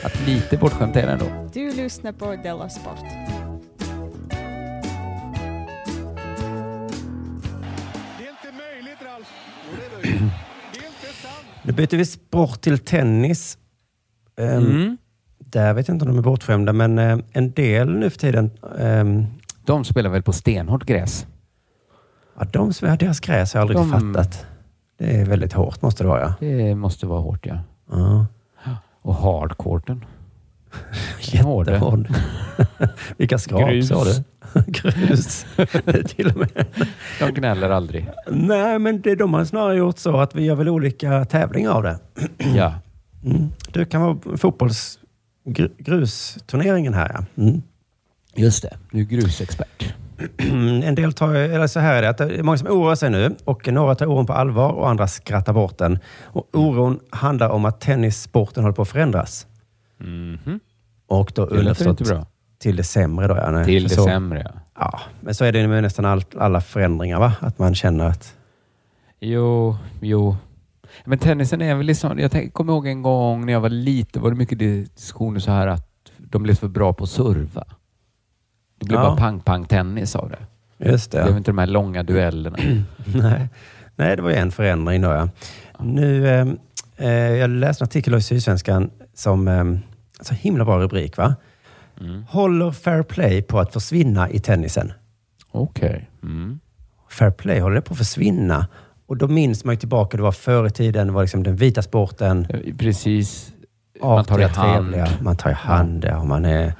Att 0.05 0.27
lite 0.27 0.57
bortskämt 0.57 0.97
är 0.97 1.07
det 1.07 1.13
ändå. 1.13 1.25
Du 1.53 1.73
lyssnar 1.77 2.13
på 2.13 2.37
Della 2.43 2.69
Sport. 2.69 2.99
Nu 11.63 11.73
byter 11.73 11.97
vi 11.97 12.07
sport 12.07 12.61
till 12.61 12.79
tennis. 12.79 13.59
Ehm, 14.41 14.65
Mm. 14.67 14.97
Där 15.39 15.75
vet 15.75 15.89
jag 15.89 15.95
inte 15.95 16.05
om 16.05 16.11
de 16.13 16.19
är 16.19 16.23
bortskämda, 16.23 16.73
men 16.73 16.99
eh, 16.99 17.19
en 17.33 17.51
del 17.53 17.91
nu 17.95 18.11
för 18.11 18.19
tiden. 18.19 18.51
ehm, 18.79 19.27
De 19.67 19.85
spelar 19.85 20.11
väl 20.11 20.23
på 20.23 20.33
stenhårt 20.33 20.85
gräs? 20.85 21.27
ja, 22.39 22.45
de 22.53 22.73
deras 22.99 23.21
gräs 23.21 23.55
har 23.55 23.61
jag 23.61 23.71
aldrig 23.71 23.79
De- 23.93 24.15
fattat. 24.15 24.47
Det 24.99 25.21
är 25.21 25.25
väldigt 25.25 25.53
hårt 25.53 25.83
måste 25.83 26.03
det 26.05 26.09
vara. 26.09 26.21
Ja. 26.21 26.35
Det 26.47 26.75
måste 26.75 27.07
vara 27.07 27.21
hårt, 27.21 27.47
ja. 27.47 27.59
Ja. 27.91 28.27
Och 29.03 29.15
hardcourten. 29.15 30.05
Jättehård. 31.21 32.09
Vilka 33.17 33.39
skrap 33.39 33.71
Grus. 33.71 33.89
sa 33.89 34.05
du? 34.05 34.25
Grus. 34.67 35.47
Till 36.09 36.27
och 36.29 36.37
med. 36.37 36.67
De 37.21 37.31
gnäller 37.35 37.71
aldrig. 37.71 38.11
Nej, 38.31 38.79
men 38.79 39.01
det, 39.01 39.15
de 39.15 39.35
har 39.35 39.45
snarare 39.45 39.77
gjort 39.77 39.99
så 39.99 40.17
att 40.21 40.35
vi 40.35 40.45
gör 40.45 40.55
väl 40.55 40.69
olika 40.69 41.25
tävlingar 41.25 41.71
av 41.71 41.83
det. 41.83 41.99
Ja. 42.55 42.75
Mm. 43.25 43.49
Du 43.73 43.85
kan 43.85 44.03
vara 44.03 44.37
fotbolls 44.37 44.99
gr- 45.47 45.73
grusturneringen 45.79 46.95
här. 46.95 47.11
Ja. 47.37 47.43
Mm. 47.43 47.63
Just 48.37 48.63
det. 48.63 48.77
Du 48.91 49.01
är 49.01 49.05
grusexpert. 49.05 49.95
En 50.85 50.95
del 50.95 51.13
tar, 51.13 51.35
eller 51.35 51.67
så 51.67 51.81
här 51.81 51.95
är 51.95 52.03
det, 52.03 52.09
att 52.09 52.19
det 52.19 52.25
är 52.39 52.43
många 52.43 52.59
som 52.59 52.69
oroar 52.69 52.95
sig 52.95 53.11
nu 53.11 53.37
och 53.45 53.69
några 53.69 53.95
tar 53.95 54.07
oron 54.07 54.27
på 54.27 54.33
allvar 54.33 54.73
och 54.73 54.89
andra 54.91 55.07
skrattar 55.09 55.53
bort 55.53 55.79
den. 55.79 55.99
Och 56.23 56.49
oron 56.53 57.01
handlar 57.11 57.49
om 57.49 57.65
att 57.65 57.81
tennissporten 57.81 58.63
håller 58.63 58.75
på 58.75 58.83
att 58.83 58.89
förändras. 58.89 59.47
Mhm. 60.01 60.61
Och 61.07 61.33
då 61.35 61.43
Det 61.47 61.51
låter 61.51 61.59
underförstått 61.61 62.01
inte 62.01 62.15
bra. 62.15 62.27
till 62.59 62.77
det 62.77 62.83
sämre. 62.85 63.27
Då, 63.29 63.37
ja. 63.37 63.51
Nej, 63.51 63.65
Till 63.65 63.83
det 63.83 63.89
så- 63.89 64.05
sämre, 64.05 64.43
ja. 64.55 64.61
Ja, 64.79 65.01
men 65.21 65.35
så 65.35 65.45
är 65.45 65.53
det 65.53 65.69
med 65.69 65.83
nästan 65.83 66.05
all, 66.05 66.25
alla 66.39 66.61
förändringar. 66.61 67.19
Va? 67.19 67.33
Att 67.41 67.59
man 67.59 67.75
känner 67.75 68.05
att... 68.09 68.35
Jo, 69.21 69.77
jo. 70.01 70.37
Men 71.05 71.19
tennisen 71.19 71.63
är 71.63 71.75
väl 71.75 71.87
liksom, 71.87 72.19
jag 72.19 72.31
tänk, 72.31 72.53
kommer 72.53 72.73
ihåg 72.73 72.87
en 72.87 73.03
gång 73.03 73.47
när 73.47 73.53
jag 73.53 73.61
var 73.61 73.69
liten 73.69 74.23
var 74.23 74.31
det 74.31 74.37
mycket 74.37 74.59
diskussioner 74.59 75.41
så 75.41 75.51
här 75.51 75.67
att 75.67 75.89
de 76.19 76.43
blev 76.43 76.55
för 76.55 76.69
bra 76.69 76.93
på 76.93 77.05
att 77.05 77.11
serva. 77.11 77.65
Det 78.81 78.87
blev 78.87 79.01
Ja. 79.01 79.05
bara 79.07 79.17
pang-pang-tennis 79.17 80.17
av 80.17 80.31
det. 80.31 80.39
Just 80.91 81.11
det. 81.11 81.19
Det 81.19 81.25
blev 81.25 81.37
inte 81.37 81.51
de 81.51 81.59
här 81.59 81.67
långa 81.67 82.03
duellerna. 82.03 82.57
Nej. 83.15 83.49
Nej, 83.97 84.17
det 84.17 84.23
var 84.23 84.31
ju 84.31 84.37
en 84.37 84.51
förändring 84.53 85.03
då. 85.03 85.09
Ja. 85.09 85.29
Nu, 85.79 86.29
eh, 86.29 86.47
eh, 86.97 87.13
jag 87.37 87.51
läste 87.51 87.85
en 87.85 87.87
artikel 87.87 88.15
i 88.15 88.23
Sydsvenskan 88.23 88.91
som, 89.15 89.49
eh, 89.49 89.65
så 90.21 90.35
himla 90.35 90.65
bra 90.65 90.79
rubrik. 90.79 91.17
va? 91.17 91.35
Mm. 92.01 92.25
Håller 92.29 92.71
fair 92.73 93.03
play 93.03 93.43
på 93.43 93.59
att 93.61 93.73
försvinna 93.73 94.31
i 94.31 94.39
tennisen? 94.39 94.93
Okej. 95.51 96.11
Mm. 96.23 96.61
Fair 97.11 97.31
play 97.31 97.61
håller 97.61 97.75
det 97.77 97.83
på 97.83 97.93
att 97.93 97.99
försvinna. 97.99 98.67
Och 99.07 99.17
då 99.17 99.29
minns 99.29 99.65
man 99.65 99.75
ju 99.75 99.79
tillbaka, 99.79 100.17
det 100.17 100.23
var 100.23 100.33
förr 100.33 100.67
i 100.67 100.71
tiden, 100.71 101.07
det 101.07 101.13
var 101.13 101.23
liksom 101.23 101.43
den 101.43 101.57
vita 101.57 101.83
sporten. 101.83 102.47
Precis. 102.79 103.53
Man 104.03 104.25
tar 104.25 104.39
i 104.39 104.43
hand. 104.43 104.55
trevliga. 104.55 105.09
Man 105.21 105.37
tar 105.37 105.51
i 105.51 105.55
hand, 105.55 106.05
ja. 106.05 106.25
man 106.25 106.45
är... 106.45 106.73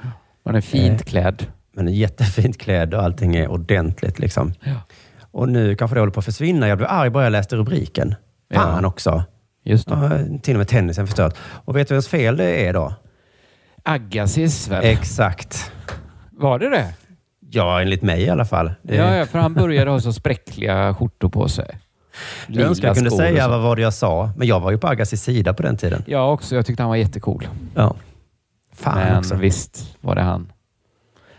Man 0.45 0.55
är 0.55 0.61
fint 0.61 1.01
eh, 1.01 1.05
klädd. 1.05 1.45
Är 1.77 1.83
jättefint 1.83 2.57
klädd 2.57 2.93
och 2.93 3.03
allting 3.03 3.35
är 3.35 3.47
ordentligt. 3.47 4.19
Liksom. 4.19 4.53
Och 5.31 5.49
nu 5.49 5.75
kanske 5.75 5.95
det 5.95 5.99
håller 5.99 6.13
på 6.13 6.19
att 6.19 6.25
försvinna. 6.25 6.67
Jag 6.67 6.77
blev 6.77 6.89
arg 6.89 7.09
bara 7.09 7.23
jag 7.23 7.31
läste 7.31 7.55
rubriken. 7.55 8.15
Fan 8.53 8.79
Ja. 8.83 8.87
också. 8.87 9.23
Just 9.63 9.87
det. 9.87 9.95
Ja, 10.33 10.39
till 10.41 10.53
och 10.55 10.57
med 10.57 10.67
tennisen 10.67 11.07
förstört. 11.07 11.37
Och 11.41 11.75
vet 11.75 11.87
du 11.87 11.93
vems 11.93 12.07
fel 12.07 12.37
det 12.37 12.67
är 12.67 12.73
då? 12.73 12.93
Agassis 13.83 14.67
väl? 14.67 14.85
Exakt. 14.85 15.71
Var 16.31 16.59
det 16.59 16.69
det? 16.69 16.93
Ja, 17.49 17.81
enligt 17.81 18.01
mig 18.01 18.21
i 18.23 18.29
alla 18.29 18.45
fall. 18.45 18.71
Det- 18.81 18.95
Ja, 18.95 19.15
ja, 19.15 19.25
för 19.25 19.39
han 19.39 19.53
började 19.53 19.91
ha 19.91 19.99
så 19.99 20.13
spräckliga 20.13 20.93
skjortor 20.93 21.29
på 21.29 21.47
sig. 21.49 21.79
Jag 22.47 22.67
önskar 22.67 22.87
jag 22.87 22.95
kunde 22.95 23.11
säga 23.11 23.47
vad 23.47 23.61
var 23.61 23.75
det 23.75 23.81
jag 23.81 23.93
sa, 23.93 24.31
men 24.37 24.47
jag 24.47 24.59
var 24.59 24.71
ju 24.71 24.77
på 24.77 24.87
Agassis 24.87 25.23
sida 25.23 25.53
på 25.53 25.63
den 25.63 25.77
tiden. 25.77 26.03
Jag 26.07 26.33
också. 26.33 26.55
Jag 26.55 26.65
tyckte 26.65 26.83
han 26.83 26.89
var 26.89 26.95
jättecool. 26.95 27.47
Ja. 27.75 27.95
Fan 28.73 28.99
Men 28.99 29.17
också. 29.17 29.35
visst 29.35 29.97
var 30.01 30.15
det 30.15 30.21
han. 30.21 30.51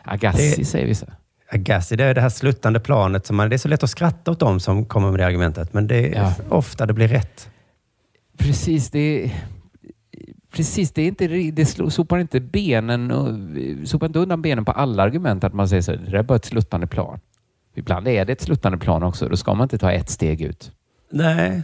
Agassi 0.07 0.55
Det- 0.59 0.65
säger 0.65 0.87
vissa. 0.87 1.07
Agassi, 1.51 1.97
det 1.97 2.05
är 2.05 2.15
det 2.15 2.21
här 2.21 2.29
sluttande 2.29 2.81
planet. 2.81 3.27
Som 3.27 3.37
man, 3.37 3.49
det 3.51 3.57
är 3.57 3.59
så 3.59 3.69
lätt 3.69 3.83
att 3.83 3.91
skratta 3.91 4.31
åt 4.31 4.41
dem 4.41 4.61
som 4.61 4.85
kommer 4.85 5.11
med 5.11 5.21
det 5.21 5.27
argumentet, 5.27 5.73
men 5.75 5.87
det 5.87 6.15
är 6.17 6.23
Ja. 6.23 6.35
ofta 6.49 6.87
det 6.87 6.93
blir 6.93 7.09
rätt. 7.09 7.49
Precis, 8.39 8.91
det 8.91 9.33
Precis, 10.53 10.93
det, 10.93 11.03
är 11.03 11.07
inte, 11.07 11.27
det 11.29 11.67
sopar 11.67 12.19
inte 12.19 12.41
benen 12.41 13.11
och, 13.11 13.35
sopar 13.89 14.07
inte 14.07 14.19
undan 14.19 14.43
benen 14.43 14.65
på 14.65 14.73
alla 14.73 15.03
argument 15.03 15.45
att 15.45 15.53
man 15.55 15.69
säger 15.69 15.83
så 15.83 15.93
det 15.97 16.19
är 16.19 16.23
bara 16.23 16.37
ett 16.37 16.45
sluttande 16.45 16.87
plan. 16.87 17.21
Ibland 17.75 18.09
är 18.09 18.25
det 18.25 18.33
ett 18.33 18.41
sluttande 18.41 18.79
plan 18.79 19.03
också. 19.03 19.29
Då 19.29 19.37
ska 19.37 19.55
man 19.55 19.65
inte 19.65 19.79
ta 19.79 19.93
ett 19.93 20.11
steg 20.11 20.41
ut. 20.41 20.71
Nej. 21.11 21.63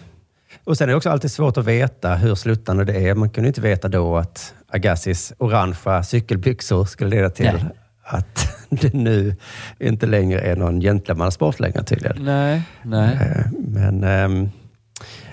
Och 0.64 0.76
sen 0.78 0.88
är 0.88 0.90
det 0.90 0.96
också 0.96 1.10
alltid 1.10 1.30
svårt 1.30 1.56
att 1.56 1.64
veta 1.66 2.14
hur 2.14 2.34
sluttande 2.34 2.84
det 2.84 3.08
är. 3.08 3.14
Man 3.14 3.30
kunde 3.30 3.48
inte 3.48 3.60
veta 3.60 3.88
då 3.88 4.16
att 4.16 4.54
Agassis 4.68 5.32
orangea 5.38 6.02
cykelbyxor 6.02 6.84
skulle 6.84 7.10
leda 7.10 7.30
till 7.30 7.44
Nej. 7.46 7.64
Att 8.02 8.48
det 8.70 8.94
nu 8.94 9.36
inte 9.80 10.06
längre 10.06 10.40
är 10.40 10.56
någon 10.56 10.80
gentlemannasport 10.80 11.60
längre 11.60 11.82
tydligen. 11.84 12.24
Nej, 12.24 12.62
nej. 12.82 13.14
Eh, 13.14 13.46
Men, 13.58 14.04
ehm, 14.04 14.50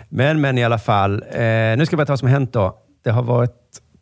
men, 0.09 0.41
men 0.41 0.57
i 0.57 0.63
alla 0.63 0.80
fall. 0.80 1.13
Eh, 1.32 1.39
nu 1.78 1.86
ska 1.86 1.93
jag 1.93 1.97
berätta 1.97 2.11
vad 2.11 2.20
som 2.20 2.28
har 2.28 2.34
hänt 2.34 2.53
då. 2.53 2.78
Det 3.03 3.11
har 3.11 3.24
varit 3.24 3.51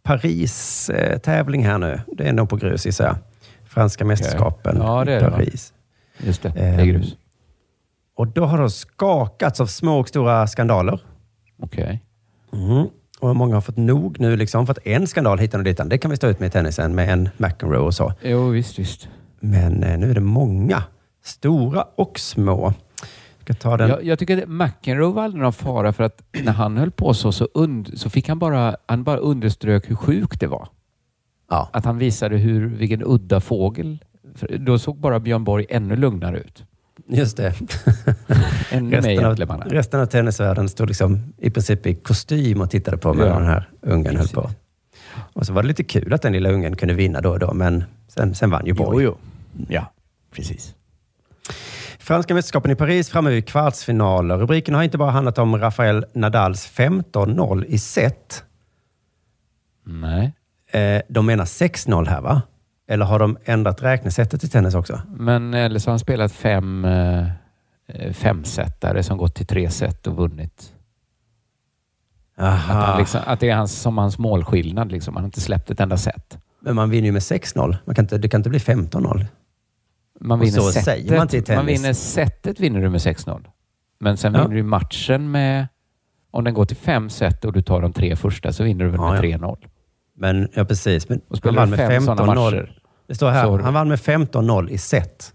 Paris-tävling 0.03 1.65
här 1.65 1.77
nu. 1.77 2.01
Det 2.17 2.27
är 2.27 2.33
nog 2.33 2.49
på 2.49 2.55
grus 2.55 2.85
gissar 2.85 3.05
jag. 3.05 3.15
Franska 3.65 4.05
mästerskapen 4.05 4.77
Ja, 4.77 5.05
det 5.05 5.11
i 5.11 5.15
är 5.15 5.21
det? 5.21 5.29
Paris. 5.31 5.73
Just 6.17 6.43
det, 6.43 6.49
det 6.49 6.59
Ehm, 6.59 6.79
är 6.79 6.85
grus. 6.85 7.15
Och 8.15 8.27
då 8.27 8.45
har 8.45 8.57
de 8.57 8.69
skakats 8.69 9.61
av 9.61 9.65
små 9.65 9.99
och 9.99 10.07
stora 10.09 10.47
skandaler. 10.47 10.99
Okej. 11.61 12.03
Mm. 12.53 12.87
Och 13.19 13.35
många 13.35 13.55
har 13.55 13.61
fått 13.61 13.77
nog 13.77 14.19
nu, 14.19 14.37
liksom, 14.37 14.65
för 14.65 14.71
att 14.71 14.87
en 14.87 15.07
skandal 15.07 15.39
hitan 15.39 15.59
och 15.59 15.63
ditan, 15.63 15.89
det 15.89 15.97
kan 15.97 16.11
vi 16.11 16.17
stå 16.17 16.27
ut 16.27 16.39
med 16.39 16.47
i 16.47 16.49
tennisen 16.49 16.95
med 16.95 17.09
en 17.09 17.29
McEnroe 17.37 17.79
och 17.79 17.93
så. 17.93 18.13
Jo, 18.21 18.49
visst, 18.49 18.79
visst. 18.79 19.07
Men 19.39 19.83
eh, 19.83 19.97
nu 19.97 20.09
är 20.09 20.13
det 20.13 20.21
många, 20.21 20.83
stora 21.23 21.85
och 21.95 22.19
små. 22.19 22.73
Jag 23.37 23.43
ska 23.43 23.53
ta 23.69 23.77
den. 23.77 23.89
Jag, 23.89 24.03
jag 24.03 24.19
tycker 24.19 24.43
att 24.43 24.49
McEnroe 24.49 25.13
var 25.13 25.23
aldrig 25.23 25.43
någon 25.43 25.53
fara 25.53 25.93
för 25.93 26.03
att 26.03 26.23
när 26.43 26.51
han 26.51 26.77
höll 26.77 26.91
på 26.91 27.13
så, 27.13 27.31
så, 27.31 27.47
und, 27.53 27.99
så 27.99 28.09
fick 28.09 28.29
han 28.29 28.39
bara, 28.39 28.75
han 28.85 29.03
bara 29.03 29.17
underströk 29.17 29.89
hur 29.89 29.95
sjukt 29.95 30.39
det 30.39 30.47
var. 30.47 30.67
Ja. 31.49 31.69
Att 31.73 31.85
han 31.85 31.97
visade 31.97 32.37
hur, 32.37 32.67
vilken 32.67 33.03
udda 33.05 33.39
fågel. 33.39 33.97
För 34.35 34.57
Då 34.57 34.79
såg 34.79 34.97
bara 34.97 35.19
Björn 35.19 35.43
Borg 35.43 35.65
ännu 35.69 35.95
lugnare 35.95 36.39
ut. 36.39 36.63
Just 37.09 37.37
det. 37.37 37.53
Ännu 38.71 38.95
resten, 38.95 39.25
av, 39.25 39.61
resten 39.65 39.99
av 39.99 40.05
tennisvärlden 40.05 40.69
stod 40.69 40.87
liksom 40.87 41.33
i 41.37 41.49
princip 41.49 41.85
i 41.85 41.95
kostym 41.95 42.61
och 42.61 42.69
tittade 42.69 42.97
på 42.97 43.13
medan 43.13 43.29
Ja. 43.29 43.39
den 43.39 43.47
här 43.47 43.69
ungen 43.81 44.17
höll 44.17 44.27
på. 44.27 44.49
Och 45.33 45.45
så 45.45 45.53
var 45.53 45.61
det 45.61 45.67
lite 45.67 45.83
kul 45.83 46.13
att 46.13 46.21
den 46.21 46.33
lilla 46.33 46.49
ungen 46.49 46.75
kunde 46.75 46.93
vinna 46.93 47.21
då 47.21 47.29
och 47.29 47.39
då, 47.39 47.53
men 47.53 47.83
sen, 48.07 48.35
sen 48.35 48.49
vann 48.49 48.65
ju 48.65 48.73
Borg. 48.73 49.03
Jo, 49.03 49.17
jo. 49.57 49.65
Ja, 49.69 49.91
precis. 50.35 50.73
Franska 51.99 52.33
mästerskapen 52.33 52.71
i 52.71 52.75
Paris 52.75 53.09
framme 53.09 53.29
vid 53.29 53.47
kvartsfinaler. 53.47 54.37
Rubriken 54.37 54.75
har 54.75 54.83
inte 54.83 54.97
bara 54.97 55.11
handlat 55.11 55.37
om 55.37 55.57
Rafael 55.57 56.05
Nadals 56.13 56.67
15-0 56.75 57.65
i 57.67 57.79
set. 57.79 58.43
Nej. 59.85 60.33
Eh, 60.71 61.01
de 61.09 61.25
menar 61.25 61.45
6-0 61.45 62.07
här 62.07 62.21
va? 62.21 62.41
Eller 62.87 63.05
har 63.05 63.19
de 63.19 63.37
ändrat 63.45 63.83
räknesättet 63.83 64.43
i 64.43 64.47
tennis 64.49 64.75
också? 64.75 65.01
Men 65.17 65.53
eller 65.53 65.79
så 65.79 65.89
har 65.89 65.91
han 65.93 65.99
spelat 65.99 66.31
fem 66.31 66.85
eh, 66.85 67.27
eh, 67.87 68.13
femsetare 68.13 69.03
som 69.03 69.17
gått 69.17 69.35
till 69.35 69.45
tre 69.47 69.69
set 69.69 70.07
och 70.07 70.15
vunnit. 70.15 70.73
Att, 72.39 72.59
han 72.59 72.99
liksom, 72.99 73.21
att 73.25 73.39
det 73.39 73.49
är 73.49 73.55
hans, 73.55 73.81
som 73.81 73.97
hans 73.97 74.17
målskillnad. 74.19 74.91
Liksom. 74.91 75.15
Han 75.15 75.23
har 75.23 75.27
inte 75.27 75.41
släppt 75.41 75.71
ett 75.71 75.79
enda 75.79 75.97
set. 75.97 76.37
Men 76.59 76.75
man 76.75 76.89
vinner 76.89 77.05
ju 77.05 77.11
med 77.11 77.19
6-0. 77.21 77.77
Man 77.85 77.95
kan 77.95 78.05
inte, 78.05 78.17
det 78.17 78.29
kan 78.29 78.39
inte 78.39 78.49
bli 78.49 78.59
15-0. 78.59 79.25
Man 80.19 80.39
vinner 80.39 80.51
så 80.51 80.71
setet. 80.71 80.85
säger 80.85 81.11
man 81.15 81.21
inte 81.21 81.37
i 81.37 81.41
tennis. 81.41 81.57
Man 81.57 81.65
vinner 81.65 81.93
setet 81.93 82.59
vinner 82.59 82.81
du 82.81 82.89
med 82.89 82.99
6-0. 82.99 83.45
Men 83.99 84.17
sen 84.17 84.33
Ja. 84.33 84.41
vinner 84.41 84.55
du 84.55 84.63
matchen 84.63 85.31
med... 85.31 85.67
Om 86.31 86.43
den 86.43 86.53
går 86.53 86.65
till 86.65 86.77
fem 86.77 87.09
set 87.09 87.45
och 87.45 87.53
du 87.53 87.61
tar 87.61 87.81
de 87.81 87.93
tre 87.93 88.15
första 88.15 88.53
så 88.53 88.63
vinner 88.63 88.85
du 88.85 88.91
väl 88.91 88.99
Ja, 88.99 89.11
med 89.11 89.25
ja. 89.29 89.37
3-0. 89.37 89.57
Men, 90.15 90.49
ja 90.53 90.65
precis. 90.65 91.09
Men 91.09 91.21
Och 91.27 91.37
spelar 91.37 91.65
du 91.65 91.69
med 91.69 91.79
fem 91.79 92.03
sådana 92.03 92.33
15-0. 92.35 92.69
Det 93.07 93.15
står 93.15 93.29
här, 93.31 93.45
har 93.47 93.57
du- 93.57 93.63
han 93.63 93.73
vann 93.73 93.87
med 93.87 93.99
15-0 93.99 94.69
i 94.69 94.77
set. 94.77 95.33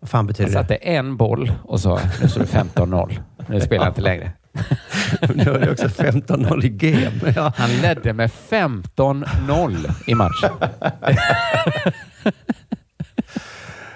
Vad 0.00 0.10
fan 0.10 0.18
Han 0.18 0.26
betyder 0.26 0.50
satte 0.52 0.74
en 0.74 1.16
boll 1.16 1.52
och 1.64 1.80
sa 1.80 2.00
nu 2.22 2.28
står 2.28 2.40
det 2.40 2.46
15-0. 2.46 3.18
Nu 3.46 3.60
spelar 3.60 3.84
jag 3.84 3.90
inte 3.90 4.00
längre. 4.00 4.32
det? 4.52 5.34
Nu 5.34 5.42
är 5.42 5.58
det 5.60 5.70
också 5.70 5.88
15-0 5.88 6.64
i 6.64 6.68
game. 6.68 7.32
Ja. 7.36 7.52
Han 7.56 7.70
ledde 7.70 8.12
med 8.12 8.30
15-0 8.50 9.90
i 10.06 10.14
matchen. 10.14 10.50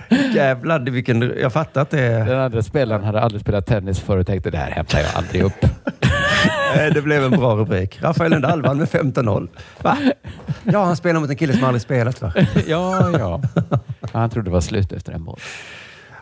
Jävlar, 0.35 0.79
det- 0.79 0.91
vilken, 0.91 1.35
jag 1.41 1.53
fattar 1.53 1.81
att 1.83 1.91
det. 1.91 2.09
Den 2.25 2.39
andra 2.39 2.63
spelaren 2.63 3.05
hade 3.05 3.21
aldrig 3.21 3.41
spelat 3.41 3.67
tennis 3.67 4.01
förr 4.01 4.17
och 4.17 4.27
tänkte 4.27 4.51
det 4.51 4.59
här 4.59 4.71
hämtar 4.71 4.99
jag 4.99 5.09
aldrig 5.15 5.43
upp. 5.43 5.67
Nej, 6.77 6.91
Det 6.91 7.03
blev 7.03 7.25
en 7.25 7.31
bra 7.31 7.57
rubrik. 7.57 8.03
Rafael 8.03 8.31
Nadal 8.31 8.63
vann 8.63 8.79
med 8.79 8.89
15-0. 8.89 9.49
Va? 9.83 9.99
Ja, 10.65 10.85
han 10.85 10.97
spelar 10.97 11.21
mot 11.21 11.31
en 11.31 11.37
kille 11.37 11.53
som 11.55 11.65
aldrig 11.65 11.83
spelat 11.83 12.23
va? 12.23 12.33
ja, 12.67 13.11
ja. 13.19 13.41
Han 14.13 14.31
trodde 14.31 14.47
det 14.47 14.53
var 14.53 14.61
slut 14.61 14.93
efter 14.93 15.13
en 15.13 15.25
boll. 15.25 15.39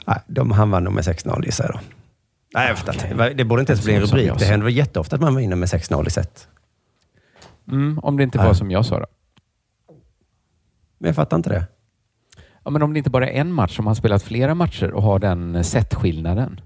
Nej, 0.07 0.19
de, 0.27 0.51
han 0.51 0.71
vann 0.71 0.85
nog 0.85 0.93
med 0.93 1.05
6-0 1.05 1.45
gissar 1.45 1.65
jag 1.65 1.75
då. 1.75 1.81
Nej, 2.55 2.75
jag 2.87 2.95
inte. 2.95 3.35
Det 3.35 3.45
borde 3.45 3.61
inte 3.61 3.73
ens 3.73 3.85
bli 3.85 3.95
en 3.95 4.01
rubrik. 4.03 4.33
Det 4.39 4.45
händer 4.45 4.65
väl 4.65 4.77
jätteofta 4.77 5.17
att 5.17 5.23
man 5.23 5.37
vinner 5.37 5.57
med 5.57 5.69
6-0 5.69 6.07
i 6.07 6.11
set. 6.11 6.49
Mm, 7.69 7.99
om 7.99 8.17
det 8.17 8.23
inte 8.23 8.39
var 8.39 8.47
Ja. 8.47 8.55
som 8.55 8.71
jag 8.71 8.87
sa 8.87 8.99
då. 9.01 9.07
Men 10.99 11.09
jag 11.09 11.17
fattar 11.17 11.37
inte 11.37 11.51
det. 11.51 11.65
Ja, 12.65 12.71
men 12.71 12.83
om 12.83 12.93
det 12.93 12.99
inte 12.99 13.11
bara 13.11 13.29
är 13.31 13.41
en 13.41 13.53
match, 13.53 13.79
om 13.79 13.87
han 13.87 13.97
spelat 13.97 14.23
flera 14.23 14.55
matcher 14.55 14.91
och 14.91 15.03
har 15.03 15.19
den 15.19 15.65
setskillnaden. 15.65 16.61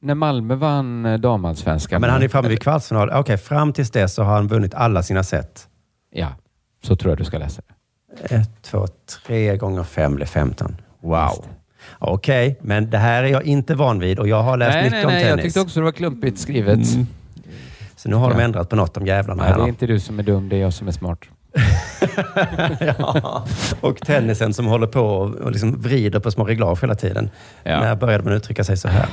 När 0.00 0.14
Malmö 0.14 0.54
vann 0.54 1.06
eh, 1.06 1.18
damallsvenskan. 1.18 2.00
Men 2.00 2.10
han 2.10 2.22
är 2.22 2.28
framme 2.28 2.48
vid 2.48 2.62
kvartsfinal. 2.62 3.10
Okej, 3.10 3.36
fram 3.36 3.72
tills 3.72 3.90
dess 3.90 4.14
så 4.14 4.22
har 4.22 4.34
han 4.34 4.46
vunnit 4.48 4.74
alla 4.74 5.02
sina 5.02 5.22
set. 5.22 5.68
Ja, 6.12 6.28
så 6.84 6.96
tror 6.96 7.10
jag 7.10 7.18
du 7.18 7.24
ska 7.24 7.38
läsa 7.38 7.62
det. 7.66 8.34
Ett, 8.34 8.62
två, 8.62 8.86
tre 9.26 9.56
gånger 9.56 9.82
fem 9.84 10.14
blir 10.14 10.26
15. 10.26 10.76
Wow. 11.00 11.44
Okej, 11.98 12.58
men 12.60 12.90
det 12.90 12.98
här 12.98 13.22
är 13.22 13.28
jag 13.28 13.42
inte 13.42 13.74
van 13.74 13.98
vid 13.98 14.18
och 14.18 14.28
jag 14.28 14.42
har 14.42 14.56
läst 14.56 14.74
nej, 14.74 14.82
mycket 14.84 14.92
nej, 14.96 15.04
om 15.06 15.12
nej, 15.12 15.22
tennis. 15.22 15.36
jag 15.36 15.42
tyckte 15.44 15.60
också 15.60 15.80
det 15.80 15.84
var 15.84 15.92
klumpigt 15.92 16.38
skrivet. 16.38 16.94
Mm. 16.94 17.06
Så 17.96 18.08
nu 18.08 18.16
har 18.16 18.30
de 18.30 18.38
Ja. 18.38 18.44
ändrat 18.44 18.68
på 18.68 18.76
något 18.76 18.96
om 18.96 19.06
jävlarna 19.06 19.42
Nej, 19.42 19.52
här 19.52 19.58
det 19.58 19.64
är 19.64 19.68
inte 19.68 19.86
du 19.86 20.00
som 20.00 20.18
är 20.18 20.22
dum, 20.22 20.48
det 20.48 20.56
är 20.56 20.60
jag 20.60 20.72
som 20.72 20.88
är 20.88 20.92
smart. 20.92 21.18
ja. 22.80 23.44
Och 23.80 23.96
tennisen 24.00 24.54
som 24.54 24.66
håller 24.66 24.86
på 24.86 25.00
och 25.00 25.34
och 25.34 25.50
liksom 25.50 25.80
vrider 25.82 26.20
på 26.20 26.30
små 26.30 26.44
reglage 26.44 26.82
hela 26.82 26.94
tiden. 26.94 27.30
Ja. 27.62 27.80
När 27.80 27.96
började 27.96 28.24
man 28.24 28.32
uttrycka 28.32 28.64
sig 28.64 28.76
så 28.76 28.88
här? 28.88 29.06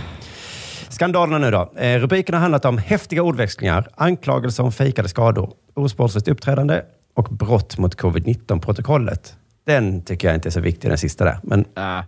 Skandalerna 0.95 1.37
nu 1.37 1.51
då. 1.51 1.71
Eh, 1.77 1.99
rubriken 1.99 2.35
har 2.35 2.39
handlat 2.41 2.65
om 2.65 2.77
häftiga 2.77 3.23
ordväxlingar, 3.23 3.87
anklagelser 3.95 4.63
om 4.63 4.71
fejkade 4.71 5.09
skador, 5.09 5.53
osportsligt 5.73 6.27
uppträdande 6.27 6.81
och 7.13 7.23
brott 7.23 7.77
mot 7.77 7.95
covid-19-protokollet. 7.95 9.35
Den 9.65 10.01
tycker 10.01 10.27
jag 10.27 10.35
inte 10.35 10.49
är 10.49 10.51
så 10.51 10.59
viktig, 10.59 10.91
den 10.91 10.97
sista 10.97 11.25
där. 11.25 11.39
Men 11.43 11.65
Ah, 11.73 12.03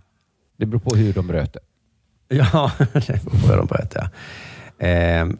det 0.58 0.66
beror 0.66 0.80
på 0.80 0.94
hur 0.96 1.12
de 1.12 1.26
bröt 1.26 1.52
det. 1.52 1.60
Ja, 2.36 2.72
det 2.78 3.24
beror 3.24 3.40
på 3.40 3.46
hur 3.46 3.56
de 3.56 3.66
bröt 3.66 3.92
ja. 3.94 4.08
Ehm, 4.78 5.38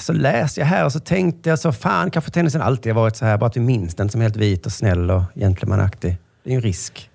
så 0.00 0.12
läste 0.12 0.60
jag 0.60 0.66
här 0.66 0.84
och 0.84 0.92
så 0.92 1.00
tänkte 1.00 1.50
jag 1.50 1.58
så, 1.58 1.72
fan 1.72 2.10
kanske 2.10 2.30
tennisen 2.30 2.62
alltid 2.62 2.92
har 2.92 3.02
varit 3.02 3.16
så 3.16 3.24
här, 3.24 3.38
bara 3.38 3.46
att 3.46 3.56
vi 3.56 3.60
minns 3.60 3.94
den 3.94 4.08
som 4.08 4.20
helt 4.20 4.36
vit 4.36 4.66
och 4.66 4.72
snäll 4.72 5.10
och 5.10 5.22
gentlemanaktig. 5.34 6.16
Det 6.44 6.50
är 6.50 6.52
ju 6.52 6.56
en 6.56 6.62
risk. 6.62 7.10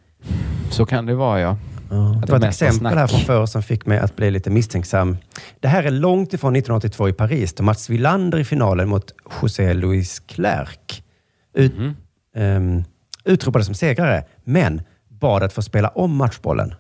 Så 0.69 0.85
kan 0.85 1.05
det 1.05 1.15
vara, 1.15 1.41
ja. 1.41 1.57
Det 1.95 2.23
Att 2.23 2.29
var 2.29 2.37
ett 2.37 2.43
exempel 2.43 2.97
här 2.97 3.07
från 3.07 3.19
förr 3.19 3.45
som 3.45 3.63
fick 3.63 3.85
mig 3.85 3.97
att 3.99 4.15
bli 4.15 4.31
lite 4.31 4.49
misstänksam. 4.49 5.17
Det 5.59 5.67
här 5.67 5.83
är 5.83 5.91
långt 5.91 6.33
ifrån 6.33 6.55
1982 6.55 7.09
i 7.09 7.13
Paris 7.13 7.53
då 7.53 7.63
Mats 7.63 7.89
Wilander 7.89 8.39
i 8.39 8.43
finalen 8.43 8.89
mot 8.89 9.13
José 9.41 9.73
Luis 9.73 10.19
Clerc 10.19 11.01
ut, 11.53 11.77
Mhm. 11.77 11.95
ehm, 12.35 12.83
utropades 13.23 13.65
som 13.65 13.75
segrare, 13.75 14.23
men 14.43 14.81
bad 15.09 15.43
att 15.43 15.53
få 15.53 15.61
spela 15.61 15.87
om 15.89 16.15
matchbollen. 16.15 16.73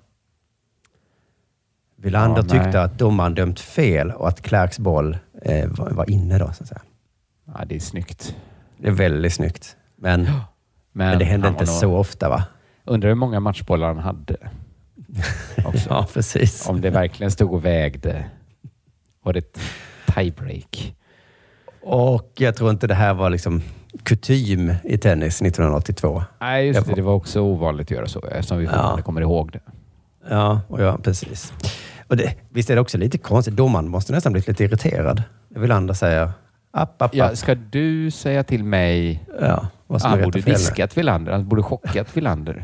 Wilander 1.97 2.43
Ja, 2.47 2.63
tyckte 2.63 2.81
att 2.81 2.97
domaren 2.99 3.33
dömt 3.35 3.59
fel 3.59 4.11
och 4.11 4.27
att 4.27 4.41
Clercs 4.41 4.79
boll 4.79 5.17
eh, 5.41 5.69
var, 5.69 5.89
var 5.89 6.09
inne 6.09 6.37
då. 6.37 6.45
Så 6.53 6.63
att 6.63 6.67
säga. 6.69 6.81
ja. 7.45 7.65
Det 7.65 7.75
är 7.75 7.79
snyggt. 7.79 8.35
Det 8.77 8.87
är 8.87 8.91
väldigt 8.91 9.33
snyggt. 9.33 9.75
Men, 9.97 10.21
men, 10.91 11.09
Men 11.09 11.19
det 11.19 11.25
hände 11.25 11.47
inte 11.47 11.65
nog- 11.65 11.73
så 11.75 11.95
ofta 11.95 12.29
va? 12.29 12.43
Undrar 12.83 13.07
hur 13.09 13.15
många 13.15 13.39
matchbollar 13.39 13.87
han 13.87 13.97
hade. 13.99 14.37
Också. 15.65 15.89
Ja, 15.89 16.07
precis. 16.13 16.69
Om 16.69 16.81
det 16.81 16.89
verkligen 16.89 17.31
stod 17.31 17.53
och 17.53 17.65
vägde. 17.65 18.25
Var 19.23 19.33
det 19.33 19.39
ett 19.39 19.59
tiebreak? 20.15 20.95
Och 21.81 22.31
jag 22.37 22.55
tror 22.55 22.69
inte 22.69 22.87
det 22.87 22.93
här 22.93 23.13
var 23.13 23.29
liksom 23.29 23.61
kutym 24.03 24.73
i 24.83 24.97
tennis 24.97 25.41
1982. 25.41 26.23
Nej, 26.39 26.67
just 26.67 26.85
det. 26.87 26.93
Det 26.95 27.01
var 27.01 27.13
också 27.13 27.41
ovanligt 27.41 27.87
att 27.87 27.91
göra 27.91 28.07
så 28.07 28.19
eftersom 28.25 28.57
vi 28.57 28.65
fortfarande 28.67 29.01
kommer 29.01 29.21
ihåg 29.21 29.51
det. 29.51 29.59
Ja, 30.29 30.61
och 30.67 30.81
ja 30.81 30.97
precis. 31.03 31.53
Och 32.07 32.17
det, 32.17 32.35
visst 32.49 32.69
är 32.69 32.75
det 32.75 32.81
också 32.81 32.97
lite 32.97 33.17
konstigt? 33.17 33.55
Domaren 33.55 33.87
måste 33.87 34.13
nästan 34.13 34.31
blivit 34.31 34.47
lite 34.47 34.63
irriterad. 34.63 35.23
Wilander 35.49 35.93
säger 35.93 36.31
app, 36.71 37.01
app, 37.01 37.15
Ja, 37.15 37.25
app. 37.25 37.37
ska 37.37 37.55
du 37.55 38.11
säga 38.11 38.43
till 38.43 38.63
mig... 38.63 39.23
Ja, 39.41 39.67
vad 39.87 40.01
som 40.01 40.11
är 40.11 40.15
han 40.15 40.23
borde 40.23 40.41
diskat 40.41 40.97
Wilander. 40.97 41.31
Han 41.31 41.47
borde 41.47 41.63
chockat 41.63 42.17
Wilander. 42.17 42.63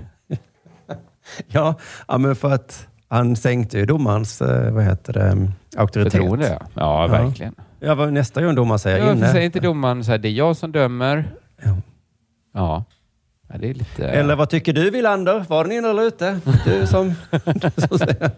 Ja, 1.47 1.75
ja, 2.07 2.17
men 2.17 2.35
för 2.35 2.51
att 2.53 2.87
han 3.07 3.35
sänkte 3.35 3.77
ju 3.77 3.85
domarens 3.85 4.41
eh, 4.41 4.73
vad 4.73 4.83
heter 4.83 5.13
det, 5.13 5.51
auktoritet. 5.77 6.11
Förtroende, 6.13 6.57
ja. 6.59 6.67
Ja, 6.73 7.07
verkligen. 7.07 7.55
Ja, 7.79 7.95
vad 7.95 8.13
nästa 8.13 8.41
gång 8.41 8.55
domaren 8.55 8.79
säger 8.79 8.97
Ja, 9.05 9.11
inne. 9.11 9.31
säger 9.31 9.45
inte 9.45 9.59
domaren 9.59 10.03
så 10.03 10.11
här, 10.11 10.17
det 10.17 10.27
är 10.27 10.31
jag 10.31 10.57
som 10.57 10.71
dömer? 10.71 11.25
Ja. 12.53 12.83
Ja, 13.49 13.57
det 13.59 13.69
är 13.69 13.73
lite... 13.73 14.07
Eller 14.07 14.35
vad 14.35 14.49
tycker 14.49 14.73
du 14.73 14.89
Wilander? 14.89 15.45
Var 15.49 15.63
den 15.63 15.73
inne 15.73 15.89
eller 15.89 16.03
ute? 16.03 16.39
Du 16.65 16.87
som, 16.87 17.13
du 17.45 17.81
som 17.87 17.97
säger. 17.99 18.31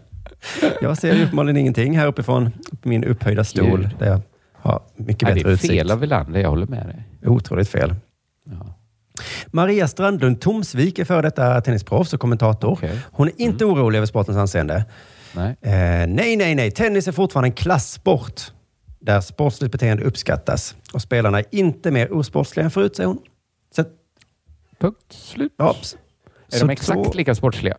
Jag 0.80 0.98
ser 0.98 1.22
uppenbarligen 1.22 1.56
ingenting 1.56 1.98
här 1.98 2.06
uppifrån 2.06 2.50
min 2.82 3.04
upphöjda 3.04 3.44
stol. 3.44 3.80
Gud. 3.80 3.90
Där 3.98 4.06
jag 4.06 4.20
har 4.52 4.82
mycket 4.96 5.28
bättre 5.28 5.42
det 5.42 5.48
är 5.48 5.52
utsikt. 5.52 5.72
fel 5.72 5.90
av 5.90 5.98
Wilander, 6.00 6.40
jag 6.40 6.48
håller 6.48 6.66
med 6.66 6.86
dig. 6.86 7.04
Otroligt 7.30 7.68
fel. 7.68 7.94
Maria 9.50 9.88
Strandlund 9.88 10.40
Tomsvik 10.40 10.98
är 10.98 11.04
före 11.04 11.22
detta 11.22 11.60
tennisproffs 11.60 12.12
och 12.12 12.20
kommentator. 12.20 12.78
Hon 13.12 13.28
är 13.28 13.32
inte 13.36 13.64
orolig 13.64 13.96
över 13.96 14.06
sportens 14.06 14.36
anseende. 14.36 14.84
Nej. 15.32 15.56
Eh, 15.60 16.06
nej, 16.08 16.36
nej, 16.36 16.54
nej. 16.54 16.70
Tennis 16.70 17.08
är 17.08 17.12
fortfarande 17.12 17.48
en 17.48 17.52
klasssport 17.52 18.40
där 19.00 19.20
sportsligt 19.20 19.72
beteende 19.72 20.04
uppskattas. 20.04 20.76
Och 20.92 21.02
spelarna 21.02 21.38
är 21.38 21.44
inte 21.50 21.90
mer 21.90 22.12
osportsliga 22.12 22.64
än 22.64 22.70
förut, 22.70 22.96
säger 22.96 23.06
hon. 23.06 23.18
Så, 23.76 23.84
Punkt 24.78 24.98
slut. 25.10 25.52
ja, 25.56 25.76
Är 26.52 26.60
de 26.60 26.70
exakt 26.70 27.14
lika 27.14 27.34
sportsliga? 27.34 27.76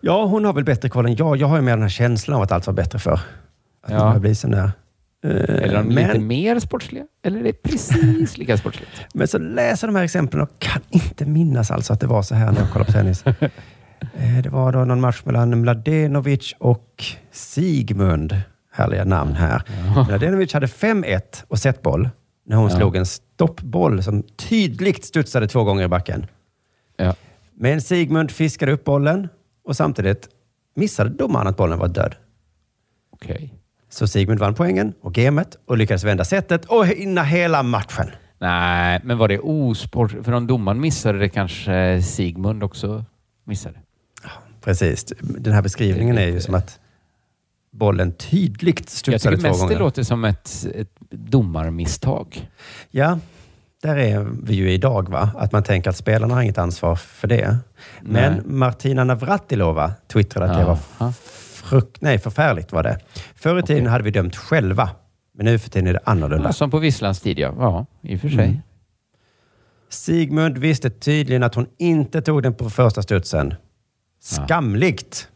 Ja, 0.00 0.24
hon 0.24 0.44
har 0.44 0.52
väl 0.52 0.64
bättre 0.64 0.88
koll 0.88 1.06
än 1.06 1.16
jag. 1.16 1.36
Jag 1.36 1.46
har 1.46 1.56
ju 1.56 1.62
mer 1.62 1.72
den 1.72 1.82
här 1.82 1.88
känslan 1.88 2.36
av 2.36 2.42
att 2.42 2.52
allt 2.52 2.66
var 2.66 2.74
bättre 2.74 2.98
förr. 2.98 3.12
Att 3.82 3.90
Ja. 3.90 3.94
det 3.96 4.00
börjar 4.04 4.18
bli 4.18 4.34
sån 4.34 4.50
där... 4.50 4.70
Eh, 5.24 5.30
Eller 5.30 5.68
är 5.68 5.74
de 5.74 5.94
men, 5.94 6.06
lite 6.08 6.18
mer 6.18 6.58
sportsliga? 6.60 7.04
Eller 7.22 7.40
är 7.40 7.44
det 7.44 7.62
precis 7.62 8.38
lika 8.38 8.56
sportsligt? 8.58 8.90
men 9.14 9.28
så 9.28 9.38
läser 9.38 9.86
de 9.86 9.96
här 9.96 10.04
exemplen 10.04 10.40
och 10.42 10.58
kan 10.58 10.82
inte 10.90 11.24
minnas 11.26 11.70
alltså 11.70 11.92
att 11.92 12.00
det 12.00 12.06
var 12.06 12.22
så 12.22 12.34
här 12.34 12.52
när 12.52 12.60
jag 12.60 12.70
kollade 12.70 12.92
på 12.92 12.98
tennis. 12.98 13.24
Eh, 14.16 14.42
det 14.42 14.48
var 14.48 14.72
då 14.72 14.84
någon 14.84 15.00
match 15.00 15.22
mellan 15.24 15.60
Mladenovic 15.60 16.54
och 16.58 17.04
Sigmund. 17.32 18.36
Härliga 18.72 19.04
namn 19.04 19.32
här. 19.32 19.62
Mladenovic 20.08 20.52
hade 20.52 20.66
5-1 20.66 21.20
och 21.48 21.58
setboll 21.58 22.08
när 22.46 22.56
hon 22.56 22.70
Ja. 22.70 22.76
slog 22.76 22.96
en 22.96 23.06
stoppboll 23.06 24.02
som 24.02 24.22
tydligt 24.22 25.04
studsade 25.04 25.48
två 25.48 25.64
gånger 25.64 25.84
i 25.84 25.88
backen. 25.88 26.26
Ja. 26.96 27.14
Men 27.54 27.80
Sigmund 27.80 28.30
fiskade 28.30 28.72
upp 28.72 28.84
bollen 28.84 29.28
och 29.64 29.76
samtidigt 29.76 30.28
missade 30.76 31.10
domaren 31.10 31.46
att 31.46 31.56
bollen 31.56 31.78
var 31.78 31.88
död. 31.88 32.14
Okej. 33.12 33.54
Så 33.94 34.06
Sigmund 34.06 34.40
vann 34.40 34.54
poängen 34.54 34.92
och 35.00 35.14
gamet 35.14 35.56
och 35.66 35.78
lyckades 35.78 36.04
vända 36.04 36.24
setet 36.24 36.64
och 36.64 36.90
vinna 36.90 37.22
hela 37.22 37.62
matchen. 37.62 38.10
Nej, 38.38 39.00
men 39.04 39.18
var 39.18 39.28
det 39.28 39.38
osport? 39.38 40.10
För 40.22 40.32
om 40.32 40.46
domaren 40.46 40.80
missade 40.80 41.18
det 41.18 41.28
kanske 41.28 42.02
Sigmund 42.02 42.62
också 42.62 43.04
missade. 43.44 43.74
Precis. 44.60 45.04
Den 45.20 45.52
här 45.52 45.62
beskrivningen 45.62 46.18
är 46.18 46.26
ju 46.26 46.40
som 46.40 46.54
att 46.54 46.80
bollen 47.70 48.12
tydligt 48.12 48.80
Jag 48.80 48.88
studsade 48.88 49.36
tycker 49.36 49.48
två 49.48 49.48
mest 49.48 49.60
gånger. 49.60 49.74
det 49.74 49.80
låter 49.80 50.02
som 50.02 50.24
ett, 50.24 50.66
ett 50.74 50.90
domarmisstag. 51.10 52.48
Ja, 52.90 53.18
där 53.82 53.96
är 53.96 54.26
vi 54.42 54.54
ju 54.54 54.70
idag, 54.70 55.08
va? 55.08 55.30
Att 55.36 55.52
man 55.52 55.62
tänker 55.62 55.90
att 55.90 55.96
spelarna 55.96 56.34
har 56.34 56.42
inget 56.42 56.58
ansvar 56.58 56.96
för 56.96 57.28
det. 57.28 57.58
Men 58.02 58.32
Nej. 58.32 58.42
Martina 58.44 59.04
Navratilova 59.04 59.92
twittrade 60.12 60.52
att 60.52 60.58
det 60.58 60.64
var. 60.64 61.12
Frukt, 61.64 62.00
nej, 62.00 62.18
förfärligt 62.18 62.72
var 62.72 62.82
det. 62.82 62.98
Förr 63.34 63.58
i 63.58 63.62
tiden 63.62 63.86
hade 63.86 64.04
vi 64.04 64.10
dömt 64.10 64.36
själva, 64.36 64.90
men 65.32 65.44
nu 65.44 65.58
för 65.58 65.70
tiden 65.70 65.86
är 65.86 65.92
det 65.92 66.00
annorlunda. 66.04 66.48
Ja, 66.48 66.52
som 66.52 66.70
på 66.70 66.78
Visslans 66.78 67.20
tid, 67.20 67.38
ja. 67.38 67.54
Ja, 67.58 67.86
i 68.02 68.16
och 68.16 68.20
för 68.20 68.28
sig. 68.28 68.44
Mm. 68.44 68.60
Sigmund 69.88 70.58
visste 70.58 70.90
tydligen 70.90 71.42
att 71.42 71.54
hon 71.54 71.66
inte 71.78 72.22
tog 72.22 72.42
den 72.42 72.54
på 72.54 72.70
första 72.70 73.02
studsen. 73.02 73.54
Skamligt! 74.20 75.28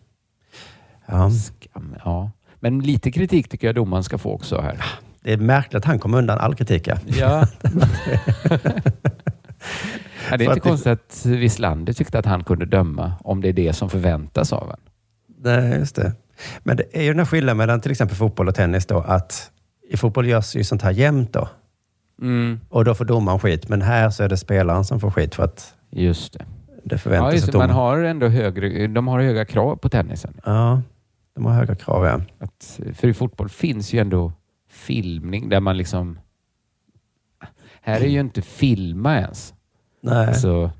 Ja. 1.06 1.30
Skam, 1.30 1.96
ja. 2.04 2.30
Men 2.60 2.80
lite 2.80 3.10
kritik 3.10 3.48
tycker 3.48 3.66
jag 3.68 3.74
domaren 3.74 4.04
ska 4.04 4.18
få 4.18 4.32
också 4.32 4.60
här. 4.60 4.84
Det 5.22 5.32
är 5.32 5.36
märkligt 5.36 5.74
att 5.74 5.84
han 5.84 5.98
kom 5.98 6.14
undan 6.14 6.38
all 6.38 6.54
kritik. 6.54 6.86
Ja. 6.86 6.96
Ja. 7.06 7.46
Ja, 10.30 10.36
det 10.36 10.44
är 10.44 10.48
inte 10.48 10.60
konstigt 10.60 10.92
att 10.92 11.26
Wislander 11.26 11.92
tyckte 11.92 12.18
att 12.18 12.26
han 12.26 12.44
kunde 12.44 12.66
döma 12.66 13.12
om 13.24 13.40
det 13.40 13.48
är 13.48 13.52
det 13.52 13.72
som 13.72 13.90
förväntas 13.90 14.52
av 14.52 14.70
en. 14.70 14.80
Nej, 15.40 15.78
just 15.78 15.96
det. 15.96 16.12
Men 16.62 16.76
det 16.76 16.84
är 16.92 17.02
ju 17.02 17.08
den 17.08 17.18
här 17.18 17.26
skillnaden 17.26 17.56
mellan 17.56 17.80
till 17.80 17.90
exempel 17.90 18.16
fotboll 18.16 18.48
och 18.48 18.54
tennis 18.54 18.86
då, 18.86 18.98
att 18.98 19.50
i 19.90 19.96
fotboll 19.96 20.26
görs 20.26 20.56
ju 20.56 20.64
sånt 20.64 20.82
här 20.82 20.90
jämt 20.90 21.32
då. 21.32 21.48
Mm. 22.22 22.60
Och 22.68 22.84
då 22.84 22.94
får 22.94 23.04
domaren 23.04 23.38
skit, 23.38 23.68
men 23.68 23.82
här 23.82 24.10
så 24.10 24.22
är 24.24 24.28
det 24.28 24.36
spelaren 24.36 24.84
som 24.84 25.00
får 25.00 25.10
skit 25.10 25.34
för 25.34 25.42
att 25.42 25.74
Just 25.90 26.32
det. 26.32 26.44
det 26.84 26.98
förväntas 26.98 27.32
Ja, 27.32 27.34
just 27.34 27.44
att 27.48 27.52
det. 27.52 27.58
Man 27.58 27.68
domaren... 27.68 27.86
har 27.86 28.02
ändå 28.02 28.28
högre, 28.28 28.86
de 28.86 29.08
har 29.08 29.20
höga 29.20 29.44
krav 29.44 29.76
på 29.76 29.88
tennisen. 29.88 30.40
Ja, 30.44 30.82
de 31.34 31.44
har 31.44 31.52
höga 31.52 31.74
krav, 31.74 32.04
ja. 32.06 32.20
Att, 32.38 32.80
för 32.94 33.08
i 33.08 33.14
fotboll 33.14 33.48
finns 33.48 33.92
ju 33.92 33.98
ändå 33.98 34.32
filmning 34.70 35.48
där 35.48 35.60
man 35.60 35.76
liksom... 35.76 36.18
Här 37.80 38.00
är 38.00 38.06
ju 38.08 38.20
inte 38.20 38.42
filma 38.42 39.16
ens. 39.16 39.54
Nej. 40.00 40.26
Alltså, 40.26 40.70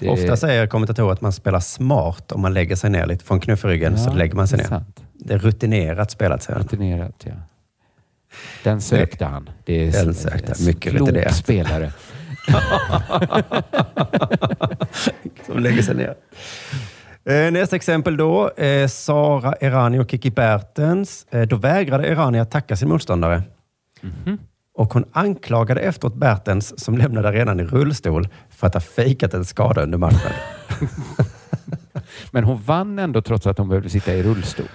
det- 0.00 0.08
Ofta 0.08 0.36
säger 0.36 0.66
kommentatorer 0.66 1.12
att 1.12 1.20
man 1.20 1.32
spelar 1.32 1.60
smart 1.60 2.32
om 2.32 2.40
man 2.40 2.54
lägger 2.54 2.76
sig 2.76 2.90
ner 2.90 3.06
lite 3.06 3.24
från 3.24 3.40
knufferyggen, 3.40 3.98
så 3.98 4.10
Ja, 4.10 4.14
lägger 4.14 4.34
man 4.34 4.48
sig 4.48 4.56
det 4.58 4.62
ner. 4.64 4.68
sant. 4.68 5.02
Det 5.14 5.34
är 5.34 5.38
rutinerat 5.38 6.10
spelat, 6.10 6.42
säger 6.42 6.56
han. 6.58 6.64
Rutinerat, 6.68 7.14
ja. 7.24 7.32
Den 8.64 8.80
sökte 8.80 9.24
han. 9.24 9.50
Det 9.64 9.88
är 9.88 9.92
Den 9.92 10.08
en- 10.08 10.14
sökte, 10.14 10.52
en 10.60 10.66
mycket 10.66 10.92
rutinerat. 10.92 11.34
spelare. 11.34 11.92
Som 15.46 15.58
lägger 15.58 15.82
sig 15.82 15.94
ner. 15.94 16.14
Eh, 17.24 17.50
Nästa 17.52 17.76
exempel 17.76 18.16
då. 18.16 18.50
Sara 18.88 19.52
Erani 19.60 19.98
och 19.98 20.10
Kiki 20.10 20.30
Bertens. 20.30 21.26
Eh, 21.30 21.42
då 21.42 21.56
vägrade 21.56 22.06
Erani 22.08 22.38
att 22.40 22.50
tacka 22.50 22.76
sin 22.76 22.88
motståndare. 22.88 23.42
Mhm. 24.00 24.38
Och 24.80 24.92
hon 24.94 25.04
anklagade 25.12 25.80
efteråt 25.80 26.14
Bertens, 26.14 26.84
som 26.84 26.98
lämnade 26.98 27.28
arenan 27.28 27.60
i 27.60 27.64
rullstol, 27.64 28.28
för 28.50 28.66
att 28.66 28.74
ha 28.74 28.80
fejkat 28.80 29.34
en 29.34 29.44
skada 29.44 29.82
under 29.82 29.98
matchen. 29.98 30.32
Men 32.30 32.44
hon 32.44 32.62
vann 32.62 32.98
ändå 32.98 33.22
trots 33.22 33.46
att 33.46 33.58
hon 33.58 33.68
behövde 33.68 33.90
sitta 33.90 34.14
i 34.14 34.22
rullstol. 34.22 34.66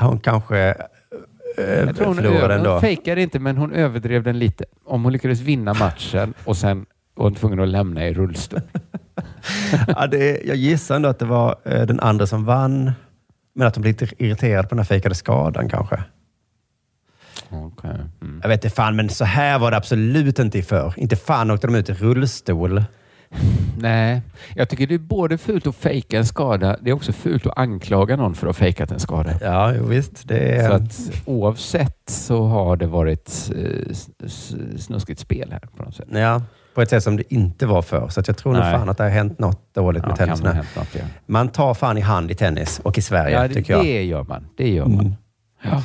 Hon 0.00 0.20
kanske 0.20 0.58
eh, 0.58 1.64
Jag 1.64 1.96
tror 1.96 2.06
hon, 2.06 2.16
förlorade 2.16 2.54
ändå. 2.54 2.70
hon 2.70 2.80
fejkade 2.80 3.22
inte, 3.22 3.38
men 3.38 3.56
hon 3.56 3.72
överdrev 3.72 4.22
den 4.22 4.38
lite. 4.38 4.64
Om 4.84 5.04
hon 5.04 5.12
lyckades 5.12 5.40
vinna 5.40 5.74
matchen 5.74 6.34
och 6.44 6.56
sen 6.56 6.86
var 7.14 7.24
hon 7.24 7.34
tvungen 7.34 7.60
att 7.60 7.68
lämna 7.68 8.08
i 8.08 8.14
rullstol. 8.14 8.60
ja, 9.88 10.06
det, 10.06 10.42
jag 10.44 10.56
gissar 10.56 10.96
ändå 10.96 11.08
att 11.08 11.18
det 11.18 11.24
var 11.24 11.56
eh, 11.64 11.82
den 11.86 12.00
andra 12.00 12.26
som 12.26 12.44
vann, 12.44 12.92
men 13.54 13.66
att 13.66 13.76
hon 13.76 13.82
blev 13.82 14.00
lite 14.00 14.24
irriterad 14.24 14.68
på 14.68 14.74
den 14.74 14.78
här 14.78 14.84
fejkade 14.84 15.14
skadan 15.14 15.68
kanske. 15.68 16.04
Okay. 17.50 17.90
Mm. 18.22 18.40
Jag 18.42 18.48
vet 18.48 18.64
inte 18.64 18.76
fan, 18.76 18.96
men 18.96 19.08
så 19.08 19.24
här 19.24 19.58
var 19.58 19.70
det 19.70 19.76
absolut 19.76 20.38
inte 20.38 20.62
förr. 20.62 20.94
Inte 20.96 21.16
fan 21.16 21.50
åkte 21.50 21.66
de 21.66 21.74
ut 21.76 21.88
i 21.88 21.92
rullstol. 21.92 22.84
Nej, 23.78 24.22
jag 24.54 24.68
tycker 24.68 24.86
det 24.86 24.94
är 24.94 24.98
både 24.98 25.38
fult 25.38 25.66
att 25.66 25.76
fejka 25.76 26.18
en 26.18 26.26
skada. 26.26 26.76
Det 26.80 26.90
är 26.90 26.94
också 26.94 27.12
fult 27.12 27.46
att 27.46 27.58
anklaga 27.58 28.16
någon 28.16 28.34
för 28.34 28.46
att 28.46 28.56
ha 28.56 28.64
fejkat 28.66 28.90
en 28.90 29.00
skada. 29.00 29.30
Ja, 29.40 29.66
visst. 29.88 30.28
Det 30.28 30.38
är... 30.38 30.68
Så 30.68 30.74
att 30.74 31.10
oavsett 31.24 32.02
så 32.10 32.46
har 32.46 32.76
det 32.76 32.86
varit 32.86 33.50
eh, 33.56 33.94
snuskigt 34.78 35.20
spel 35.20 35.48
här 35.52 35.60
på 35.76 35.82
något 35.82 35.94
sätt. 35.94 36.08
Ja, 36.10 36.42
på 36.74 36.82
ett 36.82 36.90
sätt 36.90 37.02
som 37.02 37.16
det 37.16 37.34
inte 37.34 37.66
var 37.66 37.82
förr. 37.82 38.08
Så 38.08 38.22
jag 38.26 38.36
tror 38.36 38.52
nog 38.52 38.62
fan 38.62 38.88
att 38.88 38.96
det 38.96 39.02
har 39.04 39.10
hänt 39.10 39.38
något 39.38 39.74
dåligt 39.74 40.02
Ja, 40.02 40.08
med 40.08 40.16
tennisen. 40.16 40.46
hänt 40.46 40.76
något, 40.76 40.88
ja. 40.94 41.00
Man 41.26 41.48
tar 41.48 41.74
fan 41.74 41.98
i 41.98 42.00
hand 42.00 42.30
i 42.30 42.34
tennis 42.34 42.80
och 42.84 42.98
i 42.98 43.02
Sverige, 43.02 43.36
Ja, 43.42 43.48
det, 43.48 43.54
tycker 43.54 43.72
jag. 43.72 43.84
det 43.84 44.04
gör 44.04 44.24
man. 44.24 44.46
Det 44.56 44.68
gör 44.68 44.86
man. 44.86 45.00
Mm. 45.00 45.12
Ja. 45.62 45.82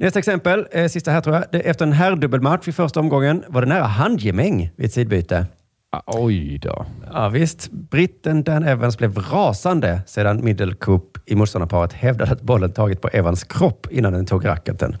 Nästa 0.00 0.18
exempel, 0.18 0.66
eh, 0.70 0.88
sista 0.88 1.10
här 1.10 1.20
tror 1.20 1.36
jag. 1.36 1.44
Det, 1.52 1.60
efter 1.60 1.86
en 1.86 1.92
herrdubbelmatch 1.92 2.68
i 2.68 2.72
första 2.72 3.00
omgången 3.00 3.44
var 3.48 3.60
det 3.60 3.68
nära 3.68 3.84
handgemäng 3.84 4.70
vid 4.76 4.86
ett 4.86 4.92
sidbyte. 4.92 5.46
Ah, 5.90 6.00
Oj 6.06 6.58
då. 6.58 6.86
Ja, 7.12 7.28
visst. 7.28 7.70
Britten 7.70 8.42
Dan 8.42 8.64
Evans 8.64 8.98
blev 8.98 9.18
rasande 9.18 10.02
sedan 10.06 10.44
Middle 10.44 10.74
Cup 10.74 11.18
i 11.26 11.34
motståndarparet 11.34 11.92
hävdade 11.92 12.32
att 12.32 12.42
bollen 12.42 12.72
tagit 12.72 13.00
på 13.00 13.08
Evans 13.08 13.44
kropp 13.44 13.86
innan 13.90 14.12
den 14.12 14.26
tog 14.26 14.46
racketen. 14.46 14.96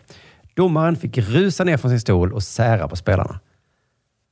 Domaren 0.54 0.96
fick 0.96 1.18
rusa 1.18 1.64
ner 1.64 1.76
från 1.76 1.90
sin 1.90 2.00
stol 2.00 2.32
och 2.32 2.42
sära 2.42 2.88
på 2.88 2.96
spelarna. 2.96 3.40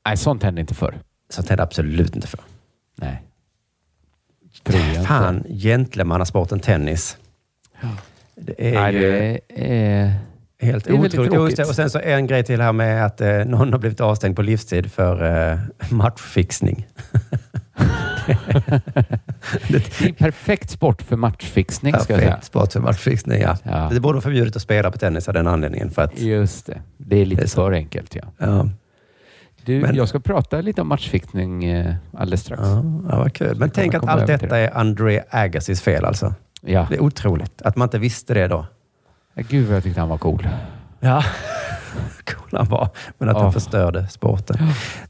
Nej, 0.07 0.17
sånt 0.17 0.43
hände 0.43 0.61
inte 0.61 0.75
förr. 0.75 0.99
Sånt 1.31 1.49
hände 1.49 1.63
absolut 1.63 2.17
inte 2.17 2.29
för. 2.29 2.41
Nej. 2.95 3.23
Tror 4.63 4.81
jag 4.95 5.07
Fan, 5.07 5.45
gentlemannasporten 5.49 6.61
tennis. 6.61 7.17
Det 8.35 8.77
är 8.77 8.81
Nej, 8.81 8.95
ju 8.95 9.01
det 9.01 9.41
är... 9.49 10.28
helt 10.61 10.85
det 10.85 10.91
är 10.91 10.95
otroligt. 10.95 11.33
tråkigt. 11.33 11.59
Och 11.69 11.75
sen 11.75 11.91
så 11.91 11.99
en 11.99 12.27
grej 12.27 12.45
till 12.45 12.61
här 12.61 12.73
med 12.73 13.07
att 13.07 13.21
eh, 13.21 13.29
någon 13.45 13.73
har 13.73 13.79
blivit 13.79 14.01
avstängd 14.01 14.37
på 14.37 14.43
livstid 14.43 14.93
för 14.93 15.51
eh, 15.53 15.59
matchfixning. 15.91 16.87
Det 19.69 20.01
är 20.03 20.09
en 20.09 20.15
perfekt 20.15 20.71
sport 20.71 21.03
för 21.03 21.17
matchfixning, 21.17 21.93
ska 21.93 22.13
jag 22.13 22.21
säga. 22.21 22.31
Perfekt 22.31 22.47
sport 22.47 22.73
för 22.73 22.81
matchfixning, 22.81 23.41
ja. 23.41 23.57
Ja. 23.63 23.89
Det 23.93 24.01
borde 24.01 24.15
vara 24.15 24.23
förbjudet 24.23 24.57
att 24.57 24.63
spela 24.63 24.91
på 24.91 24.99
tennis 24.99 25.29
av 25.29 25.35
den 25.35 25.47
anledningen. 25.47 25.91
För 25.91 26.03
att, 26.03 26.19
Just 26.21 26.67
det. 26.67 26.83
Det 26.97 27.17
är 27.17 27.27
lite 27.27 27.43
Det 27.43 27.47
är 27.47 27.49
för 27.49 27.73
enkelt, 27.73 28.15
ja. 28.15 28.23
ja, 28.39 28.69
Du, 29.65 29.81
Men- 29.81 29.95
jag 29.95 30.09
ska 30.09 30.21
prata 30.21 30.61
lite 30.61 30.81
om 30.81 30.89
matchfixning 30.89 31.65
eh, 31.65 31.95
alldeles 32.17 32.41
strax. 32.41 32.63
ja, 32.65 32.83
ja, 33.11 33.19
vad 33.19 33.33
kul. 33.33 33.57
Men 33.59 33.71
tänk 33.71 33.95
att 33.95 34.09
allt 34.09 34.27
detta 34.27 34.59
är 34.59 34.77
André 34.77 35.23
Agassys 35.31 35.81
fel 35.81 36.05
alltså. 36.05 36.35
Ja. 36.61 36.87
Det 36.91 36.97
är 36.97 37.03
otroligt 37.03 37.63
att 37.63 37.77
man 37.77 37.87
inte 37.87 37.99
visste 37.99 38.35
det 38.35 38.49
då. 38.49 38.67
Gud 39.43 39.67
vad 39.67 39.77
jag 39.77 39.83
tyckte 39.83 40.01
han 40.01 40.09
var 40.09 40.19
cool. 40.19 40.49
Ja, 41.01 41.25
cool 42.25 42.49
han 42.59 42.69
var. 42.69 42.89
Men 43.19 43.29
att 43.29 43.37
han 43.37 43.53
förstörde 43.53 44.09
sporten. 44.09 44.57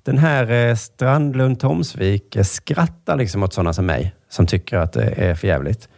Den 0.03 0.18
här 0.18 0.51
eh, 0.51 0.74
Strandlund 0.74 1.61
Tomsvik 1.61 2.37
eh, 2.37 2.43
skrattar 2.43 3.16
liksom 3.16 3.43
åt 3.43 3.53
sådana 3.53 3.72
som 3.72 3.87
mig 3.87 4.14
som 4.29 4.47
tycker 4.47 4.76
att 4.76 4.93
det 4.93 5.05
är 5.05 5.35
för 5.35 5.49
jävligt. 5.49 5.89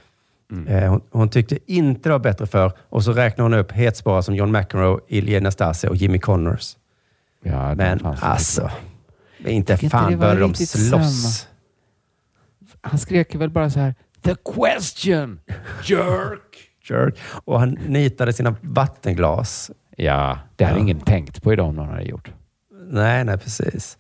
Mm. 0.53 0.67
Eh, 0.67 0.91
hon, 0.91 1.01
hon 1.11 1.29
tyckte 1.29 1.59
inte 1.67 2.09
det 2.09 2.13
var 2.13 2.19
bättre 2.19 2.47
för 2.47 2.73
och 2.89 3.05
så 3.05 3.13
räknar 3.13 3.43
hon 3.43 3.55
upp 3.55 3.73
hetspårar 3.73 4.23
som 4.23 4.35
John 4.35 4.53
McEnroe, 4.53 5.01
Ilja 5.09 5.41
Nastase 5.41 5.89
och 5.89 5.97
Jimmy 5.97 6.19
Connors. 6.19 6.77
Ja, 7.43 7.75
Men 7.75 8.07
alltså, 8.21 8.71
inte 9.39 9.77
fan 9.77 10.19
började 10.19 10.41
de 10.41 10.55
slåss. 10.55 11.49
Han 12.81 12.99
skrek 12.99 13.35
väl 13.35 13.51
bara 13.51 13.71
så 13.71 13.81
här 13.81 13.95
The 14.23 14.35
question! 14.55 15.41
Jerk! 15.85 16.70
Jerk. 16.91 17.15
Och 17.45 17.61
han 17.61 17.71
nitade 17.71 18.33
sina 18.33 18.55
vattenglas. 18.61 19.71
Ja, 19.97 20.39
det 20.57 20.65
hade 20.65 20.77
Ja. 20.79 20.83
ingen 20.83 21.01
tänkt 21.01 21.43
på 21.43 21.53
idag 21.53 21.69
om 21.69 21.77
någon 21.77 21.89
hade 21.89 22.03
gjort. 22.03 22.31
Nej, 22.91 23.25
nej 23.25 23.39
precis. 23.39 23.99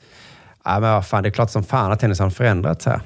Ja, 0.64 0.80
men 0.80 0.92
vad 0.92 1.06
fan, 1.06 1.22
det 1.22 1.28
är 1.28 1.30
klart 1.30 1.50
som 1.50 1.64
fan 1.64 1.92
att 1.92 2.00
tennis 2.00 2.18
har 2.18 2.30
förändrats 2.30 2.86
här. 2.86 3.00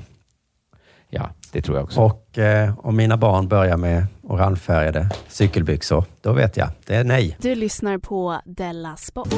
Ja, 1.08 1.30
det 1.52 1.62
tror 1.62 1.76
jag 1.76 1.84
också. 1.84 2.00
Och 2.00 2.38
eh, 2.38 2.78
om 2.78 2.96
mina 2.96 3.16
barn 3.16 3.48
börjar 3.48 3.76
med 3.76 4.06
orangefärgade 4.22 5.10
cykelbyxor, 5.28 6.04
då 6.20 6.32
vet 6.32 6.56
jag. 6.56 6.68
Det 6.86 6.94
är 6.96 7.04
nej. 7.04 7.36
Du 7.40 7.54
lyssnar 7.54 7.98
på 7.98 8.40
Della 8.44 8.96
Sport. 8.96 9.28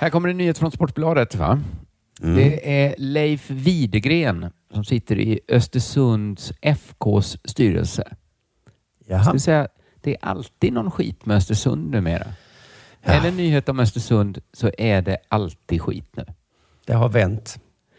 Här 0.00 0.10
kommer 0.10 0.28
en 0.28 0.36
nyhet 0.36 0.58
från 0.58 0.70
Sportbladet. 0.70 1.34
Va? 1.34 1.60
Mm. 2.22 2.34
Det 2.34 2.82
är 2.84 2.94
Leif 2.98 3.50
Widegren 3.50 4.52
som 4.74 4.84
sitter 4.84 5.18
i 5.18 5.40
Östersunds 5.48 6.52
FKs 6.60 7.36
styrelse. 7.44 8.16
Jaha. 9.06 9.24
Ska 9.24 9.38
säga, 9.38 9.68
det 10.00 10.10
är 10.10 10.18
alltid 10.20 10.72
någon 10.72 10.90
skit 10.90 11.26
med 11.26 11.36
Östersund 11.36 11.90
numera. 11.90 12.26
Ja. 13.02 13.12
Är 13.12 13.20
det 13.22 13.28
en 13.28 13.36
nyhet 13.36 13.68
om 13.68 13.80
Östersund 13.80 14.38
så 14.52 14.70
är 14.78 15.02
det 15.02 15.18
alltid 15.28 15.82
skit 15.82 16.16
nu. 16.16 16.24
Det 16.86 16.94
har 16.94 17.08
vänt. 17.08 17.58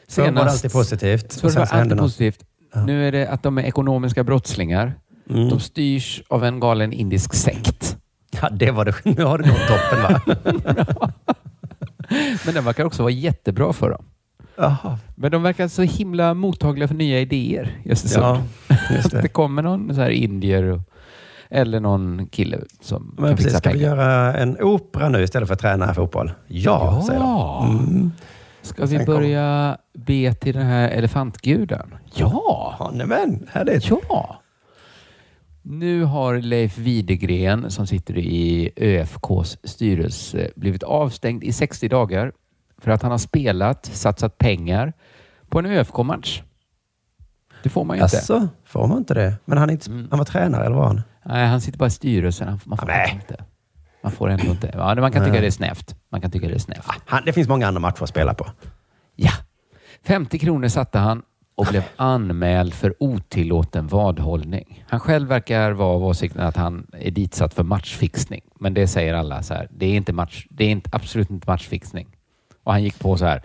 Förr 0.09 0.31
var 0.31 0.31
det 0.31 0.51
alltid 0.51 0.71
positivt. 0.71 1.41
Det 1.41 1.55
var 1.55 1.65
hände 1.65 1.81
alltid 1.81 1.97
positivt. 1.97 2.45
Ja. 2.73 2.85
Nu 2.85 3.07
är 3.07 3.11
det 3.11 3.27
att 3.27 3.43
de 3.43 3.57
är 3.57 3.63
ekonomiska 3.63 4.23
brottslingar. 4.23 4.93
Mm. 5.29 5.49
De 5.49 5.59
styrs 5.59 6.21
av 6.27 6.43
en 6.43 6.59
galen 6.59 6.93
indisk 6.93 7.33
sekt. 7.33 7.97
Ja, 8.41 8.49
det 8.49 8.71
var 8.71 8.85
det. 8.85 8.95
Nu 9.03 9.23
har 9.23 9.37
det 9.37 9.47
nått 9.47 9.67
toppen 9.67 10.01
va? 10.01 10.21
Men 12.45 12.53
den 12.53 12.65
verkar 12.65 12.85
också 12.85 13.03
vara 13.03 13.11
jättebra 13.11 13.73
för 13.73 13.89
dem. 13.89 14.05
Jaha. 14.61 14.97
Men 15.15 15.31
de 15.31 15.43
verkar 15.43 15.67
så 15.67 15.81
himla 15.81 16.33
mottagliga 16.33 16.87
för 16.87 16.95
nya 16.95 17.19
idéer 17.19 17.77
i 17.83 17.91
Östersund. 17.91 18.25
Ja, 18.25 18.41
just 18.95 19.05
Att 19.05 19.11
det 19.11 19.21
det. 19.21 19.27
kommer 19.27 19.61
någon 19.61 19.95
så 19.95 20.01
här 20.01 20.09
indier 20.09 20.63
och, 20.63 20.81
eller 21.49 21.79
någon 21.79 22.27
kille 22.27 22.59
som 22.81 23.13
Men 23.17 23.25
kan 23.27 23.35
precis, 23.35 23.45
fixa 23.45 23.57
ska 23.59 23.69
vi 23.69 23.75
pengar. 23.79 23.89
göra 23.97 24.33
en 24.37 24.57
opera 24.61 25.09
nu 25.09 25.23
istället 25.23 25.47
för 25.47 25.53
att 25.53 25.59
träna 25.61 25.93
fotboll? 25.93 26.31
Ja, 26.47 26.97
Ja. 26.99 27.07
säger 27.07 27.19
de. 27.19 27.69
Mm. 27.87 28.11
Ska 28.61 28.81
vi 28.85 28.97
Sen 28.97 29.05
börja 29.05 29.77
be 29.93 30.33
till 30.33 30.53
den 30.53 30.65
här 30.65 30.89
elefantguden? 30.89 31.95
Ja! 32.15 32.75
Ja, 32.79 32.91
nej 32.93 33.07
men, 33.07 33.47
härligt. 33.51 33.89
Ja! 33.89 34.37
Nu 35.63 36.03
har 36.03 36.37
Leif 36.37 36.77
Widegren 36.77 37.71
som 37.71 37.87
sitter 37.87 38.17
i 38.17 38.69
ÖFKs 38.75 39.57
styrelse 39.63 40.49
blivit 40.55 40.83
avstängd 40.83 41.43
i 41.43 41.53
60 41.53 41.87
dagar 41.87 42.31
för 42.81 42.91
att 42.91 43.01
han 43.01 43.11
har 43.11 43.17
spelat, 43.17 43.85
satsat 43.85 44.37
pengar 44.37 44.93
på 45.49 45.59
en 45.59 45.65
ÖFK-match. 45.65 46.41
Det 47.63 47.69
får 47.69 47.83
man 47.85 47.97
ju 47.97 48.03
inte. 48.03 48.15
Jaså, 48.15 48.47
får 48.65 48.87
man 48.87 48.97
inte 48.97 49.13
det? 49.13 49.33
Men 49.45 49.57
han, 49.57 49.69
är 49.69 49.73
inte, 49.73 49.91
Mm. 49.91 50.07
han 50.09 50.17
var 50.19 50.25
tränare 50.25 50.65
eller 50.65 50.75
var 50.75 50.87
han? 50.87 51.01
Nej, 51.25 51.47
han 51.47 51.61
sitter 51.61 51.77
bara 51.79 51.87
i 51.87 51.91
styrelsen. 51.91 52.47
Han- 52.47 52.59
Man 52.65 52.77
får 52.77 52.87
Nej. 52.87 53.11
inte. 53.13 53.43
Man 54.03 54.11
får 54.11 54.29
ändå 54.29 54.45
inte. 54.51 54.71
Ja, 54.73 54.95
man 54.95 55.11
kan 55.11 55.21
Nej. 55.21 55.31
tycka 55.31 55.41
det 55.41 55.47
är 55.47 55.51
snävt. 55.51 55.95
Man 56.11 56.21
kan 56.21 56.31
tycka 56.31 56.47
det 56.47 56.53
är 56.55 56.59
snävt. 56.59 56.85
han? 57.05 57.23
Det 57.25 57.33
finns 57.33 57.47
många 57.47 57.67
andra 57.67 57.79
matcher 57.79 58.03
att 58.03 58.09
spela 58.09 58.33
på. 58.33 58.47
Ja. 59.15 59.31
50 60.03 60.39
kronor 60.39 60.67
satte 60.67 60.99
han 60.99 61.21
och 61.55 61.65
blev 61.69 61.83
anmäld 61.95 62.73
för 62.73 62.93
otillåten 62.99 63.87
vadhållning. 63.87 64.83
Han 64.89 64.99
själv 64.99 65.27
verkar 65.27 65.71
vara 65.71 65.89
av 65.95 66.03
åsikten 66.05 66.41
att 66.41 66.55
han 66.57 66.87
är 66.93 67.11
ditsatt 67.11 67.53
för 67.53 67.63
matchfixning. 67.63 68.41
Men 68.59 68.73
det 68.73 68.87
säger 68.87 69.13
alla 69.13 69.43
så 69.43 69.53
här. 69.53 69.67
Det 69.71 69.85
är, 69.85 69.93
inte 69.95 70.13
match, 70.13 70.47
det 70.49 70.63
är 70.65 70.69
inte, 70.69 70.89
absolut 70.93 71.29
inte 71.29 71.49
matchfixning. 71.51 72.07
Och 72.63 72.71
han 72.71 72.83
gick 72.83 72.99
på 72.99 73.17
så 73.17 73.25
här. 73.25 73.41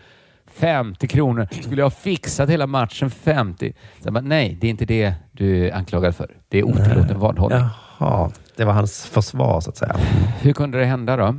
50 0.46 1.08
kronor. 1.08 1.48
Skulle 1.62 1.80
jag 1.80 1.86
ha 1.86 1.90
fixat 1.90 2.50
hela 2.50 2.66
matchen 2.66 3.10
50? 3.10 3.72
Så 4.00 4.12
bara, 4.12 4.20
nej, 4.20 4.58
det 4.60 4.66
är 4.66 4.70
inte 4.70 4.84
det 4.84 5.14
du 5.32 5.66
är 5.66 5.74
anklagad 5.74 6.16
för. 6.16 6.36
Det 6.48 6.58
är 6.58 6.62
otillåten 6.64 7.18
vadhållning. 7.18 7.60
Jaha, 7.98 8.30
det 8.56 8.64
var 8.64 8.72
hans 8.72 9.06
försvar 9.06 9.60
så 9.60 9.70
att 9.70 9.76
säga. 9.76 9.96
Hur 10.40 10.52
kunde 10.52 10.78
det 10.78 10.84
hända 10.84 11.16
då? 11.16 11.36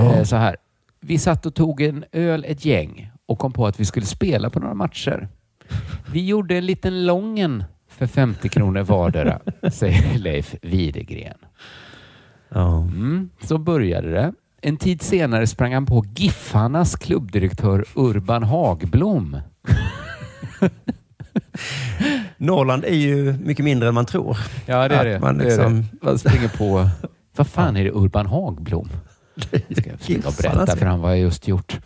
Eh, 0.00 0.22
så 0.22 0.36
här. 0.36 0.56
Vi 1.00 1.18
satt 1.18 1.46
och 1.46 1.54
tog 1.54 1.80
en 1.80 2.04
öl 2.12 2.44
ett 2.48 2.64
gäng 2.64 3.10
och 3.26 3.38
kom 3.38 3.52
på 3.52 3.66
att 3.66 3.80
vi 3.80 3.84
skulle 3.84 4.06
spela 4.06 4.50
på 4.50 4.60
några 4.60 4.74
matcher. 4.74 5.28
Vi 6.12 6.26
gjorde 6.26 6.56
en 6.56 6.66
liten 6.66 7.06
lången 7.06 7.64
för 7.88 8.06
50 8.06 8.48
kronor 8.48 8.82
vardera, 8.82 9.40
säger 9.72 10.18
Leif 10.18 10.54
Widegren. 10.62 11.38
Ja. 12.48 12.82
Mm, 12.82 13.30
så 13.42 13.58
började 13.58 14.10
det. 14.10 14.32
En 14.66 14.76
tid 14.76 15.02
senare 15.02 15.46
sprang 15.46 15.74
han 15.74 15.86
på 15.86 16.04
Giffarnas 16.16 16.96
klubbdirektör 16.96 17.84
Urban 17.94 18.42
Hagblom. 18.42 19.40
Norrland 22.36 22.84
är 22.84 22.94
ju 22.94 23.32
mycket 23.32 23.64
mindre 23.64 23.88
än 23.88 23.94
man 23.94 24.06
tror. 24.06 24.36
Ja, 24.66 24.88
det 24.88 24.94
är 24.94 25.04
det. 25.04 25.20
Man 25.20 25.38
det, 25.38 25.44
är 25.44 25.48
liksom, 25.48 25.80
det. 25.80 25.88
man 26.02 26.18
springer 26.18 26.48
på... 26.48 26.88
Vad 27.36 27.46
fan 27.46 27.76
är 27.76 27.84
det 27.84 27.90
Urban 27.90 28.26
Hagblom? 28.26 28.88
Ska 29.36 29.90
jag 30.06 30.34
berätta 30.36 30.76
för 30.76 30.86
han 30.86 31.00
vad 31.00 31.10
jag 31.12 31.18
just 31.18 31.48
gjort. 31.48 31.80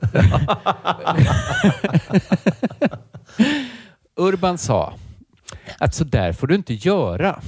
Urban 4.16 4.58
sa 4.58 4.94
att 5.78 5.94
så 5.94 6.04
där 6.04 6.32
får 6.32 6.46
du 6.46 6.54
inte 6.54 6.74
göra. 6.74 7.40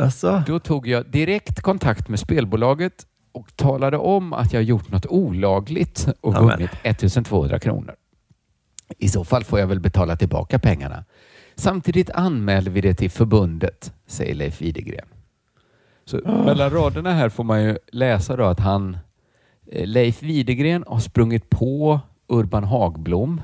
Alltså, 0.00 0.42
Då 0.46 0.58
tog 0.58 0.86
jag 0.86 1.06
direkt 1.06 1.60
kontakt 1.60 2.08
med 2.08 2.18
spelbolaget 2.20 3.06
och 3.34 3.56
talade 3.56 3.98
om 3.98 4.32
att 4.32 4.52
jag 4.52 4.62
gjort 4.62 4.90
något 4.90 5.06
olagligt 5.06 6.08
och 6.20 6.34
Amen. 6.36 6.50
vunnit 6.50 6.70
1200 6.82 7.58
kronor. 7.58 7.94
I 8.98 9.08
så 9.08 9.24
fall 9.24 9.44
får 9.44 9.60
jag 9.60 9.66
väl 9.66 9.80
betala 9.80 10.16
tillbaka 10.16 10.58
pengarna. 10.58 11.04
Samtidigt 11.54 12.10
anmälde 12.10 12.70
vi 12.70 12.80
det 12.80 12.94
till 12.94 13.10
förbundet, 13.10 13.92
säger 14.06 14.34
Leif 14.34 14.60
Widegren. 14.60 15.06
Så 16.04 16.20
mellan 16.26 16.70
raderna 16.70 17.12
här 17.12 17.28
får 17.28 17.44
man 17.44 17.62
ju 17.64 17.78
läsa 17.92 18.36
då 18.36 18.44
att 18.44 18.60
han, 18.60 18.98
eh, 19.72 19.86
Leif 19.86 20.22
Widegren 20.22 20.84
har 20.86 20.98
sprungit 20.98 21.50
på 21.50 22.00
Urban 22.28 22.64
Hagblom, 22.64 23.40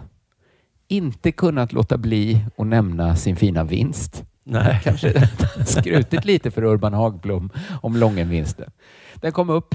inte 0.88 1.32
kunnat 1.32 1.72
låta 1.72 1.98
bli 1.98 2.44
att 2.56 2.66
nämna 2.66 3.16
sin 3.16 3.36
fina 3.36 3.64
vinst. 3.64 4.24
Nej. 4.50 4.80
Kanske 4.84 5.28
skrutit 5.66 6.24
lite 6.24 6.50
för 6.50 6.64
Urban 6.64 6.94
Hagblom 6.94 7.50
om 7.82 7.96
Lången-vinsten. 7.96 8.70
Den 9.14 9.32
kom 9.32 9.50
upp. 9.50 9.74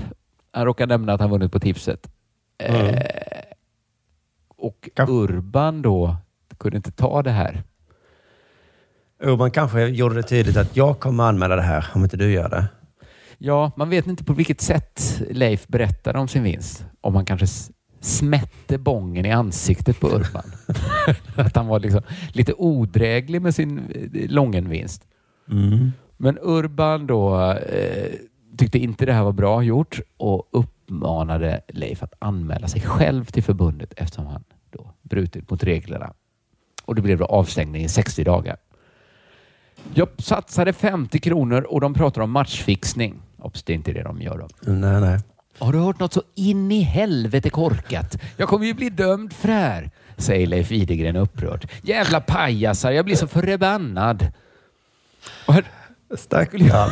Han 0.52 0.66
råkade 0.66 0.94
nämna 0.94 1.14
att 1.14 1.22
han 1.22 1.30
vunnit 1.30 1.52
på 1.52 1.60
tipset. 1.60 2.08
Mm. 2.58 2.86
Eh, 2.86 3.02
och 4.58 4.90
Urban 5.08 5.82
då 5.82 6.16
kunde 6.58 6.78
inte 6.78 6.92
ta 6.92 7.22
det 7.22 7.32
här. 7.32 7.64
Urban 9.24 9.52
kanske 9.52 9.86
gjorde 9.88 10.16
det 10.16 10.24
tydligt 10.24 10.58
att 10.58 10.78
jag 10.78 11.00
kommer 11.00 11.24
anmäla 11.24 11.56
det 11.56 11.62
här 11.62 11.88
om 11.94 12.04
inte 12.04 12.18
du 12.18 12.32
gör 12.32 12.50
det. 12.50 12.66
Ja, 13.38 13.72
man 13.76 13.90
vet 13.90 14.08
inte 14.08 14.24
på 14.24 14.34
vilket 14.34 14.62
sätt 14.62 15.22
Leif 15.30 15.68
berättade 15.68 16.20
om 16.20 16.28
sin 16.28 16.44
vinst. 16.44 16.86
Om 17.02 17.16
han 17.16 17.26
kanske 17.26 17.48
smätte 18.06 18.78
bången 18.78 19.26
i 19.26 19.32
ansiktet 19.32 20.00
på 20.00 20.08
Urban. 20.08 20.52
att 21.36 21.56
han 21.56 21.68
var 21.68 21.80
liksom 21.80 22.02
lite 22.34 22.54
odräglig 22.54 23.42
med 23.42 23.56
sin 23.56 23.78
eh, 23.78 24.30
Lången-vinst. 24.30 25.08
Mm. 25.52 25.92
Men 26.18 26.38
Urban 26.42 27.08
då 27.08 27.52
eh, 27.52 28.12
tyckte 28.58 28.80
inte 28.80 29.06
det 29.06 29.14
här 29.14 29.24
var 29.24 29.32
bra 29.32 29.64
gjort 29.64 30.00
och 30.18 30.50
uppmanade 30.52 31.62
Leif 31.68 32.04
att 32.04 32.14
anmäla 32.20 32.68
sig 32.68 32.82
själv 32.82 33.26
till 33.26 33.44
förbundet 33.44 33.94
eftersom 33.98 34.26
han 34.26 34.44
då 34.70 34.94
brutit 35.02 35.50
mot 35.50 35.64
reglerna. 35.64 36.14
Och 36.86 36.96
det 36.96 37.02
blev 37.02 37.18
då 37.18 37.26
avstängning 37.26 37.84
i 37.84 37.90
60 37.90 38.24
dagar. 38.24 38.58
Jag 39.94 40.08
satsade 40.18 40.74
50 40.74 41.20
kronor 41.20 41.62
och 41.62 41.82
de 41.82 41.94
pratar 41.94 42.22
om 42.22 42.32
matchfixning. 42.32 43.22
Obs, 43.38 43.64
det 43.64 43.74
är 43.74 43.76
inte 43.76 43.94
det 43.94 44.04
de 44.04 44.22
gör 44.22 44.38
då. 44.38 44.72
Nej, 44.72 45.02
nej. 45.02 45.20
Har 45.60 45.74
du 45.74 45.80
hört 45.80 46.00
något 46.00 46.14
så 46.14 46.22
in 46.36 46.72
i 46.72 46.82
helvete 46.82 47.50
korkat? 47.50 48.18
Jag 48.38 48.50
kommer 48.50 48.66
ju 48.66 48.74
bli 48.74 48.90
dömd 48.90 49.34
för 49.34 49.48
det 49.48 49.54
här, 49.54 49.90
säger 50.18 50.48
Leif 50.48 50.72
Idegren 50.72 51.16
upprört. 51.16 51.66
Jävla 51.82 52.22
pajasar, 52.22 52.92
jag 52.92 53.06
blir 53.06 53.16
så 53.16 53.28
förbannad. 53.28 54.28
Stackarn. 56.18 56.90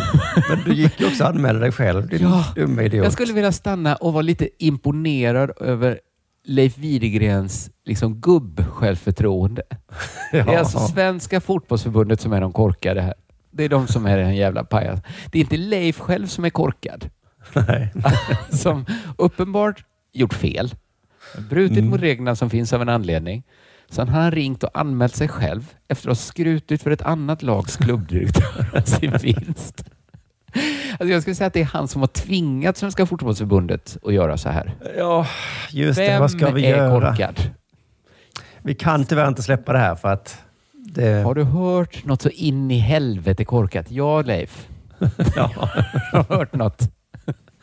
Men 0.49 0.64
du 0.66 0.74
gick 0.74 0.99
ju 0.99 1.07
också 1.07 1.24
och 1.24 1.30
anmälde 1.30 1.59
dig 1.61 1.72
själv, 1.72 2.07
din 2.07 2.22
Ja, 2.22 2.45
dumma 2.55 2.84
idiot. 2.84 3.03
Jag 3.03 3.14
skulle 3.14 3.34
vilja 3.34 3.51
stanna 3.51 3.95
och 3.95 4.14
vara 4.14 4.22
lite 4.22 4.49
imponerad 4.59 5.51
över 5.59 5.99
Leif 6.45 6.78
Widegrens 6.78 7.70
liksom, 7.86 8.16
gubb-självförtroende. 8.16 9.61
Det 10.32 10.39
är 10.39 10.45
Ja. 10.53 10.59
alltså 10.59 10.80
Svenska 10.80 11.41
fotbollsförbundet 11.41 12.22
som 12.22 12.34
är 12.34 12.41
de 12.41 12.53
korkade 12.53 13.01
här. 13.01 13.14
Det 13.51 13.64
är 13.64 13.70
de 13.70 13.88
som 13.88 14.05
är 14.05 14.18
den 14.18 14.36
jävla 14.36 14.64
pajas. 14.64 14.99
Det 15.32 15.38
är 15.38 15.41
inte 15.41 15.57
Leif 15.57 15.99
själv 15.99 16.28
som 16.28 16.45
är 16.45 16.49
korkad. 16.49 17.09
Nej. 17.54 17.94
som 18.50 18.86
uppenbart 19.18 19.84
gjort 20.14 20.34
fel. 20.34 20.74
Brutit 21.50 21.78
Mm. 21.78 21.89
mot 21.89 22.02
reglerna 22.02 22.36
som 22.36 22.50
finns 22.50 22.74
av 22.74 22.82
en 22.82 22.89
anledning. 22.89 23.44
Sen 23.89 24.10
har 24.10 24.22
han 24.22 24.32
ringt 24.32 24.64
och 24.64 24.70
anmält 24.80 25.16
sig 25.16 25.28
själv 25.28 25.74
efter 25.88 26.10
att 26.10 26.18
ha 26.18 26.24
skrutit 26.24 26.84
för 26.84 26.91
ett 26.91 27.02
annat 27.02 27.41
lags 27.44 27.78
klubbdirektör 27.78 28.70
om 28.74 28.82
sin 28.86 29.12
vinst. 29.22 29.84
Alltså 30.91 31.08
jag 31.14 31.22
skulle 31.22 31.36
säga 31.36 31.48
att 31.48 31.54
det 31.54 31.62
är 31.62 31.66
han 31.66 31.88
som 31.88 32.02
har 32.02 32.08
tvingat 32.08 32.78
Svenska 32.78 33.06
fotbollsförbundet 33.06 33.98
att 34.04 34.14
göra 34.14 34.38
så 34.38 34.50
här. 34.50 34.76
Ja, 34.98 35.28
just 35.72 35.98
det. 36.00 36.08
Vem 36.08 36.22
Vad 36.22 36.32
ska 36.32 36.52
vi 36.52 36.66
är 36.66 36.78
göra? 36.78 37.00
korkad? 37.12 37.39
Vi 38.62 38.76
kan 38.76 39.06
tyvärr 39.06 39.28
inte 39.28 39.44
släppa 39.44 39.74
det 39.74 39.80
här 39.80 39.96
för 39.96 40.10
att 40.10 40.38
det... 40.74 41.24
Har 41.24 41.36
du 41.36 41.44
hört 41.44 42.06
något 42.06 42.22
så 42.22 42.30
in 42.30 42.72
i 42.72 42.78
helvete 42.78 43.46
korkat? 43.46 43.91
Ja, 43.91 44.22
Leif. 44.22 44.68
Ja. 45.36 45.52
Har 46.12 46.26
du 46.30 46.36
hört 46.36 46.54
något? 46.56 46.82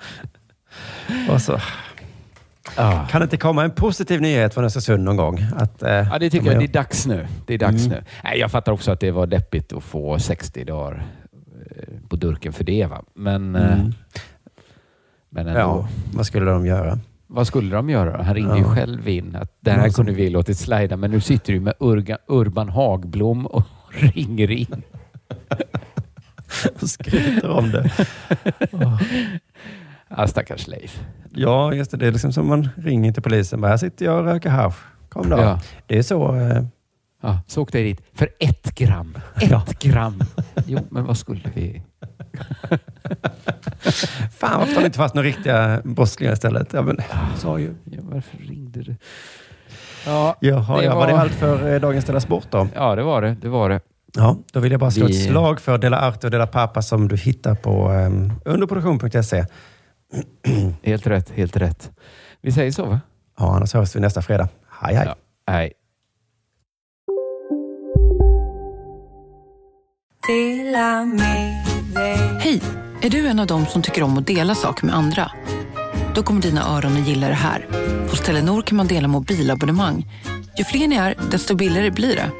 Och 1.31 1.43
så. 1.43 1.61
Ah. 2.77 3.07
Kan 3.07 3.21
det 3.21 3.25
inte 3.25 3.37
komma 3.37 3.65
en 3.65 3.71
positiv 3.71 4.21
nyhet 4.21 4.55
från 4.55 4.65
Östersund 4.65 5.05
någon 5.05 5.17
gång? 5.17 5.41
Att, 5.57 5.83
eh, 5.83 5.91
Ja, 5.93 6.19
det 6.19 6.31
tycker 6.31 6.47
jag. 6.53 6.59
Det 6.61 6.65
är 6.65 6.69
dags 6.73 7.07
nu. 7.07 7.27
Det 7.47 7.55
är 7.55 7.59
dags 7.59 7.87
Mm. 7.87 7.99
nu. 7.99 8.05
Nej, 8.25 8.39
jag 8.39 8.51
fattar 8.51 8.73
också 8.73 8.91
att 8.93 9.01
det 9.01 9.11
var 9.11 9.27
deppigt 9.27 9.73
att 9.73 9.83
få 9.85 10.19
60 10.19 10.65
dagar 10.65 11.07
eh, 11.77 11.95
på 12.09 12.17
durken 12.17 12.53
för 12.53 12.65
det. 12.65 12.87
Va? 12.87 13.03
Men, 13.15 13.55
eh, 13.57 13.73
Mm. 13.73 13.93
men 15.31 15.47
ändå. 15.47 15.61
Ja, 15.61 15.89
vad 16.15 16.27
skulle 16.27 16.51
de 16.51 16.67
göra? 16.67 16.99
Vad 17.27 17.47
skulle 17.47 17.77
de 17.77 17.91
göra? 17.91 18.23
Han 18.23 18.35
ringde 18.35 18.57
ju 18.57 18.63
Ja. 18.63 18.75
själv 18.75 19.09
in 19.09 19.37
att 19.37 19.57
det 19.61 19.71
här 19.71 19.89
som- 19.91 19.95
kunde 19.95 20.13
vi 20.23 20.31
låtit 20.31 20.59
slida, 20.59 20.97
men 20.97 21.11
nu 21.11 21.21
sitter 21.21 21.53
du 21.53 21.61
med 21.61 21.75
Urga, 21.81 22.19
Urban 22.27 22.69
Hagblom 22.69 23.47
och 23.47 23.63
ringer 23.91 24.51
in. 24.51 24.83
Och 26.83 26.89
skryter 26.91 27.49
om 27.51 27.71
det. 27.71 27.91
Ja, 30.21 30.27
stackars 30.27 30.69
Leif. 30.69 31.01
Ja, 31.35 31.73
just 31.75 31.91
det. 31.91 31.97
Det 31.97 32.07
är 32.07 32.13
liksom 32.13 32.33
som 32.33 32.49
man 32.49 32.69
ringer 32.77 33.13
till 33.13 33.23
polisen. 33.23 33.65
Här 33.65 33.77
sitter 33.77 34.05
jag 34.05 34.19
och 34.19 34.25
röker 34.25 34.51
hasch. 34.51 34.75
Kom 35.09 35.29
då. 35.29 35.37
Ja. 35.37 35.61
Det 35.87 35.99
är 35.99 36.03
så. 36.03 36.37
Eh, 36.37 36.63
Ja, 37.23 37.39
så 37.47 37.63
åkte 37.63 37.79
jag 37.79 37.87
dit 37.87 38.03
för 38.15 38.29
ett 38.39 38.75
gram. 38.75 39.19
Ett 39.41 39.79
gram. 39.79 40.23
Jo, 40.67 40.79
men 40.91 41.05
vad 41.05 41.17
skulle 41.17 41.41
vi... 41.55 41.83
fan, 44.39 44.59
varför 44.61 44.75
tar 44.75 44.81
ni 44.81 44.87
inte 44.87 44.99
fast 44.99 45.15
några 45.15 45.29
riktiga 45.29 45.81
brottslingar 45.85 46.33
istället? 46.33 46.73
Ja, 46.73 46.83
men, 46.83 46.99
sa 47.37 47.59
ju. 47.59 47.75
Ja, 47.85 48.01
varför 48.03 48.39
ringde 48.39 48.83
du? 48.83 48.97
Ja, 50.07 50.37
Jaha, 50.41 50.77
det 50.79 50.85
ja, 50.85 50.95
var... 50.95 51.01
var- 51.01 51.07
det 51.13 51.19
allt 51.21 51.33
för 51.33 51.73
eh, 51.75 51.81
dagens 51.81 52.05
Della 52.05 52.21
Sport 52.21 52.47
då? 52.51 52.69
Ja, 52.75 52.95
det 52.97 53.03
var 53.03 53.23
det. 53.23 53.37
Det 53.41 53.49
var 53.49 53.69
det. 53.69 53.81
Ja, 54.17 54.37
då 54.53 54.61
vill 54.61 54.73
jag 54.73 54.81
bara 54.81 54.91
slå 54.91 55.07
Vi- 55.07 55.25
ett 55.25 55.31
slag 55.31 55.61
för 55.61 55.79
Dela 55.79 56.01
Arte 56.01 56.27
och 56.27 56.31
Dela 56.31 56.47
Pappa 56.47 56.83
som 56.83 57.09
du 57.09 57.17
hittar 57.17 57.55
på 57.55 57.91
um, 57.91 58.33
underproduktion.se. 58.45 59.45
Helt 60.83 61.07
rätt, 61.07 61.31
helt 61.31 61.57
rätt. 61.57 61.91
Vi 62.41 62.53
säger 62.53 62.73
så, 62.73 62.85
va? 62.85 63.01
Ja, 63.39 63.57
annars 63.57 63.75
hörs 63.75 63.97
vi 63.97 64.01
nästa 64.01 64.23
fredag. 64.23 64.49
Hej, 64.81 64.95
hej. 64.95 65.07
Ja, 65.07 65.15
hej. 65.53 65.73
Hej! 72.41 72.63
Är 73.03 73.11
du 73.11 73.27
en 73.27 73.41
av 73.41 73.47
dem 73.47 73.67
som 73.67 73.83
tycker 73.83 74.03
om 74.03 74.19
att 74.19 74.27
dela 74.27 74.55
saker 74.55 74.87
med 74.87 74.95
andra? 74.95 75.31
Då 76.15 76.23
kommer 76.23 76.43
dina 76.43 76.77
öron 76.77 76.93
att 76.93 77.09
gilla 77.09 77.29
det 77.29 77.35
här. 77.35 77.67
Hos 78.11 78.21
Telenor 78.21 78.63
kan 78.63 78.77
man 78.77 78.87
dela 78.87 79.09
mobilabonnemang. 79.09 80.07
Ju 80.59 80.65
fler 80.65 80.89
ni 80.89 80.97
är, 80.97 81.15
desto 81.31 81.55
billigare 81.55 81.91
blir 81.91 82.17
det. 82.17 82.31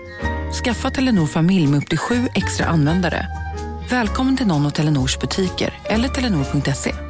Skaffa 0.65 0.91
Telenor 0.91 1.27
familj 1.27 1.67
med 1.67 1.79
upp 1.79 1.89
till 1.89 1.99
sju 1.99 2.29
extra 2.35 2.67
användare. 2.67 3.27
Välkommen 3.91 4.37
till 4.37 4.47
någon 4.47 4.67
av 4.67 4.71
Telenors 4.71 5.19
butiker 5.19 5.75
eller 5.85 6.09
telenor.se. 6.09 7.10